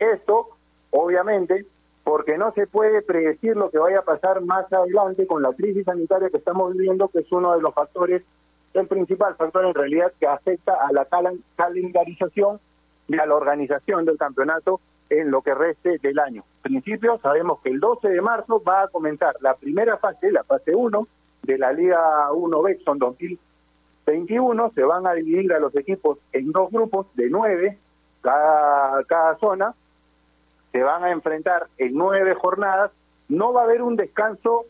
Esto, 0.00 0.48
obviamente, 0.90 1.64
porque 2.02 2.36
no 2.38 2.52
se 2.54 2.66
puede 2.66 3.02
predecir 3.02 3.56
lo 3.56 3.70
que 3.70 3.78
vaya 3.78 4.00
a 4.00 4.04
pasar 4.04 4.40
más 4.40 4.72
adelante 4.72 5.28
con 5.28 5.42
la 5.42 5.52
crisis 5.52 5.84
sanitaria 5.84 6.30
que 6.30 6.38
estamos 6.38 6.72
viviendo, 6.72 7.06
que 7.06 7.20
es 7.20 7.30
uno 7.30 7.54
de 7.54 7.62
los 7.62 7.72
factores 7.72 8.24
el 8.74 8.86
principal 8.88 9.34
factor 9.36 9.64
en 9.64 9.74
realidad 9.74 10.12
que 10.18 10.26
afecta 10.26 10.74
a 10.74 10.92
la 10.92 11.04
cal- 11.06 11.40
calendarización 11.56 12.60
y 13.08 13.18
a 13.18 13.26
la 13.26 13.34
organización 13.34 14.04
del 14.04 14.18
campeonato 14.18 14.80
en 15.10 15.30
lo 15.30 15.42
que 15.42 15.54
reste 15.54 15.98
del 15.98 16.18
año. 16.18 16.44
En 16.64 16.72
principio, 16.72 17.18
sabemos 17.22 17.60
que 17.60 17.68
el 17.70 17.78
12 17.80 18.08
de 18.08 18.20
marzo 18.20 18.62
va 18.66 18.82
a 18.82 18.88
comenzar 18.88 19.36
la 19.40 19.54
primera 19.54 19.96
fase, 19.98 20.32
la 20.32 20.42
fase 20.44 20.74
1 20.74 21.06
de 21.42 21.58
la 21.58 21.72
Liga 21.72 22.32
1 22.32 22.62
Betson 22.62 22.98
2021. 22.98 24.70
Se 24.74 24.82
van 24.82 25.06
a 25.06 25.12
dividir 25.12 25.52
a 25.52 25.58
los 25.58 25.74
equipos 25.76 26.18
en 26.32 26.52
dos 26.52 26.70
grupos 26.70 27.06
de 27.14 27.28
nueve 27.30 27.78
cada 28.22 29.36
zona. 29.38 29.74
Se 30.72 30.82
van 30.82 31.04
a 31.04 31.10
enfrentar 31.10 31.66
en 31.78 31.94
nueve 31.94 32.34
jornadas. 32.34 32.90
No 33.28 33.52
va 33.52 33.60
a 33.62 33.64
haber 33.64 33.82
un 33.82 33.96
descanso 33.96 34.64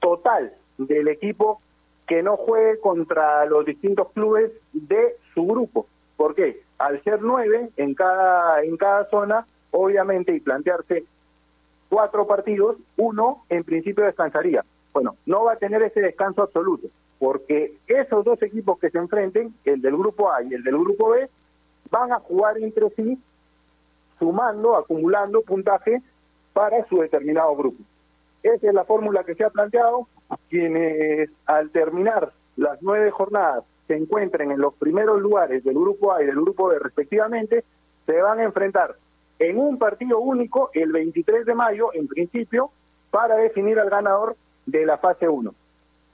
total 0.00 0.52
del 0.78 1.08
equipo 1.08 1.60
que 2.06 2.22
no 2.22 2.36
juegue 2.36 2.80
contra 2.80 3.44
los 3.46 3.64
distintos 3.64 4.10
clubes 4.12 4.52
de 4.72 5.16
su 5.32 5.46
grupo. 5.46 5.86
¿Por 6.16 6.34
qué? 6.34 6.62
Al 6.78 7.02
ser 7.02 7.22
nueve 7.22 7.70
en 7.76 7.94
cada, 7.94 8.62
en 8.62 8.76
cada 8.76 9.08
zona, 9.08 9.46
obviamente, 9.70 10.34
y 10.34 10.40
plantearse 10.40 11.04
cuatro 11.88 12.26
partidos, 12.26 12.76
uno 12.96 13.44
en 13.48 13.64
principio 13.64 14.04
descansaría. 14.04 14.64
Bueno, 14.92 15.16
no 15.26 15.44
va 15.44 15.54
a 15.54 15.56
tener 15.56 15.82
ese 15.82 16.00
descanso 16.00 16.42
absoluto, 16.42 16.88
porque 17.18 17.76
esos 17.86 18.24
dos 18.24 18.40
equipos 18.42 18.78
que 18.78 18.90
se 18.90 18.98
enfrenten, 18.98 19.54
el 19.64 19.80
del 19.80 19.96
grupo 19.96 20.30
A 20.30 20.42
y 20.42 20.54
el 20.54 20.62
del 20.62 20.78
grupo 20.78 21.10
B, 21.10 21.28
van 21.90 22.12
a 22.12 22.20
jugar 22.20 22.58
entre 22.58 22.90
sí, 22.90 23.18
sumando, 24.18 24.76
acumulando 24.76 25.42
puntaje 25.42 26.02
para 26.52 26.84
su 26.84 26.98
determinado 26.98 27.54
grupo. 27.56 27.78
Esa 28.42 28.68
es 28.68 28.74
la 28.74 28.84
fórmula 28.84 29.24
que 29.24 29.34
se 29.34 29.44
ha 29.44 29.50
planteado. 29.50 30.06
Quienes 30.48 31.30
al 31.46 31.70
terminar 31.70 32.32
las 32.56 32.80
nueve 32.82 33.10
jornadas 33.10 33.64
se 33.86 33.96
encuentren 33.96 34.50
en 34.50 34.60
los 34.60 34.74
primeros 34.74 35.20
lugares 35.20 35.62
del 35.64 35.74
grupo 35.74 36.12
A 36.12 36.22
y 36.22 36.26
del 36.26 36.36
grupo 36.36 36.68
B 36.68 36.78
respectivamente, 36.78 37.64
se 38.06 38.20
van 38.20 38.38
a 38.38 38.44
enfrentar 38.44 38.96
en 39.38 39.58
un 39.58 39.78
partido 39.78 40.20
único 40.20 40.70
el 40.72 40.92
23 40.92 41.44
de 41.44 41.54
mayo, 41.54 41.92
en 41.92 42.06
principio, 42.06 42.70
para 43.10 43.36
definir 43.36 43.78
al 43.78 43.90
ganador 43.90 44.36
de 44.66 44.86
la 44.86 44.98
fase 44.98 45.28
1. 45.28 45.54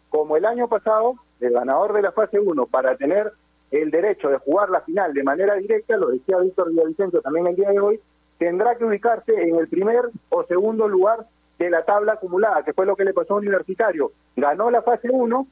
Como 0.09 0.37
el 0.37 0.45
año 0.45 0.69
pasado, 0.69 1.15
el 1.41 1.53
ganador 1.53 1.93
de 1.93 2.03
la 2.03 2.13
fase 2.13 2.41
1, 2.41 2.67
para 2.67 2.97
tener 2.97 3.33
el 3.71 3.91
derecho 3.91 4.29
de 4.29 4.39
jugar 4.39 4.71
la 4.71 4.81
final 4.81 5.15
de 5.15 5.23
manera 5.23 5.55
directa, 5.55 5.97
lo 5.97 6.09
decía 6.09 6.39
Víctor 6.39 6.71
Villavicencio 6.71 7.21
también 7.21 7.47
el 7.47 7.57
día 7.57 7.71
de 7.71 7.79
hoy, 7.79 8.01
tendrá 8.39 8.75
que 8.77 8.85
ubicarse 8.85 9.33
en 9.33 9.57
el 9.57 9.69
primer 9.69 10.11
o 10.31 10.45
segundo 10.45 10.89
lugar 10.89 11.27
de 11.61 11.69
la 11.69 11.85
tabla 11.85 12.15
acumulada, 12.15 12.63
que 12.63 12.73
fue 12.73 12.87
lo 12.87 12.97
que 12.97 13.05
le 13.05 13.13
pasó 13.13 13.35
a 13.35 13.37
Universitario. 13.37 14.13
Ganó 14.35 14.71
la 14.71 14.81
fase 14.81 15.09
1, 15.11 15.47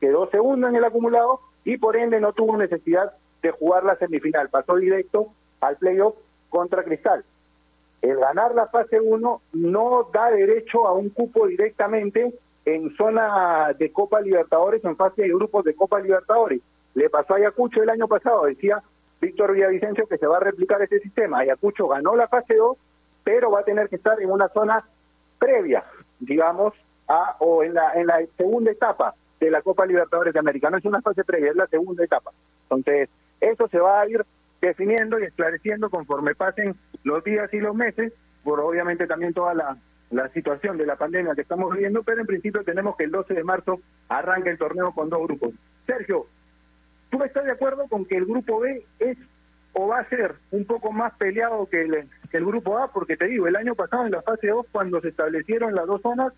quedó 0.00 0.28
segundo 0.30 0.68
en 0.68 0.76
el 0.76 0.84
acumulado 0.84 1.40
y 1.64 1.76
por 1.76 1.96
ende 1.96 2.18
no 2.18 2.32
tuvo 2.32 2.56
necesidad 2.56 3.12
de 3.42 3.50
jugar 3.50 3.84
la 3.84 3.96
semifinal, 3.96 4.48
pasó 4.48 4.76
directo 4.76 5.28
al 5.60 5.76
playoff 5.76 6.14
contra 6.48 6.82
Cristal. 6.82 7.24
El 8.00 8.16
ganar 8.16 8.54
la 8.54 8.68
fase 8.68 8.98
1 8.98 9.40
no 9.52 10.08
da 10.14 10.30
derecho 10.30 10.86
a 10.86 10.94
un 10.94 11.10
cupo 11.10 11.46
directamente 11.46 12.32
en 12.64 12.96
zona 12.96 13.74
de 13.78 13.92
Copa 13.92 14.22
Libertadores, 14.22 14.82
en 14.82 14.96
fase 14.96 15.22
de 15.22 15.28
grupos 15.28 15.64
de 15.66 15.74
Copa 15.74 16.00
Libertadores. 16.00 16.62
Le 16.94 17.10
pasó 17.10 17.34
a 17.34 17.36
Ayacucho 17.36 17.82
el 17.82 17.90
año 17.90 18.08
pasado, 18.08 18.46
decía 18.46 18.82
Víctor 19.20 19.52
Villavicencio 19.52 20.06
que 20.06 20.16
se 20.16 20.26
va 20.26 20.38
a 20.38 20.40
replicar 20.40 20.80
ese 20.80 21.00
sistema. 21.00 21.40
Ayacucho 21.40 21.86
ganó 21.88 22.16
la 22.16 22.28
fase 22.28 22.54
2, 22.54 22.78
pero 23.24 23.50
va 23.50 23.60
a 23.60 23.64
tener 23.64 23.90
que 23.90 23.96
estar 23.96 24.18
en 24.22 24.30
una 24.30 24.48
zona 24.48 24.82
previa, 25.44 25.84
digamos, 26.20 26.72
a, 27.06 27.36
o 27.40 27.62
en 27.62 27.74
la, 27.74 27.92
en 27.94 28.06
la 28.06 28.20
segunda 28.36 28.70
etapa 28.70 29.14
de 29.38 29.50
la 29.50 29.60
Copa 29.60 29.84
Libertadores 29.84 30.32
de 30.32 30.40
América. 30.40 30.70
No 30.70 30.78
es 30.78 30.84
una 30.84 31.02
fase 31.02 31.22
previa, 31.24 31.50
es 31.50 31.56
la 31.56 31.66
segunda 31.66 32.02
etapa. 32.02 32.30
Entonces, 32.62 33.10
eso 33.40 33.68
se 33.68 33.78
va 33.78 34.00
a 34.00 34.08
ir 34.08 34.24
definiendo 34.60 35.18
y 35.18 35.24
esclareciendo 35.24 35.90
conforme 35.90 36.34
pasen 36.34 36.74
los 37.02 37.22
días 37.22 37.52
y 37.52 37.58
los 37.58 37.74
meses, 37.74 38.12
por 38.42 38.60
obviamente 38.60 39.06
también 39.06 39.34
toda 39.34 39.52
la, 39.52 39.76
la 40.10 40.28
situación 40.30 40.78
de 40.78 40.86
la 40.86 40.96
pandemia 40.96 41.34
que 41.34 41.42
estamos 41.42 41.70
viviendo, 41.72 42.02
pero 42.02 42.22
en 42.22 42.26
principio 42.26 42.64
tenemos 42.64 42.96
que 42.96 43.04
el 43.04 43.10
12 43.10 43.34
de 43.34 43.44
marzo 43.44 43.80
arranque 44.08 44.50
el 44.50 44.58
torneo 44.58 44.92
con 44.92 45.10
dos 45.10 45.22
grupos. 45.24 45.50
Sergio, 45.86 46.26
¿tú 47.10 47.22
estás 47.22 47.44
de 47.44 47.52
acuerdo 47.52 47.86
con 47.88 48.06
que 48.06 48.16
el 48.16 48.24
grupo 48.24 48.60
B 48.60 48.82
es 48.98 49.18
o 49.74 49.88
va 49.88 50.00
a 50.00 50.08
ser 50.08 50.36
un 50.50 50.64
poco 50.64 50.92
más 50.92 51.12
peleado 51.16 51.68
que 51.68 51.82
el, 51.82 52.08
que 52.30 52.36
el 52.36 52.46
grupo 52.46 52.78
A? 52.78 52.92
Porque 52.92 53.16
te 53.16 53.26
digo, 53.26 53.46
el 53.46 53.56
año 53.56 53.74
pasado 53.74 54.06
en 54.06 54.12
la 54.12 54.22
fase 54.22 54.48
2, 54.48 54.66
cuando 54.72 55.00
se 55.00 55.08
establecieron 55.08 55.74
las 55.74 55.86
dos 55.86 56.00
zonas, 56.00 56.32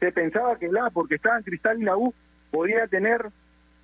se 0.00 0.10
pensaba 0.12 0.58
que 0.58 0.68
la, 0.68 0.90
porque 0.90 1.16
estaban 1.16 1.42
Cristal 1.42 1.80
y 1.80 1.84
la 1.84 1.96
U, 1.96 2.14
podía 2.50 2.86
tener 2.86 3.26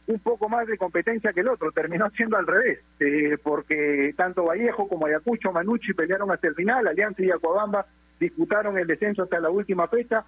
un 0.07 0.19
poco 0.19 0.49
más 0.49 0.67
de 0.67 0.79
competencia 0.79 1.33
que 1.33 1.41
el 1.41 1.49
otro. 1.49 1.73
Terminó 1.73 2.09
siendo 2.11 2.37
al 2.37 2.47
revés, 2.47 2.81
eh, 3.01 3.37
porque 3.43 4.15
tanto 4.17 4.45
Vallejo 4.45 4.89
como 4.89 5.07
Ayacucho, 5.07 5.53
Manucci 5.53 5.93
pelearon 5.93 6.31
hasta 6.31 6.49
el 6.49 6.55
final, 6.55 6.87
Alianza 6.87 7.23
y 7.23 7.31
Acuabamba 7.31 7.87
disputaron 8.21 8.79
el 8.79 8.87
descenso 8.87 9.25
hasta 9.25 9.41
la 9.41 9.51
última 9.51 9.89
fecha. 9.89 10.25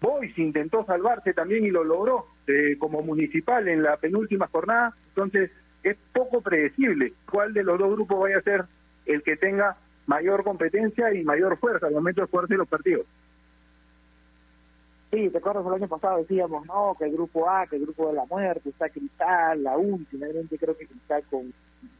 Boys 0.00 0.36
intentó 0.36 0.84
salvarse 0.84 1.32
también 1.32 1.64
y 1.64 1.70
lo 1.70 1.84
logró 1.84 2.26
eh, 2.46 2.76
como 2.78 3.02
municipal 3.02 3.68
en 3.68 3.82
la 3.82 3.96
penúltima 3.96 4.48
jornada. 4.48 4.92
Entonces, 5.08 5.50
es 5.82 5.96
poco 6.12 6.40
predecible 6.40 7.12
cuál 7.30 7.52
de 7.52 7.64
los 7.64 7.78
dos 7.78 7.92
grupos 7.92 8.20
vaya 8.20 8.38
a 8.38 8.42
ser 8.42 8.64
el 9.06 9.22
que 9.22 9.36
tenga 9.36 9.76
mayor 10.06 10.44
competencia 10.44 11.12
y 11.14 11.24
mayor 11.24 11.58
fuerza 11.58 11.86
al 11.86 11.94
momento 11.94 12.20
de 12.20 12.26
jugarse 12.28 12.54
los 12.54 12.68
partidos. 12.68 13.06
Sí, 15.10 15.28
te 15.28 15.38
acuerdas 15.38 15.66
el 15.66 15.74
año 15.74 15.88
pasado 15.88 16.18
decíamos, 16.18 16.64
no, 16.66 16.96
que 16.98 17.04
el 17.04 17.12
grupo 17.12 17.48
A, 17.48 17.66
que 17.66 17.76
el 17.76 17.82
grupo 17.82 18.08
de 18.08 18.14
la 18.14 18.24
muerte, 18.24 18.70
está 18.70 18.88
Cristal, 18.88 19.62
la 19.62 19.76
U, 19.76 20.00
finalmente 20.10 20.56
creo 20.56 20.76
que 20.76 20.86
Cristal 20.86 21.22
con 21.30 21.52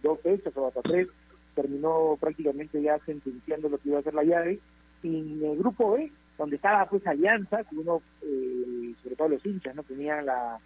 dos 0.02 0.18
fechas 0.20 0.56
o 0.56 0.68
hasta 0.68 0.80
tres 0.80 1.08
terminó 1.54 2.16
prácticamente 2.18 2.80
ya 2.80 2.98
sentenciando 3.00 3.68
lo 3.68 3.76
que 3.78 3.90
iba 3.90 3.98
a 3.98 4.02
ser 4.02 4.14
la 4.14 4.24
llave. 4.24 4.58
Y 5.02 5.18
en 5.18 5.44
el 5.44 5.58
grupo 5.58 5.92
B, 5.92 6.10
donde 6.38 6.56
estaba 6.56 6.86
pues 6.86 7.06
Alianza, 7.06 7.64
que 7.64 7.76
uno, 7.76 8.00
eh, 8.22 8.94
sobre 9.02 9.16
todo 9.16 9.28
los 9.28 9.44
hinchas, 9.44 9.74
no 9.74 9.82
tenían 9.82 10.24
la, 10.24 10.58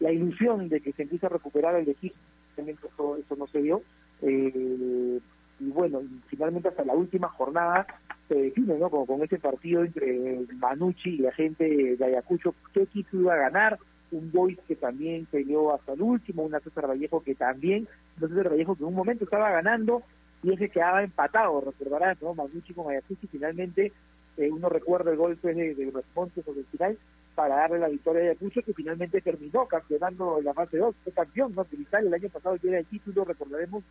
la 0.00 0.10
ilusión 0.10 0.70
de 0.70 0.80
que 0.80 0.92
se 0.92 1.02
empiece 1.02 1.26
a 1.26 1.30
recuperar 1.30 1.74
el 1.74 1.88
equipo, 1.88 2.16
eso, 3.58 3.82
eso 3.82 3.82
no 4.22 4.22
se 4.22 4.32
dio. 4.32 5.18
Eh, 5.18 5.20
y 5.60 5.70
bueno, 5.70 6.02
finalmente 6.26 6.68
hasta 6.68 6.84
la 6.84 6.94
última 6.94 7.28
jornada 7.28 7.86
se 8.28 8.34
define, 8.34 8.78
¿no? 8.78 8.90
Como 8.90 9.06
con 9.06 9.22
ese 9.22 9.38
partido 9.38 9.84
entre 9.84 10.46
Manucci 10.54 11.10
y 11.10 11.18
la 11.18 11.32
gente 11.32 11.96
de 11.96 12.04
Ayacucho, 12.04 12.54
qué 12.72 12.82
equipo 12.82 13.16
iba 13.16 13.34
a 13.34 13.50
ganar, 13.50 13.78
un 14.10 14.30
Boys 14.32 14.58
que 14.66 14.76
también 14.76 15.26
peleó 15.26 15.74
hasta 15.74 15.92
el 15.92 16.02
último, 16.02 16.42
una 16.42 16.60
César 16.60 16.88
Vallejo 16.88 17.22
que 17.22 17.34
también, 17.34 17.88
un 18.20 18.28
César 18.28 18.50
Vallejo 18.50 18.74
que 18.74 18.82
en 18.82 18.88
un 18.88 18.94
momento 18.94 19.24
estaba 19.24 19.50
ganando 19.50 20.02
y 20.42 20.52
ese 20.52 20.68
quedaba 20.68 21.02
empatado, 21.02 21.60
recordarán, 21.60 22.16
¿no? 22.20 22.34
Manucci 22.34 22.74
con 22.74 22.90
Ayacucho 22.90 23.20
y 23.22 23.28
finalmente 23.28 23.92
eh, 24.36 24.50
uno 24.50 24.68
recuerda 24.68 25.10
el 25.10 25.16
golpe 25.16 25.54
de, 25.54 25.74
de 25.74 25.90
responde 25.90 26.42
sobre 26.42 26.60
el 26.60 26.66
final 26.66 26.98
para 27.34 27.56
darle 27.56 27.78
la 27.78 27.88
victoria 27.88 28.22
a 28.22 28.24
Ayacucho 28.26 28.62
que 28.62 28.74
finalmente 28.74 29.20
terminó 29.20 29.66
campeonando 29.66 30.38
en 30.38 30.44
la 30.44 30.54
fase 30.54 30.78
2, 30.78 30.94
fue 31.02 31.12
campeón, 31.12 31.54
¿no? 31.54 31.64
Cristal 31.64 32.06
el 32.06 32.14
año 32.14 32.28
pasado 32.28 32.58
tiene 32.58 32.78
el 32.78 32.86
título, 32.86 33.24
recordaremos, 33.24 33.82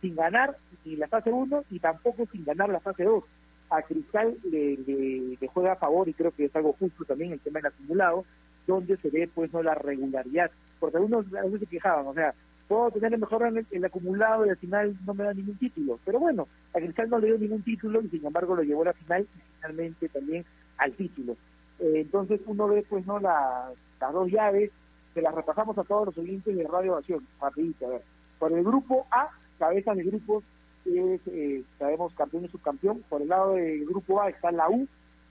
sin 0.00 0.14
ganar 0.14 0.56
ni 0.84 0.96
la 0.96 1.08
fase 1.08 1.30
1 1.30 1.64
y 1.70 1.78
tampoco 1.78 2.26
sin 2.30 2.44
ganar 2.44 2.68
la 2.68 2.80
fase 2.80 3.04
2 3.04 3.24
a 3.72 3.82
Cristal 3.82 4.36
le, 4.44 4.76
le, 4.76 5.48
juega 5.48 5.72
a 5.72 5.76
favor 5.76 6.08
y 6.08 6.12
creo 6.12 6.30
que 6.30 6.44
es 6.44 6.54
algo 6.54 6.74
justo 6.74 7.04
también 7.04 7.32
el 7.32 7.40
tema 7.40 7.58
del 7.58 7.72
acumulado, 7.72 8.24
donde 8.66 8.96
se 8.98 9.08
ve 9.08 9.28
pues 9.34 9.52
no 9.52 9.62
la 9.62 9.74
regularidad, 9.74 10.50
porque 10.78 10.98
algunos 10.98 11.26
a 11.34 11.42
veces 11.42 11.60
se 11.60 11.66
quejaban, 11.66 12.06
o 12.06 12.14
sea, 12.14 12.34
puedo 12.68 12.90
tener 12.90 13.14
el 13.14 13.20
mejor 13.20 13.46
en 13.46 13.66
el, 13.70 13.84
acumulado 13.84 14.46
y 14.46 14.50
al 14.50 14.58
final 14.58 14.96
no 15.06 15.14
me 15.14 15.24
da 15.24 15.32
ningún 15.32 15.56
título, 15.56 15.98
pero 16.04 16.20
bueno, 16.20 16.46
a 16.74 16.78
Cristal 16.78 17.08
no 17.08 17.18
le 17.18 17.28
dio 17.28 17.38
ningún 17.38 17.62
título 17.62 18.02
y 18.02 18.08
sin 18.08 18.24
embargo 18.26 18.54
lo 18.54 18.62
llevó 18.62 18.82
a 18.82 18.86
la 18.86 18.92
final 18.92 19.22
y 19.22 19.40
finalmente 19.56 20.08
también 20.10 20.44
al 20.76 20.92
título. 20.92 21.36
Eh, 21.82 22.00
entonces 22.00 22.40
uno 22.46 22.68
ve 22.68 22.84
pues 22.88 23.04
no 23.06 23.18
la, 23.18 23.70
las 24.00 24.12
dos 24.12 24.30
llaves, 24.30 24.70
que 25.14 25.20
las 25.20 25.34
repasamos 25.34 25.76
a 25.76 25.84
todos 25.84 26.06
los 26.06 26.18
oyentes 26.18 26.56
de 26.56 26.66
Radio 26.66 26.92
Ovación, 26.92 27.26
rapidito, 27.40 27.86
a 27.86 27.90
ver. 27.90 28.02
Por 28.38 28.52
el 28.52 28.62
grupo 28.62 29.06
A, 29.10 29.30
cabeza 29.58 29.94
de 29.94 30.04
grupos 30.04 30.44
es, 30.84 31.20
eh, 31.26 31.62
sabemos, 31.78 32.14
campeón 32.14 32.44
y 32.44 32.48
subcampeón. 32.48 33.02
Por 33.08 33.22
el 33.22 33.28
lado 33.28 33.54
del 33.54 33.84
grupo 33.84 34.22
A 34.22 34.30
está 34.30 34.52
la 34.52 34.68
U, 34.70 34.86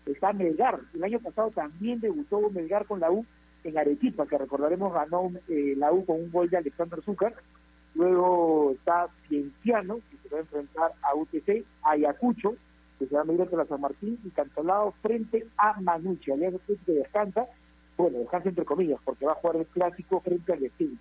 está 0.05 0.33
Melgar. 0.33 0.79
El 0.93 1.03
año 1.03 1.19
pasado 1.19 1.51
también 1.51 1.99
debutó 1.99 2.49
Melgar 2.49 2.85
con 2.85 2.99
la 2.99 3.11
U 3.11 3.25
en 3.63 3.77
Arequipa, 3.77 4.25
que 4.25 4.37
recordaremos 4.37 4.93
ganó 4.93 5.31
eh, 5.47 5.73
la 5.77 5.91
U 5.91 6.05
con 6.05 6.17
un 6.17 6.31
gol 6.31 6.49
de 6.49 6.57
Alexander 6.57 7.01
Zúcar. 7.01 7.33
Luego 7.95 8.71
está 8.71 9.07
Cienciano, 9.27 9.99
que 10.09 10.17
se 10.23 10.29
va 10.29 10.37
a 10.37 10.41
enfrentar 10.41 10.91
a 11.01 11.15
UTC, 11.15 11.65
Ayacucho, 11.83 12.55
que 13.01 13.07
se 13.07 13.15
va 13.15 13.21
a 13.21 13.25
medir 13.25 13.51
la 13.51 13.65
San 13.65 13.81
Martín, 13.81 14.19
y 14.23 14.29
Cantolao 14.29 14.93
frente 15.01 15.47
a 15.57 15.79
Manucci. 15.81 16.31
Alianza 16.31 16.59
que 16.85 16.91
descansa, 16.91 17.47
bueno, 17.97 18.19
descansa 18.19 18.49
entre 18.49 18.63
comillas, 18.63 18.99
porque 19.03 19.25
va 19.25 19.31
a 19.31 19.35
jugar 19.35 19.55
el 19.55 19.65
clásico 19.65 20.19
frente 20.19 20.53
al 20.53 20.59
Destino. 20.59 20.97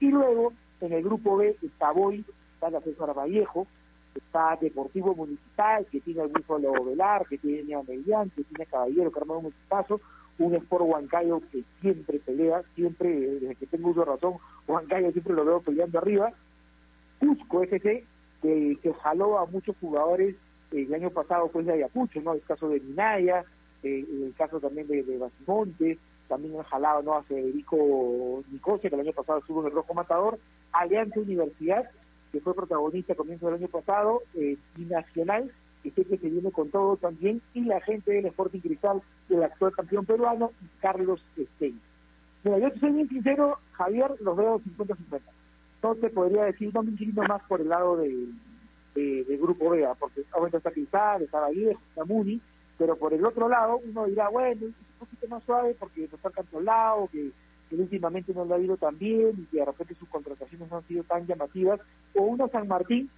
Y 0.00 0.08
luego, 0.08 0.54
en 0.80 0.94
el 0.94 1.04
grupo 1.04 1.36
B, 1.36 1.54
está 1.62 1.92
Boy, 1.92 2.24
está 2.54 2.70
la 2.70 2.80
César 2.80 3.14
Vallejo, 3.14 3.66
está 4.14 4.56
Deportivo 4.58 5.14
Municipal, 5.14 5.86
que 5.92 6.00
tiene 6.00 6.22
algún 6.22 6.42
solo 6.46 6.82
Velar, 6.82 7.26
que 7.26 7.36
tiene 7.36 7.74
a 7.74 7.82
Median, 7.82 8.30
que 8.30 8.42
tiene 8.44 8.64
a 8.64 8.70
Caballero, 8.70 9.12
que 9.12 9.20
arma 9.20 9.36
un 9.36 9.46
equipazo, 9.46 10.00
un 10.38 10.54
Sport 10.54 10.84
Huancayo 10.86 11.42
que 11.52 11.62
siempre 11.82 12.20
pelea, 12.20 12.62
siempre, 12.74 13.10
desde 13.10 13.54
que 13.56 13.66
tengo 13.66 13.90
uso 13.90 14.02
razón, 14.02 14.36
Huancayo 14.66 15.12
siempre 15.12 15.34
lo 15.34 15.44
veo 15.44 15.60
peleando 15.60 15.98
arriba, 15.98 16.32
Cusco 17.20 17.62
FC, 17.62 18.02
que, 18.40 18.78
que 18.82 18.94
jaló 18.94 19.38
a 19.38 19.44
muchos 19.44 19.76
jugadores 19.78 20.36
el 20.82 20.94
año 20.94 21.10
pasado 21.10 21.48
pues 21.48 21.66
de 21.66 21.72
Ayacucho, 21.72 22.20
¿no? 22.20 22.34
El 22.34 22.42
caso 22.42 22.68
de 22.68 22.80
Minaya, 22.80 23.44
eh, 23.82 24.04
el 24.10 24.34
caso 24.36 24.60
también 24.60 24.86
de, 24.88 25.02
Basimonte, 25.18 25.98
también 26.26 26.56
han 26.56 26.64
jalado 26.64 27.02
¿no? 27.02 27.14
a 27.14 27.22
Federico 27.22 28.42
Nicosia, 28.50 28.90
que 28.90 28.96
el 28.96 29.02
año 29.02 29.12
pasado 29.12 29.38
estuvo 29.38 29.60
en 29.60 29.66
el 29.66 29.72
Rojo 29.72 29.94
Matador, 29.94 30.38
Alianza 30.72 31.20
Universidad, 31.20 31.90
que 32.32 32.40
fue 32.40 32.54
protagonista 32.54 33.12
a 33.12 33.16
comienzo 33.16 33.46
del 33.46 33.56
año 33.56 33.68
pasado, 33.68 34.22
eh, 34.34 34.56
y 34.76 34.82
Nacional, 34.82 35.52
que 35.82 35.90
que 35.90 36.16
se 36.16 36.30
viene 36.30 36.50
con 36.50 36.70
todo 36.70 36.96
también, 36.96 37.42
y 37.52 37.60
la 37.60 37.80
gente 37.82 38.12
del 38.12 38.26
Sporting 38.26 38.60
Cristal, 38.60 39.02
del 39.28 39.42
actual 39.42 39.72
campeón 39.72 40.06
peruano, 40.06 40.50
Carlos 40.80 41.22
Stein. 41.56 41.78
Mira, 42.42 42.58
yo 42.58 42.72
te 42.72 42.80
soy 42.80 42.92
bien 42.92 43.08
sincero, 43.08 43.58
Javier, 43.72 44.14
los 44.20 44.36
veo 44.36 44.60
50-50. 44.60 45.20
No 45.82 45.94
te 45.96 46.08
podría 46.08 46.44
decir, 46.44 46.70
no 46.72 46.82
me 46.82 46.92
inclino 46.92 47.22
más 47.24 47.42
por 47.44 47.60
el 47.60 47.68
lado 47.68 47.98
de, 47.98 48.28
de, 48.94 49.38
Grupo 49.40 49.70
B, 49.70 49.84
¿ah? 49.84 49.94
porque 49.98 50.22
ahorita 50.32 50.58
está 50.58 50.70
Cristal, 50.70 51.22
está 51.22 51.40
Vallejo, 51.40 51.80
está 51.88 52.04
Muni, 52.04 52.40
pero 52.78 52.96
por 52.96 53.12
el 53.12 53.24
otro 53.24 53.48
lado 53.48 53.80
uno 53.84 54.06
dirá, 54.06 54.28
bueno, 54.28 54.66
es 54.66 54.72
un 54.72 54.98
poquito 54.98 55.28
más 55.28 55.42
suave 55.44 55.76
porque 55.78 56.08
no 56.08 56.16
está 56.16 56.30
controlado, 56.30 57.08
que, 57.10 57.30
que 57.68 57.76
últimamente 57.76 58.32
no 58.34 58.44
lo 58.44 58.54
ha 58.54 58.58
ido 58.58 58.76
tan 58.76 58.98
bien 58.98 59.32
y 59.38 59.46
que 59.46 59.58
de 59.58 59.64
repente 59.64 59.94
sus 59.94 60.08
contrataciones 60.08 60.70
no 60.70 60.78
han 60.78 60.86
sido 60.86 61.04
tan 61.04 61.26
llamativas, 61.26 61.80
o 62.14 62.22
uno 62.22 62.48
San 62.48 62.68
Martín, 62.68 63.10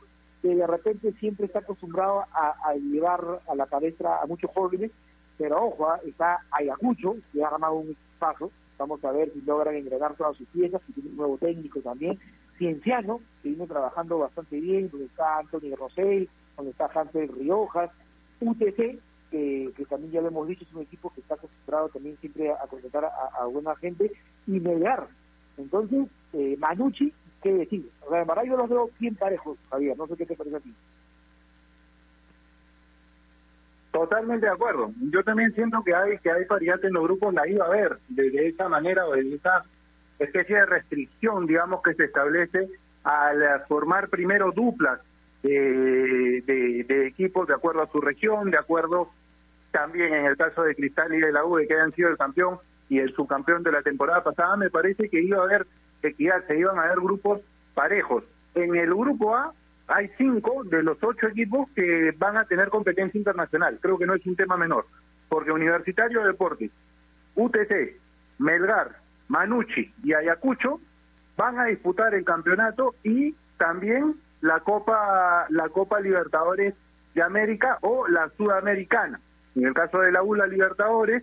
que 0.42 0.54
de 0.54 0.66
repente 0.66 1.12
siempre 1.14 1.46
está 1.46 1.60
acostumbrado 1.60 2.24
a, 2.32 2.74
llevar 2.74 3.40
a 3.48 3.54
la 3.54 3.66
cabeza 3.66 4.20
a 4.22 4.26
muchos 4.26 4.50
jóvenes, 4.52 4.90
pero 5.38 5.66
ojo, 5.66 5.88
¿ah? 5.88 6.00
está 6.06 6.38
Ayacucho, 6.50 7.16
que 7.32 7.44
ha 7.44 7.50
ganado 7.50 7.74
un 7.74 7.96
paso, 8.18 8.50
vamos 8.78 9.02
a 9.04 9.12
ver 9.12 9.32
si 9.32 9.40
logran 9.42 9.74
engrenar 9.74 10.14
todas 10.16 10.36
sus 10.36 10.46
piezas, 10.48 10.82
que 10.86 10.92
tiene 10.92 11.10
un 11.10 11.16
nuevo 11.16 11.38
técnico 11.38 11.80
también, 11.80 12.18
Cienciano, 12.58 13.20
que 13.42 13.50
viene 13.50 13.66
trabajando 13.66 14.18
bastante 14.18 14.60
bien, 14.60 14.90
donde 14.90 15.06
está 15.06 15.38
Anthony 15.38 15.74
Rosell, 15.76 16.28
donde 16.56 16.70
está 16.72 16.86
Hansel 16.86 17.28
Riojas, 17.28 17.90
UTC, 18.40 18.98
que, 19.30 19.72
que, 19.76 19.84
también 19.88 20.12
ya 20.12 20.20
lo 20.20 20.28
hemos 20.28 20.48
dicho, 20.48 20.64
es 20.64 20.74
un 20.74 20.82
equipo 20.82 21.12
que 21.14 21.20
está 21.20 21.34
acostumbrado 21.34 21.88
también 21.88 22.16
siempre 22.20 22.50
a, 22.50 22.54
a 22.62 22.66
contratar 22.66 23.04
a, 23.04 23.44
buena 23.46 23.74
gente, 23.76 24.12
y 24.46 24.60
Melgar. 24.60 25.08
Entonces, 25.56 26.06
eh, 26.32 26.56
Manucci, 26.58 27.12
¿qué 27.42 27.52
decir? 27.52 27.88
O 28.06 28.10
sea, 28.10 28.20
en 28.20 28.26
verdad 28.26 28.44
yo 28.44 28.56
los 28.56 28.68
veo 28.68 28.90
bien 28.98 29.14
parejos, 29.16 29.58
Javier, 29.70 29.96
no 29.96 30.06
sé 30.06 30.16
qué 30.16 30.26
te 30.26 30.36
parece 30.36 30.56
a 30.56 30.60
ti. 30.60 30.74
Totalmente 33.92 34.44
de 34.44 34.52
acuerdo. 34.52 34.92
Yo 35.10 35.24
también 35.24 35.54
siento 35.54 35.82
que 35.82 35.94
hay 35.94 36.18
que 36.18 36.30
hay 36.30 36.44
variantes 36.44 36.88
en 36.88 36.92
los 36.92 37.04
grupos, 37.04 37.32
la 37.32 37.48
iba 37.48 37.64
a 37.64 37.70
ver 37.70 37.98
de, 38.08 38.30
de 38.30 38.48
esa 38.48 38.68
manera 38.68 39.06
o 39.06 39.12
de 39.12 39.34
esa 39.34 39.64
especie 40.18 40.56
de 40.56 40.66
restricción, 40.66 41.46
digamos, 41.46 41.82
que 41.82 41.94
se 41.94 42.04
establece 42.04 42.68
al 43.04 43.64
formar 43.68 44.08
primero 44.08 44.50
duplas 44.52 45.00
de, 45.42 46.42
de, 46.86 47.06
equipos 47.06 47.46
de 47.46 47.54
acuerdo 47.54 47.82
a 47.82 47.90
su 47.90 48.00
región, 48.00 48.50
de 48.50 48.58
acuerdo 48.58 49.10
también 49.70 50.12
en 50.14 50.26
el 50.26 50.36
caso 50.36 50.62
de 50.62 50.74
Cristal 50.74 51.14
y 51.14 51.20
de 51.20 51.32
la 51.32 51.44
U, 51.44 51.56
que 51.56 51.74
hayan 51.74 51.92
sido 51.92 52.08
el 52.08 52.16
campeón 52.16 52.58
y 52.88 52.98
el 52.98 53.14
subcampeón 53.14 53.62
de 53.62 53.72
la 53.72 53.82
temporada 53.82 54.24
pasada, 54.24 54.56
me 54.56 54.70
parece 54.70 55.08
que 55.08 55.20
iba 55.20 55.38
a 55.38 55.44
haber 55.44 55.66
equidad, 56.02 56.44
se 56.46 56.58
iban 56.58 56.78
a 56.78 56.84
haber 56.84 56.98
grupos 56.98 57.40
parejos. 57.74 58.24
En 58.54 58.74
el 58.74 58.94
grupo 58.94 59.36
A 59.36 59.52
hay 59.88 60.10
cinco 60.16 60.64
de 60.64 60.82
los 60.82 60.98
ocho 61.02 61.28
equipos 61.28 61.68
que 61.74 62.12
van 62.18 62.36
a 62.36 62.44
tener 62.44 62.68
competencia 62.68 63.18
internacional. 63.18 63.78
Creo 63.80 63.98
que 63.98 64.06
no 64.06 64.14
es 64.14 64.26
un 64.26 64.36
tema 64.36 64.56
menor, 64.56 64.86
porque 65.28 65.52
Universitario 65.52 66.20
de 66.20 66.28
Deportes, 66.28 66.70
UTC, 67.34 68.00
Melgar, 68.38 68.96
Manucci 69.28 69.92
y 70.02 70.12
Ayacucho 70.12 70.80
van 71.36 71.58
a 71.58 71.64
disputar 71.66 72.14
el 72.14 72.24
campeonato 72.24 72.94
y 73.02 73.34
también 73.58 74.16
la 74.40 74.60
Copa 74.60 75.46
la 75.50 75.68
Copa 75.68 76.00
Libertadores 76.00 76.74
de 77.14 77.22
América 77.22 77.78
o 77.82 78.06
la 78.08 78.30
Sudamericana. 78.36 79.20
En 79.54 79.66
el 79.66 79.74
caso 79.74 80.00
de 80.00 80.12
la 80.12 80.22
U 80.22 80.34
la 80.34 80.46
Libertadores, 80.46 81.22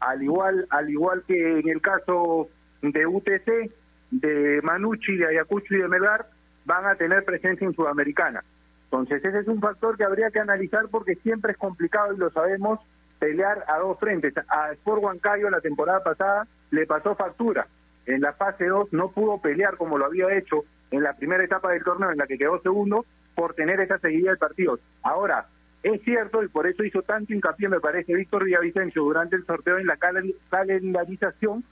al 0.00 0.22
igual 0.22 0.66
al 0.70 0.90
igual 0.90 1.22
que 1.26 1.60
en 1.60 1.68
el 1.68 1.80
caso 1.80 2.48
de 2.82 3.06
UTC, 3.06 3.72
de 4.10 4.60
Manucci, 4.62 5.16
de 5.16 5.28
Ayacucho 5.28 5.74
y 5.74 5.78
de 5.78 5.88
Melgar, 5.88 6.26
van 6.64 6.86
a 6.86 6.94
tener 6.96 7.24
presencia 7.24 7.66
en 7.66 7.74
Sudamericana. 7.74 8.44
Entonces 8.84 9.24
ese 9.24 9.40
es 9.40 9.48
un 9.48 9.60
factor 9.60 9.96
que 9.96 10.04
habría 10.04 10.30
que 10.30 10.40
analizar 10.40 10.88
porque 10.90 11.14
siempre 11.16 11.52
es 11.52 11.58
complicado 11.58 12.14
y 12.14 12.18
lo 12.18 12.30
sabemos 12.30 12.80
pelear 13.18 13.64
a 13.68 13.78
dos 13.78 13.98
frentes. 13.98 14.34
A 14.48 14.72
Sport 14.72 15.02
Huancayo 15.02 15.50
la 15.50 15.60
temporada 15.60 16.02
pasada 16.02 16.46
le 16.70 16.86
pasó 16.86 17.14
factura. 17.14 17.66
En 18.06 18.20
la 18.20 18.32
fase 18.32 18.66
2 18.66 18.92
no 18.92 19.10
pudo 19.10 19.40
pelear 19.40 19.76
como 19.76 19.98
lo 19.98 20.06
había 20.06 20.34
hecho 20.36 20.64
en 20.90 21.02
la 21.02 21.14
primera 21.14 21.44
etapa 21.44 21.72
del 21.72 21.84
torneo 21.84 22.10
en 22.10 22.18
la 22.18 22.26
que 22.26 22.38
quedó 22.38 22.60
segundo 22.62 23.04
por 23.34 23.54
tener 23.54 23.80
esa 23.80 23.98
seguida 23.98 24.30
de 24.30 24.36
partidos. 24.36 24.80
Ahora, 25.02 25.46
es 25.82 26.02
cierto, 26.02 26.42
y 26.42 26.48
por 26.48 26.66
eso 26.66 26.82
hizo 26.84 27.02
tanto 27.02 27.32
hincapié, 27.32 27.68
me 27.68 27.80
parece, 27.80 28.14
Víctor 28.14 28.44
Villavicencio 28.44 29.02
durante 29.02 29.36
el 29.36 29.46
sorteo 29.46 29.78
en 29.78 29.86
la 29.86 29.96
calendarización, 30.50 31.64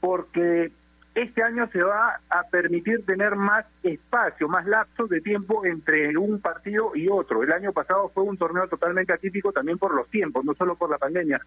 porque 0.00 0.70
este 1.14 1.42
año 1.42 1.68
se 1.72 1.82
va 1.82 2.20
a 2.28 2.42
permitir 2.50 3.06
tener 3.06 3.36
más 3.36 3.64
espacio, 3.82 4.48
más 4.48 4.66
lapsos 4.66 5.08
de 5.08 5.20
tiempo 5.20 5.64
entre 5.64 6.16
un 6.18 6.40
partido 6.40 6.90
y 6.94 7.08
otro. 7.08 7.42
El 7.42 7.52
año 7.52 7.72
pasado 7.72 8.10
fue 8.12 8.24
un 8.24 8.36
torneo 8.36 8.68
totalmente 8.68 9.12
atípico 9.12 9.52
también 9.52 9.78
por 9.78 9.94
los 9.94 10.08
tiempos, 10.10 10.44
no 10.44 10.54
solo 10.54 10.74
por 10.74 10.90
la 10.90 10.98
pandemia. 10.98 11.40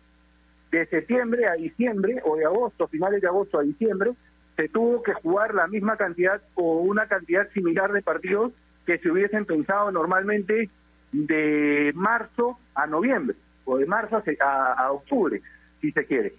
De 0.72 0.86
septiembre 0.88 1.48
a 1.48 1.54
diciembre, 1.54 2.22
o 2.26 2.36
de 2.36 2.46
agosto, 2.46 2.88
finales 2.88 3.22
de 3.22 3.28
agosto 3.28 3.60
a 3.60 3.64
diciembre, 3.64 4.12
se 4.56 4.70
tuvo 4.70 5.04
que 5.04 5.14
jugar 5.14 5.54
la 5.54 5.68
misma 5.68 5.98
cantidad 5.98 6.42
o 6.56 6.80
una 6.80 7.08
cantidad 7.08 7.50
similar 7.52 7.92
de 7.94 8.02
partidos 8.02 8.52
que 8.86 8.98
se 8.98 9.12
hubiesen 9.12 9.46
pensado 9.46 9.92
normalmente 9.92 10.70
de 11.12 11.92
marzo 11.96 12.58
a 12.76 12.88
noviembre, 12.88 13.38
o 13.66 13.78
de 13.78 13.86
marzo 13.86 14.22
a, 14.42 14.74
a 14.74 14.92
octubre, 14.92 15.42
si 15.80 15.92
se 15.92 16.06
quiere 16.06 16.34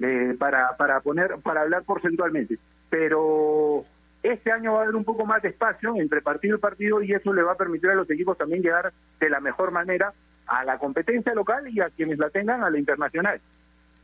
eh, 0.00 0.34
para, 0.38 0.76
para 0.76 1.00
poner, 1.00 1.36
para 1.42 1.62
hablar 1.62 1.82
porcentualmente. 1.84 2.58
Pero 2.90 3.84
este 4.22 4.52
año 4.52 4.74
va 4.74 4.80
a 4.80 4.82
haber 4.82 4.96
un 4.96 5.04
poco 5.04 5.24
más 5.24 5.42
de 5.42 5.48
espacio 5.48 5.94
entre 5.96 6.20
partido 6.20 6.56
y 6.56 6.60
partido 6.60 7.02
y 7.02 7.12
eso 7.12 7.32
le 7.32 7.42
va 7.42 7.52
a 7.52 7.56
permitir 7.56 7.90
a 7.90 7.94
los 7.94 8.10
equipos 8.10 8.36
también 8.36 8.62
llegar 8.62 8.92
de 9.20 9.30
la 9.30 9.40
mejor 9.40 9.70
manera 9.70 10.12
a 10.46 10.64
la 10.64 10.78
competencia 10.78 11.34
local 11.34 11.68
y 11.68 11.80
a 11.80 11.90
quienes 11.90 12.18
la 12.18 12.30
tengan 12.30 12.62
a 12.62 12.70
la 12.70 12.78
internacional. 12.78 13.40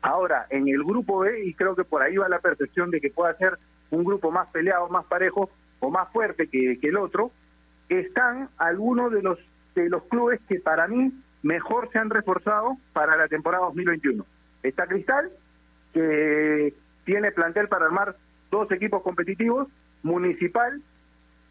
Ahora, 0.02 0.46
en 0.50 0.68
el 0.68 0.82
grupo 0.82 1.20
B, 1.20 1.44
y 1.46 1.54
creo 1.54 1.76
que 1.76 1.84
por 1.84 2.02
ahí 2.02 2.16
va 2.16 2.28
la 2.28 2.40
percepción 2.40 2.90
de 2.90 3.00
que 3.00 3.10
pueda 3.10 3.34
ser 3.36 3.56
un 3.90 4.04
grupo 4.04 4.32
más 4.32 4.48
peleado, 4.48 4.88
más 4.88 5.04
parejo 5.06 5.48
o 5.78 5.90
más 5.90 6.10
fuerte 6.12 6.48
que, 6.48 6.78
el 6.82 6.96
otro, 6.96 7.30
están 7.88 8.48
algunos 8.58 9.12
de 9.12 9.22
los 9.22 9.38
de 9.74 9.88
los 9.88 10.02
clubes 10.04 10.38
que 10.48 10.60
para 10.60 10.86
mí 10.86 11.12
mejor 11.42 11.88
se 11.92 11.98
han 11.98 12.10
reforzado 12.10 12.76
para 12.92 13.16
la 13.16 13.28
temporada 13.28 13.64
2021. 13.66 14.26
Está 14.62 14.86
Cristal, 14.86 15.30
que 15.94 16.74
tiene 17.04 17.32
plantel 17.32 17.68
para 17.68 17.86
armar 17.86 18.16
dos 18.50 18.70
equipos 18.70 19.02
competitivos, 19.02 19.68
Municipal, 20.02 20.82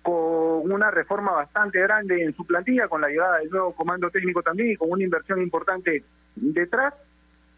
con 0.02 0.72
una 0.72 0.92
reforma 0.92 1.32
bastante 1.32 1.80
grande 1.80 2.22
en 2.24 2.36
su 2.36 2.46
plantilla, 2.46 2.88
con 2.88 3.02
la 3.02 3.08
llegada 3.08 3.38
del 3.38 3.50
nuevo 3.50 3.74
comando 3.74 4.10
técnico 4.10 4.44
también 4.44 4.72
y 4.72 4.76
con 4.76 4.92
una 4.92 5.04
inversión 5.04 5.42
importante 5.42 6.04
detrás. 6.36 6.94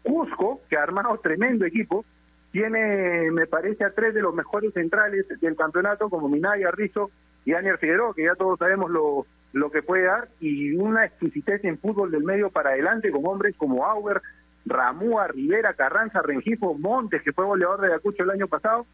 Cusco, 0.04 0.60
que 0.68 0.76
ha 0.76 0.82
armado 0.82 1.18
tremendo 1.18 1.64
equipo, 1.64 2.04
tiene, 2.52 3.32
me 3.32 3.48
parece, 3.48 3.84
a 3.84 3.90
tres 3.90 4.14
de 4.14 4.22
los 4.22 4.32
mejores 4.32 4.72
centrales 4.74 5.26
del 5.40 5.56
campeonato, 5.56 6.08
como 6.08 6.28
Minaya, 6.28 6.70
Rizzo 6.70 7.10
y 7.44 7.54
Anier 7.54 7.78
Figueroa, 7.78 8.14
que 8.14 8.24
ya 8.24 8.36
todos 8.36 8.58
sabemos 8.60 8.90
lo, 8.90 9.26
lo 9.52 9.70
que 9.70 9.82
puede 9.82 10.04
dar, 10.04 10.28
y 10.38 10.76
una 10.76 11.04
exquisitez 11.04 11.64
en 11.64 11.78
fútbol 11.78 12.12
del 12.12 12.22
medio 12.22 12.50
para 12.50 12.70
adelante, 12.70 13.10
con 13.10 13.26
hombres 13.26 13.56
como 13.56 13.84
Auber, 13.84 14.22
Ramúa, 14.66 15.26
Rivera, 15.28 15.74
Carranza, 15.74 16.22
Rengifo, 16.22 16.74
Montes, 16.74 17.22
que 17.22 17.32
fue 17.32 17.44
goleador 17.44 17.80
de 17.80 17.88
Ayacucho 17.88 18.22
el 18.22 18.30
año 18.30 18.46
pasado, 18.46 18.86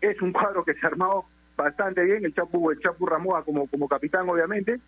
es 0.00 0.20
un 0.20 0.32
cuadro 0.32 0.64
que 0.64 0.74
se 0.74 0.84
ha 0.84 0.90
armado 0.90 1.24
bastante 1.56 2.02
bien, 2.04 2.24
el 2.24 2.34
Chapu, 2.34 2.70
el 2.70 2.80
Chapu 2.80 3.06
Ramúa 3.06 3.44
como, 3.44 3.66
como 3.68 3.88
capitán 3.88 4.28
obviamente, 4.28 4.80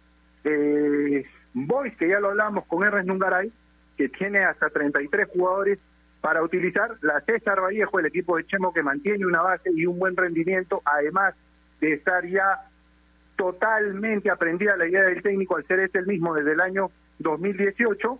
eh, 0.44 1.24
Boys, 1.54 1.96
que 1.96 2.08
ya 2.08 2.20
lo 2.20 2.30
hablamos 2.30 2.66
con 2.66 2.84
Ernest 2.84 3.06
Nungaray, 3.08 3.52
que 3.96 4.08
tiene 4.08 4.44
hasta 4.44 4.70
33 4.70 5.28
jugadores 5.28 5.78
para 6.20 6.42
utilizar, 6.42 6.96
la 7.02 7.20
César 7.20 7.60
Vallejo, 7.60 7.98
el 7.98 8.06
equipo 8.06 8.36
de 8.36 8.46
Chemo 8.46 8.72
que 8.72 8.82
mantiene 8.82 9.26
una 9.26 9.42
base 9.42 9.70
y 9.74 9.84
un 9.86 9.98
buen 9.98 10.16
rendimiento, 10.16 10.80
además 10.84 11.34
de 11.80 11.92
estar 11.92 12.26
ya 12.26 12.62
totalmente 13.36 14.30
aprendida 14.30 14.76
la 14.76 14.86
idea 14.86 15.02
del 15.02 15.22
técnico 15.22 15.56
al 15.56 15.66
ser 15.66 15.80
este 15.80 15.98
el 15.98 16.06
mismo 16.06 16.34
desde 16.34 16.52
el 16.52 16.60
año 16.60 16.90
2018, 17.18 18.18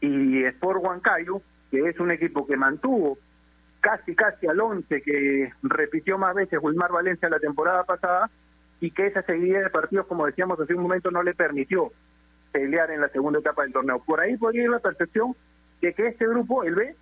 y 0.00 0.44
Sport 0.44 0.84
Huancayo, 0.84 1.40
que 1.70 1.88
es 1.88 1.98
un 1.98 2.10
equipo 2.10 2.46
que 2.46 2.56
mantuvo 2.56 3.18
casi 3.80 4.14
casi 4.14 4.46
al 4.46 4.60
11 4.60 5.02
que 5.02 5.52
repitió 5.62 6.18
más 6.18 6.34
veces 6.34 6.58
Wilmar 6.60 6.90
Valencia 6.90 7.28
la 7.28 7.38
temporada 7.38 7.84
pasada 7.84 8.28
y 8.80 8.90
que 8.90 9.06
esa 9.06 9.22
seguida 9.22 9.60
de 9.60 9.70
partidos, 9.70 10.06
como 10.06 10.26
decíamos 10.26 10.58
hace 10.60 10.74
un 10.74 10.82
momento, 10.82 11.10
no 11.10 11.22
le 11.22 11.34
permitió 11.34 11.92
pelear 12.52 12.90
en 12.90 13.00
la 13.00 13.08
segunda 13.08 13.38
etapa 13.38 13.62
del 13.62 13.72
torneo. 13.72 13.98
Por 14.00 14.20
ahí 14.20 14.36
podría 14.36 14.64
ir 14.64 14.70
la 14.70 14.78
percepción 14.78 15.34
de 15.80 15.92
que 15.92 16.08
este 16.08 16.26
grupo, 16.26 16.64
el 16.64 16.74
B, 16.74 16.96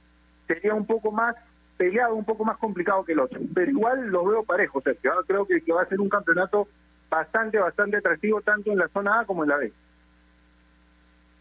sería 0.46 0.74
un 0.74 0.86
poco 0.86 1.10
más 1.10 1.36
peleado, 1.76 2.14
un 2.14 2.24
poco 2.24 2.44
más 2.44 2.58
complicado 2.58 3.04
que 3.04 3.12
el 3.12 3.20
otro. 3.20 3.40
Pero 3.54 3.70
igual 3.70 4.06
lo 4.08 4.24
veo 4.24 4.44
parejo, 4.44 4.80
Sergio. 4.80 5.12
Creo 5.26 5.46
que, 5.46 5.72
va 5.72 5.82
a 5.82 5.88
ser 5.88 6.00
un 6.00 6.08
campeonato 6.08 6.68
bastante, 7.10 7.58
bastante 7.58 7.98
atractivo 7.98 8.40
tanto 8.42 8.70
en 8.72 8.78
la 8.78 8.88
zona 8.88 9.20
A 9.20 9.24
como 9.24 9.44
en 9.44 9.50
la 9.50 9.56
B. 9.56 9.72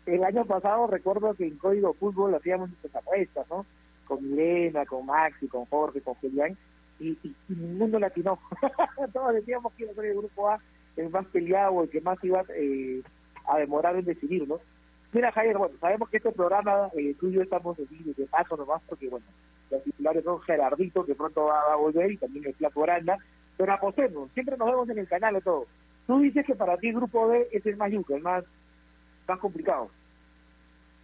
El 0.05 0.23
año 0.23 0.45
pasado 0.45 0.87
recuerdo 0.87 1.33
que 1.33 1.47
en 1.47 1.57
Código 1.57 1.93
Fútbol 1.93 2.35
hacíamos 2.35 2.69
muchas 2.69 2.95
apuestas, 2.95 3.47
¿no? 3.49 3.65
Con 4.05 4.23
Milena, 4.23 4.85
con 4.85 5.05
Maxi, 5.05 5.47
con 5.47 5.65
Jorge, 5.65 6.01
con 6.01 6.13
Julián, 6.15 6.55
y, 6.99 7.17
y, 7.23 7.35
y 7.49 7.55
ninguno 7.55 7.97
latinó. 7.97 8.39
Todos 9.13 9.33
decíamos 9.33 9.73
que 9.73 9.83
iba 9.83 9.91
a 9.91 9.95
ser 9.95 10.05
el 10.05 10.17
grupo 10.17 10.49
A 10.49 10.59
el 10.95 11.09
más 11.09 11.25
peleado, 11.27 11.83
el 11.83 11.89
que 11.89 12.01
más 12.01 12.23
iba 12.23 12.43
eh, 12.55 13.01
a 13.47 13.57
demorar 13.57 13.95
en 13.95 14.05
decidir, 14.05 14.47
¿no? 14.47 14.59
Mira, 15.11 15.31
Javier, 15.31 15.57
bueno, 15.57 15.75
sabemos 15.79 16.09
que 16.09 16.17
este 16.17 16.31
programa 16.31 16.89
eh, 16.97 17.15
tú 17.19 17.29
y 17.29 17.33
yo 17.33 17.41
estamos 17.41 17.77
de 17.77 18.25
paso 18.25 18.57
nomás, 18.57 18.81
porque, 18.87 19.07
bueno, 19.07 19.25
los 19.71 19.83
titulares 19.83 20.23
son 20.23 20.41
Gerardito, 20.41 21.05
que 21.05 21.15
pronto 21.15 21.45
va, 21.45 21.73
a 21.73 21.75
volver, 21.77 22.11
y 22.11 22.17
también 22.17 22.45
el 22.45 22.53
Flaco 22.55 22.83
Aranda, 22.83 23.17
pero 23.57 23.73
apostemos, 23.73 24.29
siempre 24.33 24.57
nos 24.57 24.67
vemos 24.67 24.89
en 24.89 24.99
el 24.99 25.07
canal 25.07 25.35
de 25.35 25.41
todo. 25.41 25.67
Tú 26.07 26.19
dices 26.19 26.45
que 26.45 26.55
para 26.55 26.77
ti 26.77 26.89
el 26.89 26.95
grupo 26.95 27.29
B 27.29 27.47
es 27.51 27.65
el 27.65 27.77
más 27.77 27.91
yuca, 27.91 28.15
el 28.15 28.21
más, 28.21 28.43
más 29.27 29.39
complicado. 29.39 29.89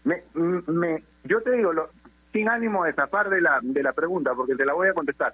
Me, 0.04 0.24
me, 0.34 1.04
yo 1.24 1.42
te 1.42 1.52
digo, 1.52 1.72
lo, 1.72 1.89
sin 2.34 2.50
ánimo 2.50 2.84
de 2.84 2.94
zafar 2.94 3.30
de 3.30 3.42
la, 3.42 3.60
de 3.62 3.84
la 3.84 3.94
pregunta, 3.94 4.34
porque 4.36 4.56
te 4.56 4.66
la 4.66 4.74
voy 4.74 4.89
a 4.89 4.94
contestar. 4.94 5.34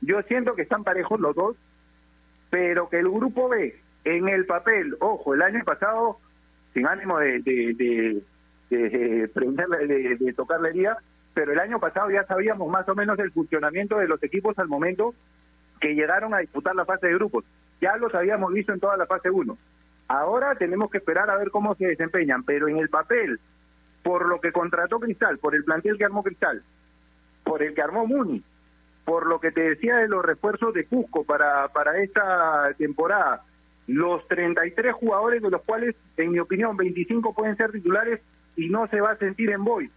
Yo 0.00 0.22
siento 0.22 0.54
que 0.54 0.62
están 0.62 0.84
parejos 0.84 1.20
los 1.20 1.34
dos, 1.34 1.56
pero 2.50 2.88
que 2.88 3.00
el 3.00 3.08
grupo 3.10 3.48
B, 3.48 3.78
en 4.04 4.28
el 4.28 4.46
papel, 4.46 4.96
ojo, 5.00 5.34
el 5.34 5.42
año 5.42 5.62
pasado, 5.64 6.18
sin 6.74 6.86
ánimo 6.86 7.18
de, 7.18 7.40
de, 7.40 7.74
de, 7.74 8.22
de, 8.76 9.28
prenderle- 9.32 9.86
de, 9.86 10.16
de 10.16 10.32
tocar 10.34 10.60
la 10.60 10.68
herida, 10.68 10.98
pero 11.32 11.52
el 11.52 11.58
año 11.60 11.80
pasado 11.80 12.10
ya 12.10 12.24
sabíamos 12.26 12.68
más 12.68 12.88
o 12.88 12.94
menos 12.94 13.18
el 13.18 13.32
funcionamiento 13.32 13.98
de 13.98 14.08
los 14.08 14.22
equipos 14.22 14.58
al 14.58 14.68
momento 14.68 15.14
que 15.80 15.94
llegaron 15.94 16.34
a 16.34 16.38
disputar 16.38 16.74
la 16.74 16.84
fase 16.84 17.06
de 17.08 17.14
grupos. 17.14 17.44
Ya 17.80 17.96
los 17.96 18.14
habíamos 18.14 18.52
visto 18.52 18.72
en 18.72 18.80
toda 18.80 18.96
la 18.96 19.06
fase 19.06 19.30
1. 19.30 19.56
Ahora 20.08 20.54
tenemos 20.56 20.90
que 20.90 20.98
esperar 20.98 21.30
a 21.30 21.36
ver 21.36 21.50
cómo 21.50 21.74
se 21.76 21.86
desempeñan, 21.86 22.42
pero 22.44 22.68
en 22.68 22.78
el 22.78 22.88
papel, 22.88 23.40
por 24.02 24.26
lo 24.28 24.40
que 24.40 24.52
contrató 24.52 25.00
Cristal, 25.00 25.38
por 25.38 25.54
el 25.54 25.64
plantel 25.64 25.96
que 25.98 26.04
armó 26.04 26.22
Cristal, 26.22 26.62
por 27.42 27.62
el 27.62 27.74
que 27.74 27.82
armó 27.82 28.06
Muni, 28.06 28.42
por 29.04 29.26
lo 29.26 29.40
que 29.40 29.50
te 29.50 29.62
decía 29.62 29.96
de 29.96 30.08
los 30.08 30.24
refuerzos 30.24 30.72
de 30.74 30.86
Cusco 30.86 31.24
para, 31.24 31.68
para 31.68 31.98
esta 31.98 32.70
temporada, 32.78 33.42
los 33.86 34.26
33 34.28 34.94
jugadores 34.94 35.42
de 35.42 35.50
los 35.50 35.62
cuales, 35.62 35.94
en 36.16 36.32
mi 36.32 36.38
opinión, 36.38 36.76
25 36.76 37.34
pueden 37.34 37.56
ser 37.56 37.70
titulares 37.70 38.20
y 38.56 38.68
no 38.68 38.86
se 38.88 39.00
va 39.00 39.12
a 39.12 39.16
sentir 39.16 39.50
en 39.50 39.64
Boy. 39.64 39.90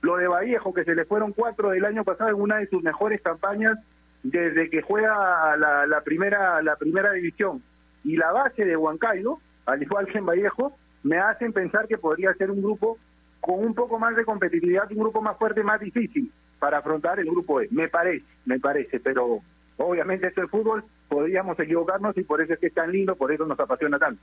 Lo 0.00 0.16
de 0.16 0.28
Vallejo, 0.28 0.72
que 0.72 0.84
se 0.84 0.94
le 0.94 1.04
fueron 1.04 1.32
cuatro 1.32 1.70
del 1.70 1.84
año 1.84 2.04
pasado 2.04 2.30
en 2.30 2.40
una 2.40 2.56
de 2.58 2.68
sus 2.68 2.82
mejores 2.82 3.20
campañas 3.20 3.78
desde 4.22 4.68
que 4.70 4.82
juega 4.82 5.56
la, 5.56 5.86
la 5.86 6.00
primera 6.02 6.62
la 6.62 6.76
primera 6.76 7.12
división. 7.12 7.62
Y 8.04 8.16
la 8.16 8.32
base 8.32 8.64
de 8.64 8.76
Huancayo, 8.76 9.38
al 9.66 9.82
igual 9.82 10.06
que 10.06 10.18
en 10.18 10.26
Vallejo, 10.26 10.76
me 11.02 11.18
hacen 11.18 11.52
pensar 11.52 11.86
que 11.86 11.98
podría 11.98 12.32
ser 12.34 12.50
un 12.50 12.62
grupo 12.62 12.98
con 13.40 13.64
un 13.64 13.74
poco 13.74 13.98
más 13.98 14.16
de 14.16 14.24
competitividad, 14.24 14.90
un 14.90 14.98
grupo 14.98 15.22
más 15.22 15.36
fuerte, 15.36 15.62
más 15.62 15.80
difícil 15.80 16.32
para 16.58 16.78
afrontar 16.78 17.20
el 17.20 17.26
grupo 17.26 17.60
E. 17.60 17.68
Me 17.70 17.88
parece, 17.88 18.24
me 18.44 18.58
parece, 18.58 19.00
pero 19.00 19.40
obviamente 19.78 20.26
esto 20.26 20.42
es 20.42 20.50
fútbol, 20.50 20.84
podríamos 21.08 21.58
equivocarnos 21.58 22.16
y 22.16 22.22
por 22.22 22.40
eso 22.40 22.52
es 22.52 22.58
que 22.58 22.66
es 22.66 22.74
tan 22.74 22.92
lindo, 22.92 23.16
por 23.16 23.32
eso 23.32 23.44
nos 23.46 23.58
apasiona 23.58 23.98
tanto. 23.98 24.20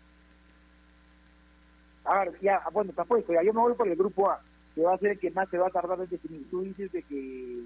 A 2.06 2.20
ver, 2.20 2.40
ya, 2.42 2.62
bueno, 2.72 2.92
está 2.92 3.04
puesto, 3.04 3.34
ya 3.34 3.42
yo 3.42 3.54
me 3.54 3.62
voy 3.62 3.74
por 3.74 3.88
el 3.88 3.96
grupo 3.96 4.30
A, 4.30 4.40
que 4.76 4.82
va 4.82 4.94
a 4.94 4.98
ser 5.00 5.12
el 5.12 5.20
que 5.20 5.32
más 5.32 5.50
se 5.50 5.58
va 5.58 5.68
a 5.68 5.72
tardar 5.72 6.00
en 6.00 6.08
definir. 6.08 6.48
Tú 6.52 6.62
dices 6.62 6.92
de 6.92 7.02
que... 7.02 7.60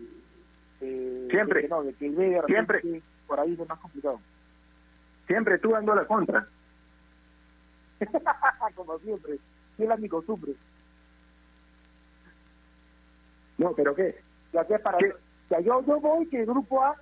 eh, 0.81 1.27
Siempre. 1.29 1.61
de 1.61 1.67
que 1.67 1.69
no, 1.69 1.83
de 1.83 1.93
que 1.93 2.05
el 2.05 2.15
B 2.15 2.29
de 2.29 2.41
repente 2.41 2.81
Siempre. 2.81 3.01
por 3.27 3.39
ahí 3.39 3.57
es 3.59 3.67
más 3.67 3.79
complicado. 3.79 4.19
Siempre 5.27 5.57
tú 5.59 5.71
dando 5.71 5.93
la 5.93 6.05
contra. 6.05 6.47
Como 8.75 8.97
siempre, 8.99 9.37
a 9.91 9.97
mi 9.97 10.07
costumbre. 10.07 10.53
No, 13.57 13.73
pero 13.73 13.93
¿qué? 13.93 14.15
Ya 14.53 14.65
que 14.65 14.79
para 14.79 14.97
ya 15.49 15.59
yo, 15.59 15.85
yo 15.85 15.99
voy 15.99 16.25
que 16.27 16.39
el 16.39 16.45
grupo 16.45 16.81
A 16.81 16.95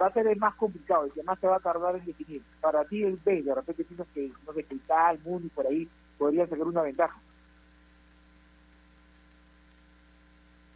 va 0.00 0.06
a 0.06 0.12
ser 0.12 0.26
el 0.26 0.38
más 0.38 0.54
complicado, 0.54 1.04
el 1.04 1.12
que 1.12 1.22
más 1.22 1.38
se 1.38 1.46
va 1.46 1.56
a 1.56 1.60
tardar 1.60 1.96
en 1.96 2.04
definir. 2.04 2.42
Para 2.60 2.84
ti 2.84 3.02
el 3.02 3.18
B, 3.24 3.42
de 3.42 3.54
repente 3.54 3.84
piensas 3.84 4.06
que, 4.14 4.30
no 4.46 4.52
sé, 4.52 4.64
Cristal, 4.64 5.18
Muni, 5.24 5.48
por 5.48 5.66
ahí, 5.66 5.88
podrían 6.18 6.48
sacar 6.48 6.66
una 6.66 6.82
ventaja. 6.82 7.18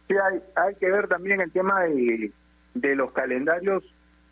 Sí, 0.07 0.15
hay, 0.15 0.41
hay 0.55 0.75
que 0.75 0.91
ver 0.91 1.07
también 1.07 1.41
el 1.41 1.51
tema 1.51 1.83
de, 1.83 2.31
de 2.75 2.95
los 2.95 3.11
calendarios 3.11 3.83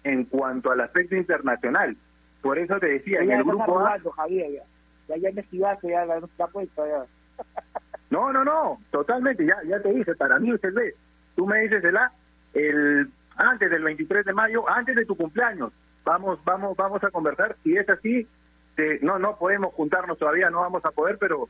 en 0.04 0.26
cuanto 0.26 0.72
al 0.72 0.82
aspecto 0.82 1.16
internacional. 1.16 1.98
Por 2.42 2.60
eso 2.60 2.80
te 2.80 2.88
decía, 2.88 3.22
en 3.22 3.32
el 3.32 3.44
grupo 3.44 3.62
A... 3.62 3.64
arrugando, 3.64 4.12
Javier, 4.12 4.52
ya. 4.52 4.64
Ya, 5.08 5.18
ya 5.18 5.30
investigaste, 5.30 5.90
ya 5.90 6.06
la 6.06 6.48
puesta, 6.48 6.84
ya. 6.88 7.06
No, 8.10 8.32
no, 8.32 8.44
no, 8.44 8.80
totalmente, 8.92 9.46
ya, 9.46 9.58
ya 9.66 9.82
te 9.82 9.92
dije, 9.92 10.14
para 10.16 10.38
mí 10.40 10.52
es 10.52 10.64
el 10.64 10.74
B. 10.74 10.94
Tú 11.36 11.48
me 11.48 11.62
dices 11.62 11.84
el 11.84 11.98
A, 11.98 12.12
el, 12.54 13.10
antes 13.36 13.70
del 13.70 13.84
23 13.84 14.26
de 14.26 14.34
mayo, 14.34 14.68
antes 14.70 14.96
de 14.96 15.06
tu 15.06 15.16
cumpleaños. 15.16 15.72
Vamos, 16.04 16.40
vamos, 16.44 16.76
vamos 16.78 17.04
a 17.04 17.10
conversar. 17.12 17.56
Si 17.64 17.76
es 17.78 17.88
así, 17.90 18.28
te- 18.76 19.00
no, 19.02 19.20
no 19.20 19.38
podemos 19.38 19.74
juntarnos 19.74 20.18
todavía, 20.18 20.50
no 20.50 20.62
vamos 20.62 20.84
a 20.86 20.92
poder, 20.92 21.18
pero 21.18 21.48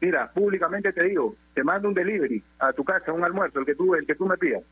mira, 0.00 0.30
públicamente 0.32 0.92
te 0.92 1.04
digo, 1.04 1.34
te 1.54 1.62
mando 1.62 1.88
un 1.88 1.94
delivery 1.94 2.42
a 2.58 2.72
tu 2.72 2.82
casa, 2.84 3.12
un 3.12 3.24
almuerzo, 3.24 3.60
el 3.60 3.66
que 3.66 3.74
tú, 3.74 3.94
el 3.94 4.06
que 4.06 4.14
tú 4.16 4.26
me 4.26 4.36
pidas. 4.36 4.62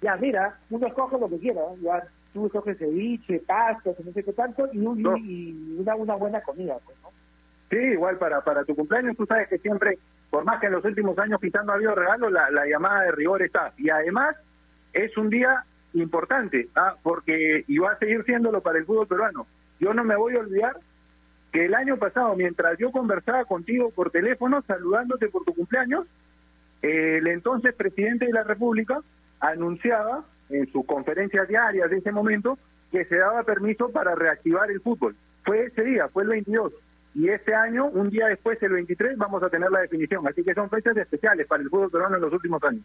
Ya, 0.00 0.16
mira, 0.16 0.56
uno 0.70 0.86
escoge 0.86 1.18
lo 1.18 1.28
que 1.28 1.38
quiera, 1.38 1.60
ya 1.82 2.04
tú 2.32 2.46
escoges 2.46 2.78
ceviche, 2.78 3.40
pastas, 3.46 3.96
no 4.04 4.12
sé 4.12 4.22
qué 4.22 4.32
tanto, 4.32 4.68
y, 4.72 4.78
un- 4.78 5.00
y- 5.18 5.50
y 5.50 5.76
una, 5.80 5.96
una 5.96 6.14
buena 6.14 6.40
comida, 6.42 6.76
pues, 6.84 6.96
¿no? 7.02 7.08
Sí, 7.70 7.76
igual 7.76 8.16
para, 8.16 8.40
para 8.42 8.64
tu 8.64 8.74
cumpleaños, 8.76 9.16
tú 9.16 9.26
sabes 9.26 9.48
que 9.48 9.58
siempre, 9.58 9.98
por 10.30 10.44
más 10.44 10.60
que 10.60 10.66
en 10.66 10.72
los 10.72 10.84
últimos 10.84 11.18
años 11.18 11.40
quizás 11.40 11.64
no 11.64 11.72
ha 11.72 11.74
habido 11.74 11.94
regalo, 11.96 12.30
la, 12.30 12.48
la 12.50 12.64
llamada 12.66 13.02
de 13.02 13.12
rigor 13.12 13.42
está. 13.42 13.72
Y 13.76 13.90
además 13.90 14.36
es 15.04 15.16
un 15.16 15.30
día 15.30 15.64
importante, 15.94 16.68
ah, 16.74 16.94
porque 17.02 17.64
y 17.66 17.78
va 17.78 17.92
a 17.92 17.98
seguir 17.98 18.24
siéndolo 18.24 18.60
para 18.60 18.78
el 18.78 18.84
fútbol 18.84 19.06
peruano. 19.06 19.46
Yo 19.80 19.94
no 19.94 20.04
me 20.04 20.16
voy 20.16 20.36
a 20.36 20.40
olvidar 20.40 20.76
que 21.52 21.64
el 21.64 21.74
año 21.74 21.96
pasado, 21.96 22.34
mientras 22.36 22.76
yo 22.78 22.90
conversaba 22.90 23.44
contigo 23.44 23.90
por 23.90 24.10
teléfono, 24.10 24.62
saludándote 24.66 25.28
por 25.28 25.44
tu 25.44 25.54
cumpleaños, 25.54 26.06
el 26.82 27.26
entonces 27.26 27.74
presidente 27.74 28.26
de 28.26 28.32
la 28.32 28.44
República 28.44 29.00
anunciaba 29.40 30.24
en 30.50 30.70
sus 30.70 30.84
conferencias 30.84 31.48
diarias 31.48 31.90
de 31.90 31.98
ese 31.98 32.12
momento 32.12 32.58
que 32.90 33.04
se 33.04 33.16
daba 33.16 33.42
permiso 33.42 33.90
para 33.90 34.14
reactivar 34.14 34.70
el 34.70 34.80
fútbol. 34.80 35.14
Fue 35.44 35.64
ese 35.64 35.82
día, 35.84 36.08
fue 36.08 36.24
el 36.24 36.30
22. 36.30 36.72
Y 37.14 37.28
este 37.28 37.54
año, 37.54 37.86
un 37.86 38.10
día 38.10 38.26
después, 38.26 38.62
el 38.62 38.72
23, 38.72 39.16
vamos 39.16 39.42
a 39.42 39.48
tener 39.48 39.70
la 39.70 39.80
definición. 39.80 40.26
Así 40.28 40.42
que 40.42 40.54
son 40.54 40.70
fechas 40.70 40.96
especiales 40.96 41.46
para 41.46 41.62
el 41.62 41.68
fútbol 41.68 41.90
peruano 41.90 42.16
en 42.16 42.22
los 42.22 42.32
últimos 42.32 42.62
años. 42.64 42.82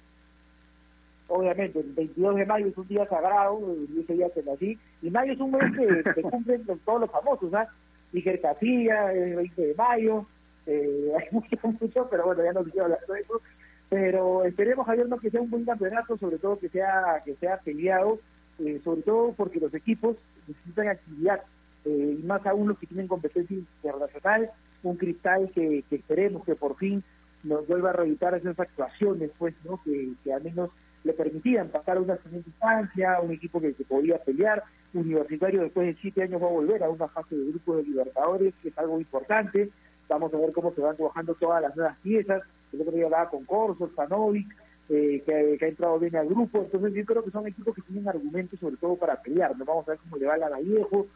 Obviamente, 1.27 1.79
el 1.79 1.93
22 1.93 2.35
de 2.35 2.45
mayo 2.45 2.67
es 2.67 2.77
un 2.77 2.87
día 2.87 3.07
sagrado, 3.07 3.59
ese 3.99 4.13
día 4.13 4.29
que 4.29 4.43
nací, 4.43 4.77
y 5.01 5.09
mayo 5.09 5.33
es 5.33 5.39
un 5.39 5.51
mes 5.51 5.63
que, 5.75 6.11
que 6.13 6.21
cumplen 6.21 6.63
con 6.63 6.79
todos 6.79 7.01
los 7.01 7.11
famosos, 7.11 7.53
¿ah? 7.53 7.67
Iker 8.13 8.41
Casilla, 8.41 9.11
el 9.11 9.35
20 9.35 9.61
de 9.67 9.75
mayo, 9.75 10.25
eh, 10.65 11.11
hay 11.17 11.27
mucho, 11.31 11.57
mucho, 11.79 12.07
pero 12.09 12.25
bueno, 12.25 12.43
ya 12.43 12.53
no 12.53 12.63
quiero 12.63 12.85
hablar 12.85 12.99
de 13.07 13.19
eso. 13.19 13.41
Pero 13.89 14.43
esperemos, 14.43 14.85
Javier, 14.85 15.07
no 15.07 15.19
que 15.19 15.29
sea 15.29 15.41
un 15.41 15.49
buen 15.49 15.65
campeonato, 15.65 16.17
sobre 16.17 16.37
todo 16.37 16.59
que 16.59 16.69
sea 16.69 17.21
que 17.23 17.35
sea 17.35 17.57
peleado, 17.57 18.19
eh, 18.59 18.81
sobre 18.83 19.01
todo 19.03 19.33
porque 19.33 19.59
los 19.59 19.73
equipos 19.73 20.17
necesitan 20.47 20.87
actividad, 20.87 21.41
eh, 21.85 22.17
y 22.19 22.23
más 22.23 22.45
aún 22.45 22.69
los 22.69 22.79
que 22.79 22.87
tienen 22.87 23.07
competencia 23.07 23.55
internacional, 23.55 24.49
un 24.81 24.97
cristal 24.97 25.51
que, 25.53 25.83
que 25.89 25.95
esperemos 25.95 26.43
que 26.43 26.55
por 26.55 26.75
fin 26.77 27.03
nos 27.43 27.67
vuelva 27.67 27.91
a 27.91 27.93
reeditar 27.93 28.33
esas 28.33 28.59
actuaciones, 28.59 29.31
pues, 29.37 29.53
¿no? 29.63 29.79
Que, 29.83 30.13
que 30.23 30.33
al 30.33 30.43
menos 30.43 30.69
le 31.03 31.13
permitían 31.13 31.69
pasar 31.69 31.97
a 31.97 32.01
una 32.01 32.17
siguiente 32.17 32.49
instancia, 32.49 33.19
un 33.21 33.31
equipo 33.31 33.59
que, 33.59 33.73
que 33.73 33.83
podía 33.83 34.17
pelear, 34.19 34.63
universitario 34.93 35.61
después 35.61 35.87
de 35.87 36.01
siete 36.01 36.23
años 36.23 36.41
va 36.41 36.47
a 36.47 36.51
volver 36.51 36.83
a 36.83 36.89
una 36.89 37.07
fase 37.07 37.35
de 37.35 37.49
grupo 37.49 37.77
de 37.77 37.83
Libertadores, 37.83 38.53
que 38.61 38.69
es 38.69 38.77
algo 38.77 38.99
importante, 38.99 39.69
vamos 40.07 40.33
a 40.33 40.37
ver 40.37 40.51
cómo 40.51 40.73
se 40.73 40.81
van 40.81 40.95
trabajando 40.95 41.33
todas 41.35 41.61
las 41.61 41.75
nuevas 41.75 41.97
piezas, 41.99 42.43
el 42.71 42.81
otro 42.81 42.93
día 42.93 43.05
hablaba 43.05 43.29
con 43.29 43.45
Corso, 43.45 43.87
Stanovic, 43.89 44.47
eh, 44.89 45.23
que, 45.25 45.57
ha 45.65 45.67
entrado 45.67 45.99
bien 45.99 46.15
al 46.15 46.27
grupo, 46.27 46.59
entonces 46.59 46.93
yo 46.93 47.05
creo 47.05 47.23
que 47.23 47.31
son 47.31 47.47
equipos 47.47 47.73
que 47.73 47.81
tienen 47.81 48.07
argumentos 48.07 48.59
sobre 48.59 48.77
todo 48.77 48.95
para 48.95 49.21
pelear, 49.21 49.57
¿no? 49.57 49.65
vamos 49.65 49.87
a 49.87 49.91
ver 49.91 49.99
cómo 49.99 50.17
le 50.17 50.25
va 50.25 50.35
a 50.35 50.37
la 50.37 50.49
Vallejo, 50.49 51.07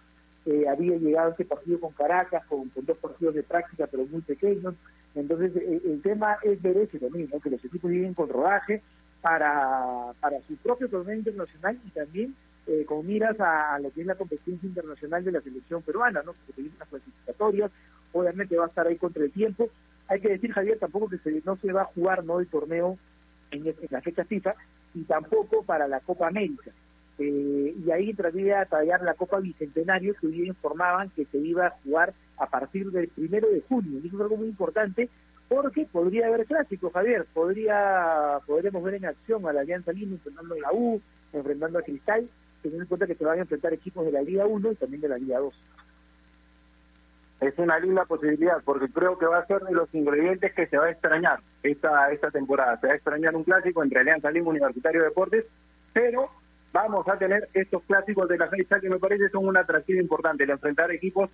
eh, 0.46 0.66
había 0.68 0.96
llegado 0.96 1.32
este 1.32 1.46
partido 1.46 1.80
con 1.80 1.92
Caracas, 1.92 2.46
con, 2.46 2.70
con 2.70 2.86
dos 2.86 2.98
partidos 2.98 3.36
de 3.36 3.44
práctica 3.44 3.88
pero 3.88 4.06
muy 4.06 4.22
pequeños, 4.22 4.76
entonces 5.16 5.56
eh, 5.58 5.82
el 5.86 6.02
tema 6.02 6.38
es 6.44 6.62
ver 6.62 6.78
eso 6.78 6.98
también, 6.98 7.30
¿no? 7.32 7.40
que 7.40 7.50
los 7.50 7.64
equipos 7.64 7.92
lleguen 7.92 8.14
con 8.14 8.30
rodaje 8.30 8.82
para, 9.22 10.14
para 10.20 10.42
su 10.48 10.56
propio 10.58 10.90
torneo 10.90 11.16
internacional 11.16 11.80
y 11.86 11.90
también 11.90 12.36
eh, 12.68 12.84
con 12.86 13.06
miras 13.06 13.40
a, 13.40 13.80
lo 13.80 13.92
que 13.92 14.02
es 14.02 14.08
la 14.08 14.16
competencia 14.16 14.68
internacional 14.68 15.24
de 15.24 15.32
la 15.32 15.42
selección 15.42 15.82
peruana, 15.82 16.22
¿no? 16.24 16.34
porque 16.34 16.54
tiene 16.54 16.72
unas 16.76 16.90
clasificatorias, 16.90 17.72
obviamente 18.12 18.58
va 18.58 18.66
a 18.66 18.68
estar 18.68 18.88
ahí 18.88 18.98
contra 18.98 19.24
el 19.24 19.32
tiempo. 19.32 19.70
Hay 20.10 20.20
que 20.20 20.30
decir, 20.30 20.52
Javier, 20.52 20.78
tampoco 20.78 21.10
que 21.10 21.18
se, 21.20 21.42
no 21.46 21.56
se 21.58 21.72
va 21.72 21.84
a 21.84 21.86
jugar 21.86 22.24
no 22.24 22.40
el 22.40 22.48
torneo 22.48 22.98
en, 23.52 23.68
en 23.68 23.76
la 23.90 24.02
fecha 24.02 24.26
FIFA 24.26 24.56
y 24.94 25.04
tampoco 25.04 25.64
para 25.64 25.88
la 25.88 26.00
Copa 26.02 26.28
América. 26.28 26.72
eh, 27.20 27.74
y 27.86 27.92
ahí 27.92 28.10
entraría 28.10 28.62
a 28.62 28.66
tallar 28.66 29.02
la 29.02 29.14
Copa 29.14 29.40
Bicentenario 29.40 30.14
que 30.20 30.28
hoy 30.28 30.48
informaban 30.48 31.10
que 31.12 31.26
se 31.26 31.38
iba 31.38 31.68
a 31.68 31.78
jugar 31.84 32.14
a 32.38 32.48
partir 32.48 32.92
del 32.92 33.08
primero 33.08 33.50
de 33.50 33.62
junio. 33.62 34.00
Y 34.04 34.08
eso 34.08 34.18
es 34.18 34.22
algo 34.22 34.38
muy 34.38 34.48
importante 34.48 35.10
porque 35.48 35.86
podría 35.92 36.28
haber 36.28 36.46
clásico, 36.46 36.90
Javier. 36.90 37.26
Podría, 37.34 38.40
podríamos 38.46 38.84
ver 38.84 38.96
en 38.96 39.06
acción 39.06 39.48
a 39.48 39.54
la 39.54 39.62
Alianza 39.62 39.92
Lima 39.92 40.14
enfrentando 40.14 40.56
a 40.56 40.60
la 40.60 40.74
U, 40.74 41.02
enfrentando 41.34 41.80
a 41.80 41.84
Cristal, 41.84 42.30
teniendo 42.62 42.84
en 42.84 42.88
cuenta 42.88 43.08
que 43.08 43.16
se 43.16 43.26
van 43.26 43.40
a 43.40 43.42
enfrentar 43.42 43.74
equipos 43.74 44.06
de 44.06 44.12
la 44.12 44.22
Liga 44.22 44.46
1 44.46 44.72
y 44.72 44.76
también 44.76 45.02
de 45.02 45.10
la 45.10 45.18
Liga 45.18 45.40
2. 45.40 45.54
Es 47.40 47.58
una 47.60 47.80
linda 47.80 48.04
posibilidad 48.06 48.62
porque 48.66 48.92
creo 48.92 49.18
que 49.18 49.28
va 49.28 49.38
a 49.38 49.46
ser 49.46 49.60
de 49.60 49.74
los 49.74 49.94
ingredientes 49.94 50.54
que 50.54 50.66
se 50.66 50.78
va 50.78 50.86
a 50.86 50.92
extrañar 50.92 51.40
esta, 51.62 52.12
esta 52.12 52.32
temporada. 52.32 52.80
Se 52.80 52.88
va 52.88 52.94
a 52.94 52.96
extrañar 52.96 53.36
un 53.36 53.44
clásico 53.44 53.84
entre 53.84 54.00
Alianza 54.00 54.32
Lima 54.32 54.50
Universitario 54.50 55.02
de 55.02 55.10
Deportes, 55.10 55.46
pero 55.94 56.32
vamos 56.74 57.08
a 57.08 57.18
tener 57.18 57.48
estos 57.54 57.84
clásicos 57.84 58.28
de 58.28 58.38
la 58.38 58.48
fecha 58.48 58.80
que 58.80 58.90
me 58.90 58.98
parece 58.98 59.30
son 59.30 59.48
un 59.48 59.56
atractivo 59.56 60.02
importante, 60.02 60.44
el 60.44 60.50
enfrentar 60.50 60.92
equipos 60.92 61.30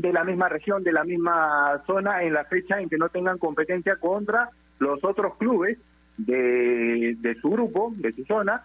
de 0.00 0.12
la 0.12 0.24
misma 0.24 0.48
región, 0.48 0.82
de 0.82 0.92
la 0.92 1.04
misma 1.04 1.82
zona 1.86 2.22
en 2.22 2.34
la 2.34 2.44
fecha 2.44 2.80
en 2.80 2.88
que 2.88 2.98
no 2.98 3.08
tengan 3.08 3.38
competencia 3.38 3.96
contra 3.96 4.50
los 4.78 5.02
otros 5.04 5.36
clubes 5.36 5.78
de, 6.16 7.16
de 7.18 7.34
su 7.36 7.50
grupo, 7.50 7.92
de 7.96 8.12
su 8.12 8.24
zona, 8.24 8.62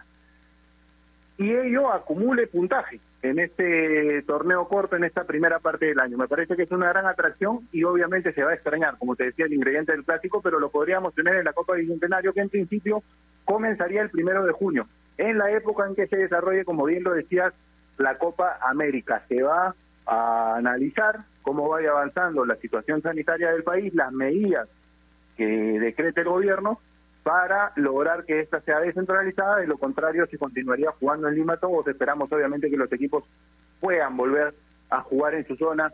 y 1.38 1.54
ello 1.54 1.90
acumule 1.92 2.46
puntaje 2.46 3.00
en 3.22 3.38
este 3.38 4.22
torneo 4.22 4.66
corto, 4.68 4.96
en 4.96 5.04
esta 5.04 5.24
primera 5.24 5.58
parte 5.58 5.86
del 5.86 6.00
año. 6.00 6.18
Me 6.18 6.28
parece 6.28 6.56
que 6.56 6.64
es 6.64 6.70
una 6.70 6.88
gran 6.88 7.06
atracción 7.06 7.68
y 7.72 7.84
obviamente 7.84 8.32
se 8.32 8.42
va 8.42 8.50
a 8.50 8.54
extrañar, 8.54 8.98
como 8.98 9.16
te 9.16 9.24
decía, 9.24 9.46
el 9.46 9.54
ingrediente 9.54 9.92
del 9.92 10.04
clásico, 10.04 10.40
pero 10.42 10.58
lo 10.58 10.70
podríamos 10.70 11.14
tener 11.14 11.36
en 11.36 11.44
la 11.44 11.52
Copa 11.52 11.74
Bicentenario, 11.74 12.32
que 12.32 12.40
en 12.40 12.48
principio 12.48 13.02
comenzaría 13.44 14.02
el 14.02 14.10
primero 14.10 14.44
de 14.44 14.52
junio, 14.52 14.86
en 15.16 15.38
la 15.38 15.50
época 15.50 15.86
en 15.86 15.94
que 15.94 16.06
se 16.06 16.16
desarrolle, 16.16 16.64
como 16.64 16.84
bien 16.84 17.04
lo 17.04 17.12
decías, 17.12 17.52
la 17.98 18.16
Copa 18.16 18.58
América. 18.62 19.22
Se 19.28 19.42
va 19.42 19.74
a 20.10 20.56
analizar 20.56 21.20
cómo 21.40 21.68
vaya 21.68 21.90
avanzando 21.90 22.44
la 22.44 22.56
situación 22.56 23.00
sanitaria 23.00 23.52
del 23.52 23.62
país, 23.62 23.94
las 23.94 24.12
medidas 24.12 24.68
que 25.36 25.46
decrete 25.46 26.22
el 26.22 26.28
gobierno 26.28 26.80
para 27.22 27.70
lograr 27.76 28.24
que 28.24 28.40
esta 28.40 28.60
sea 28.62 28.80
descentralizada, 28.80 29.58
de 29.58 29.68
lo 29.68 29.78
contrario 29.78 30.26
se 30.26 30.36
continuaría 30.36 30.90
jugando 30.98 31.28
en 31.28 31.36
Lima 31.36 31.58
todos, 31.58 31.86
esperamos 31.86 32.30
obviamente 32.32 32.68
que 32.68 32.76
los 32.76 32.90
equipos 32.92 33.22
puedan 33.78 34.16
volver 34.16 34.52
a 34.90 35.00
jugar 35.02 35.34
en 35.34 35.46
su 35.46 35.54
zona 35.54 35.92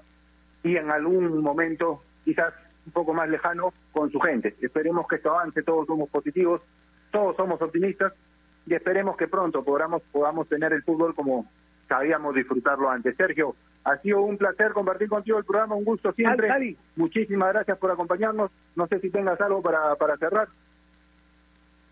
y 0.63 0.77
en 0.77 0.91
algún 0.91 1.43
momento 1.43 2.03
quizás 2.25 2.55
un 2.87 2.93
poco 2.93 3.13
más 3.13 3.29
lejano 3.29 3.75
con 3.93 4.11
su 4.11 4.19
gente. 4.19 4.57
Esperemos 4.63 5.07
que 5.09 5.17
esto 5.17 5.31
avance, 5.31 5.63
todos 5.63 5.87
somos 5.87 6.09
positivos, 6.09 6.63
todos 7.11 7.37
somos 7.37 7.61
optimistas 7.61 8.15
y 8.67 8.73
esperemos 8.73 9.19
que 9.19 9.29
pronto 9.29 9.63
podamos, 9.63 10.01
podamos 10.11 10.49
tener 10.49 10.73
el 10.73 10.83
fútbol 10.83 11.15
como 11.15 11.47
sabíamos 11.89 12.35
disfrutarlo 12.35 12.91
antes. 12.91 13.17
Sergio, 13.17 13.55
ha 13.85 13.97
sido 13.99 14.23
un 14.23 14.37
placer 14.37 14.73
compartir 14.73 15.09
contigo 15.09 15.39
el 15.39 15.45
programa, 15.45 15.77
un 15.77 15.85
gusto 15.85 16.13
siempre. 16.13 16.77
Muchísimas 16.97 17.53
gracias 17.53 17.79
por 17.79 17.91
acompañarnos. 17.91 18.51
No 18.75 18.87
sé 18.89 18.99
si 19.01 19.11
tengas 19.11 19.41
algo 19.41 19.63
para, 19.63 19.95
para 19.97 20.17
cerrar. 20.17 20.49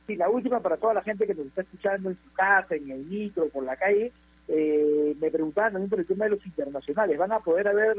Sí, 0.07 0.16
la 0.16 0.28
última 0.28 0.61
para 0.61 0.76
toda 0.76 0.95
la 0.95 1.03
gente 1.03 1.26
que 1.26 1.34
nos 1.34 1.47
está 1.47 1.62
escuchando 1.62 2.11
en 2.11 2.16
su 2.16 2.32
casa, 2.34 2.74
en 2.74 2.90
el 2.90 3.05
micro, 3.05 3.49
por 3.49 3.64
la 3.64 3.76
calle, 3.76 4.12
eh, 4.49 5.16
me 5.20 5.30
preguntaban 5.30 5.72
también 5.72 5.90
por 5.90 6.01
el 6.01 6.07
tema 6.07 6.24
de 6.24 6.32
los 6.32 6.45
internacionales. 6.45 7.16
Van 7.16 7.32
a 7.32 7.38
poder 7.38 7.68
haber, 7.68 7.97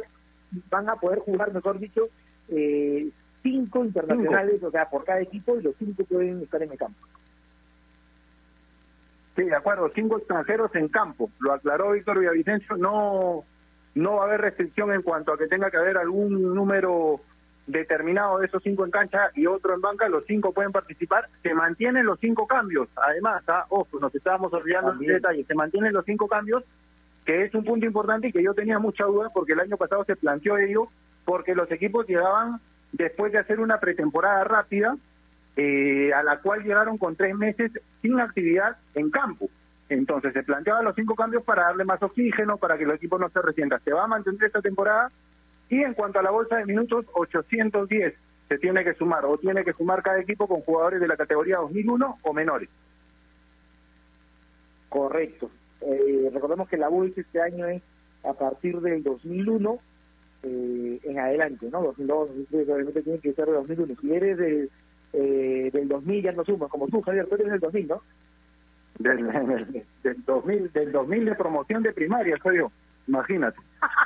van 0.70 0.90
a 0.90 0.96
poder 0.98 1.20
jugar, 1.20 1.54
mejor 1.54 1.80
dicho, 1.80 2.10
eh, 2.50 3.10
cinco 3.42 3.86
internacionales, 3.86 4.62
o 4.62 4.72
sea, 4.72 4.90
por 4.90 5.04
cada 5.04 5.22
equipo, 5.22 5.58
y 5.58 5.64
los 5.64 5.76
cinco 5.78 6.04
pueden 6.04 6.42
estar 6.42 6.62
en 6.62 6.72
el 6.72 6.78
campo. 6.78 7.00
Sí, 9.36 9.44
de 9.44 9.56
acuerdo, 9.56 9.92
cinco 9.94 10.18
extranjeros 10.18 10.74
en 10.76 10.88
campo. 10.88 11.30
Lo 11.40 11.54
aclaró 11.54 11.92
Víctor 11.92 12.20
Villavicencio, 12.20 12.78
no, 12.78 13.44
no 13.96 14.16
va 14.16 14.24
a 14.24 14.26
haber 14.28 14.42
restricción 14.42 14.94
en 14.94 15.02
cuanto 15.02 15.34
a 15.34 15.38
que 15.38 15.48
tenga 15.48 15.70
que 15.70 15.78
haber 15.78 15.98
algún 15.98 16.54
número 16.56 17.22
determinado 17.68 18.40
de 18.40 18.46
esos 18.46 18.62
cinco 18.64 18.86
en 18.86 18.92
cancha 18.92 19.32
y 19.34 19.48
otro 19.48 19.74
en 19.74 19.82
banca, 19.82 20.08
los 20.08 20.24
cinco 20.26 20.54
pueden 20.54 20.72
participar, 20.72 21.28
se 21.42 21.54
mantienen 21.54 22.06
los 22.06 22.20
cinco 22.20 22.46
cambios, 22.46 22.88
además, 22.96 23.44
¿ah? 23.48 23.66
ojo, 23.70 24.00
nos 24.00 24.14
estábamos 24.14 24.54
olvidando 24.54 24.92
el 24.92 25.00
detalle, 25.00 25.44
se 25.46 25.56
mantienen 25.56 25.94
los 25.94 26.06
cinco 26.06 26.28
cambios, 26.28 26.64
que 27.26 27.44
es 27.44 27.56
un 27.56 27.64
punto 27.64 27.86
importante 27.86 28.28
y 28.28 28.32
que 28.32 28.44
yo 28.44 28.54
tenía 28.54 28.78
mucha 28.78 29.06
duda 29.06 29.30
porque 29.34 29.54
el 29.54 29.60
año 29.60 29.78
pasado 29.78 30.04
se 30.04 30.16
planteó 30.16 30.58
ello, 30.58 30.90
porque 31.26 31.56
los 31.56 31.72
equipos 31.72 32.08
llegaban 32.08 32.62
después 32.92 33.32
de 33.32 33.40
hacer 33.40 33.60
una 33.60 33.80
pretemporada 33.80 34.44
rápida, 34.44 34.96
eh, 35.56 36.12
a 36.14 36.24
la 36.24 36.40
cual 36.40 36.64
llegaron 36.64 36.98
con 36.98 37.16
tres 37.16 37.36
meses 37.36 37.72
sin 38.02 38.20
actividad 38.20 38.78
en 38.94 39.10
campo. 39.10 39.50
Entonces 39.88 40.34
se 40.34 40.44
planteaban 40.44 40.84
los 40.84 40.96
cinco 40.96 41.16
cambios 41.16 41.44
para 41.44 41.64
darle 41.64 41.86
más 41.86 42.02
oxígeno, 42.02 42.58
para 42.58 42.78
que 42.78 42.84
el 42.84 42.92
equipo 42.92 43.20
no 43.20 43.30
se 43.30 43.42
resienta. 43.42 43.80
Se 43.80 43.94
va 43.94 44.04
a 44.04 44.08
mantener 44.08 44.44
esta 44.44 44.62
temporada 44.62 45.12
y 45.70 45.82
en 45.82 45.94
cuanto 45.94 46.20
a 46.20 46.24
la 46.24 46.32
bolsa 46.32 46.58
de 46.58 46.66
minutos, 46.66 47.06
810 47.14 48.14
se 48.48 48.58
tiene 48.60 48.84
que 48.84 48.94
sumar 48.94 49.26
o 49.26 49.38
tiene 49.38 49.64
que 49.64 49.74
sumar 49.74 50.04
cada 50.04 50.20
equipo 50.20 50.48
con 50.48 50.62
jugadores 50.62 51.00
de 51.00 51.08
la 51.08 51.18
categoría 51.18 51.58
2001 51.58 52.18
o 52.22 52.34
menores. 52.34 52.70
Correcto. 54.90 55.50
Eh, 55.82 56.30
recordemos 56.34 56.70
que 56.70 56.78
la 56.78 56.88
bolsa 56.88 57.22
este 57.22 57.42
año 57.42 57.66
es 57.68 57.82
a 58.24 58.34
partir 58.34 58.80
del 58.82 59.04
2001 59.04 59.80
eh, 60.44 61.00
en 61.04 61.20
adelante, 61.20 61.68
¿no? 61.72 61.82
2002, 61.82 62.28
2003, 62.30 62.70
obviamente 62.70 63.02
tiene 63.02 63.20
que 63.20 63.34
ser 63.34 63.46
de 63.48 63.54
2001. 63.54 63.96
Si 64.00 64.14
eres 64.14 64.38
de, 64.38 64.70
eh, 65.16 65.70
del 65.72 65.88
2000 65.88 66.24
ya 66.24 66.32
no 66.32 66.44
sumas, 66.44 66.70
como 66.70 66.88
tú, 66.88 67.02
Javier, 67.02 67.28
tú 67.28 67.36
eres 67.36 67.52
del 67.52 67.60
2000, 67.60 67.88
¿no? 67.88 68.02
Del, 69.00 69.28
del, 70.04 70.26
2000, 70.26 70.72
del 70.72 70.92
2000 70.92 71.26
de 71.26 71.36
promoción 71.36 71.84
de 71.84 71.94
primaria, 71.94 72.38
soy 72.42 72.58
yo. 72.58 72.72
Imagínate, 73.08 73.58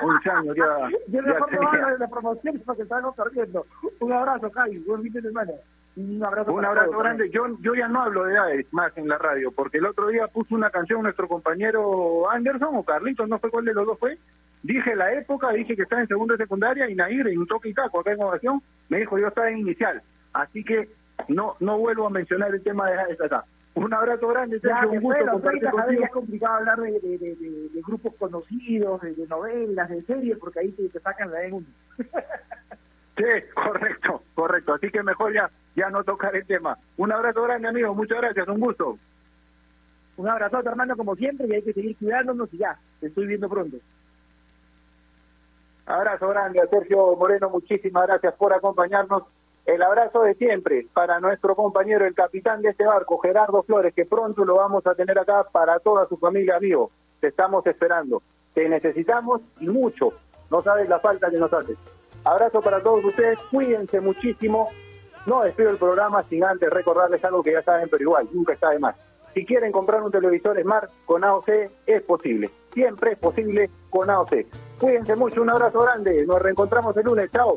11 0.02 0.30
años 0.30 0.56
ya. 0.56 0.90
Yo 1.08 1.22
no 1.22 1.28
de 1.32 1.98
la 1.98 2.08
promoción 2.08 2.62
porque 2.66 2.82
estamos 2.82 3.14
perdiendo. 3.16 3.64
Un 4.00 4.12
abrazo, 4.12 4.50
Javi, 4.50 4.78
buen 4.80 5.02
fin 5.02 5.12
de 5.12 5.22
semana. 5.22 5.52
Un 5.96 6.22
abrazo, 6.22 6.52
Un 6.52 6.64
abrazo 6.64 6.90
todos. 6.90 7.02
grande. 7.02 7.30
Yo, 7.30 7.46
yo 7.62 7.74
ya 7.74 7.88
no 7.88 8.02
hablo 8.02 8.24
de 8.24 8.34
edades 8.34 8.66
más 8.72 8.96
en 8.98 9.08
la 9.08 9.16
radio, 9.16 9.50
porque 9.52 9.78
el 9.78 9.86
otro 9.86 10.08
día 10.08 10.26
puso 10.28 10.54
una 10.54 10.70
canción 10.70 11.02
nuestro 11.02 11.28
compañero 11.28 12.30
Anderson 12.30 12.76
o 12.76 12.84
Carlitos, 12.84 13.28
no 13.28 13.38
sé 13.38 13.48
cuál 13.48 13.64
de 13.64 13.74
los 13.74 13.86
dos 13.86 13.98
fue. 13.98 14.18
Dije 14.62 14.94
la 14.94 15.12
época, 15.14 15.50
dije 15.52 15.74
que 15.74 15.82
estaba 15.82 16.02
en 16.02 16.08
segundo 16.08 16.34
de 16.36 16.44
secundaria 16.44 16.88
y 16.90 16.94
Nair 16.94 17.26
en 17.28 17.38
un 17.38 17.46
toque 17.46 17.70
y 17.70 17.74
taco 17.74 18.00
acá 18.00 18.12
en 18.12 18.22
ovación 18.22 18.60
me 18.90 18.98
dijo 18.98 19.18
yo 19.18 19.28
estaba 19.28 19.50
en 19.50 19.58
inicial. 19.58 20.02
Así 20.34 20.62
que 20.62 20.88
no 21.28 21.56
no 21.60 21.78
vuelvo 21.78 22.06
a 22.06 22.10
mencionar 22.10 22.54
el 22.54 22.62
tema 22.62 22.90
de 22.90 23.00
acá. 23.24 23.44
Un 23.74 23.94
abrazo 23.94 24.26
grande, 24.28 24.60
Ya, 24.62 24.84
un 24.86 25.00
gusto 25.00 25.24
compartir 25.30 25.60
30, 25.60 25.70
Javier, 25.70 25.84
contigo. 25.86 26.04
es 26.04 26.10
complicado 26.10 26.54
hablar 26.56 26.80
de, 26.80 26.90
de, 27.00 27.18
de, 27.18 27.34
de- 27.36 27.68
de 27.68 27.80
grupos 27.86 28.14
conocidos, 28.18 29.00
de, 29.02 29.14
de 29.14 29.26
novelas, 29.28 29.88
de 29.88 30.02
series, 30.02 30.38
porque 30.38 30.58
ahí 30.60 30.72
te, 30.72 30.88
te 30.88 31.00
sacan 31.00 31.30
la 31.30 31.42
E1. 31.44 31.64
Sí, 33.16 33.24
correcto, 33.54 34.22
correcto. 34.34 34.72
Así 34.74 34.88
que 34.90 35.02
mejor 35.02 35.34
ya, 35.34 35.50
ya 35.76 35.90
no 35.90 36.02
tocar 36.04 36.34
el 36.34 36.46
tema. 36.46 36.78
Un 36.96 37.12
abrazo 37.12 37.42
grande, 37.42 37.68
amigo. 37.68 37.94
Muchas 37.94 38.16
gracias, 38.18 38.48
un 38.48 38.58
gusto. 38.60 38.98
Un 40.16 40.26
abrazo, 40.28 40.60
hermano, 40.60 40.96
como 40.96 41.14
siempre, 41.16 41.46
y 41.46 41.52
hay 41.52 41.62
que 41.62 41.74
seguir 41.74 41.96
cuidándonos 41.98 42.48
y 42.54 42.58
ya, 42.58 42.78
te 42.98 43.08
estoy 43.08 43.26
viendo 43.26 43.46
pronto. 43.48 43.76
Abrazo 45.86 46.28
grande 46.28 46.60
a 46.62 46.66
Sergio 46.68 47.14
Moreno, 47.16 47.50
muchísimas 47.50 48.06
gracias 48.06 48.34
por 48.34 48.52
acompañarnos. 48.54 49.24
El 49.66 49.82
abrazo 49.82 50.22
de 50.22 50.34
siempre 50.34 50.86
para 50.92 51.20
nuestro 51.20 51.54
compañero, 51.54 52.06
el 52.06 52.14
capitán 52.14 52.62
de 52.62 52.70
este 52.70 52.84
barco, 52.84 53.18
Gerardo 53.18 53.62
Flores, 53.62 53.94
que 53.94 54.06
pronto 54.06 54.44
lo 54.44 54.56
vamos 54.56 54.86
a 54.86 54.94
tener 54.94 55.18
acá 55.18 55.44
para 55.52 55.78
toda 55.78 56.08
su 56.08 56.16
familia 56.16 56.58
vivo. 56.58 56.90
Te 57.20 57.28
estamos 57.28 57.66
esperando. 57.66 58.22
Te 58.54 58.68
necesitamos 58.68 59.42
y 59.60 59.68
mucho. 59.68 60.12
No 60.50 60.62
sabes 60.62 60.88
la 60.88 60.98
falta 60.98 61.30
que 61.30 61.38
nos 61.38 61.52
hace. 61.52 61.76
Abrazo 62.24 62.60
para 62.60 62.82
todos 62.82 63.04
ustedes, 63.04 63.38
cuídense 63.50 64.00
muchísimo. 64.00 64.68
No 65.26 65.42
despido 65.42 65.70
el 65.70 65.76
programa 65.76 66.22
sin 66.24 66.44
antes 66.44 66.68
recordarles 66.70 67.24
algo 67.24 67.42
que 67.42 67.52
ya 67.52 67.62
saben, 67.62 67.88
pero 67.90 68.02
igual, 68.02 68.28
nunca 68.32 68.54
está 68.54 68.70
de 68.70 68.78
más. 68.78 68.96
Si 69.34 69.46
quieren 69.46 69.70
comprar 69.70 70.02
un 70.02 70.10
televisor 70.10 70.60
Smart 70.60 70.90
con 71.06 71.22
AOC, 71.22 71.48
es 71.86 72.02
posible. 72.02 72.50
Siempre 72.72 73.12
es 73.12 73.18
posible 73.18 73.70
con 73.88 74.10
AOC. 74.10 74.46
Cuídense 74.80 75.14
mucho, 75.14 75.42
un 75.42 75.50
abrazo 75.50 75.80
grande. 75.80 76.24
Nos 76.26 76.42
reencontramos 76.42 76.96
el 76.96 77.04
lunes. 77.04 77.30
Chao. 77.30 77.56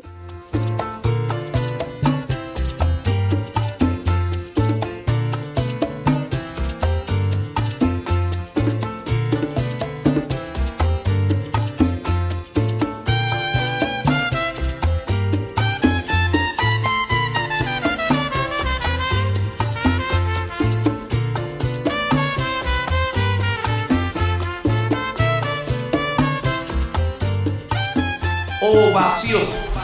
Ovación. 29.14 29.74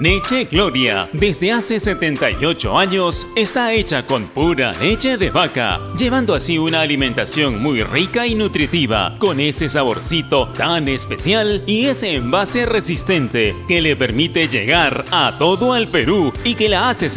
Leche 0.00 0.46
Gloria, 0.50 1.10
desde 1.12 1.52
hace 1.52 1.78
78 1.78 2.78
años, 2.78 3.26
está 3.36 3.74
hecha 3.74 4.06
con 4.06 4.28
pura 4.28 4.72
leche 4.72 5.18
de 5.18 5.28
vaca, 5.28 5.78
llevando 5.94 6.34
así 6.34 6.56
una 6.56 6.80
alimentación 6.80 7.60
muy 7.60 7.82
rica 7.82 8.26
y 8.26 8.34
nutritiva, 8.34 9.16
con 9.18 9.40
ese 9.40 9.68
saborcito 9.68 10.48
tan 10.56 10.88
especial 10.88 11.62
y 11.66 11.84
ese 11.84 12.14
envase 12.14 12.64
resistente 12.64 13.54
que 13.68 13.82
le 13.82 13.94
permite 13.94 14.48
llegar 14.48 15.04
a 15.10 15.36
todo 15.38 15.76
el 15.76 15.86
Perú 15.86 16.32
y 16.44 16.54
que 16.54 16.70
la 16.70 16.88
hace 16.88 17.10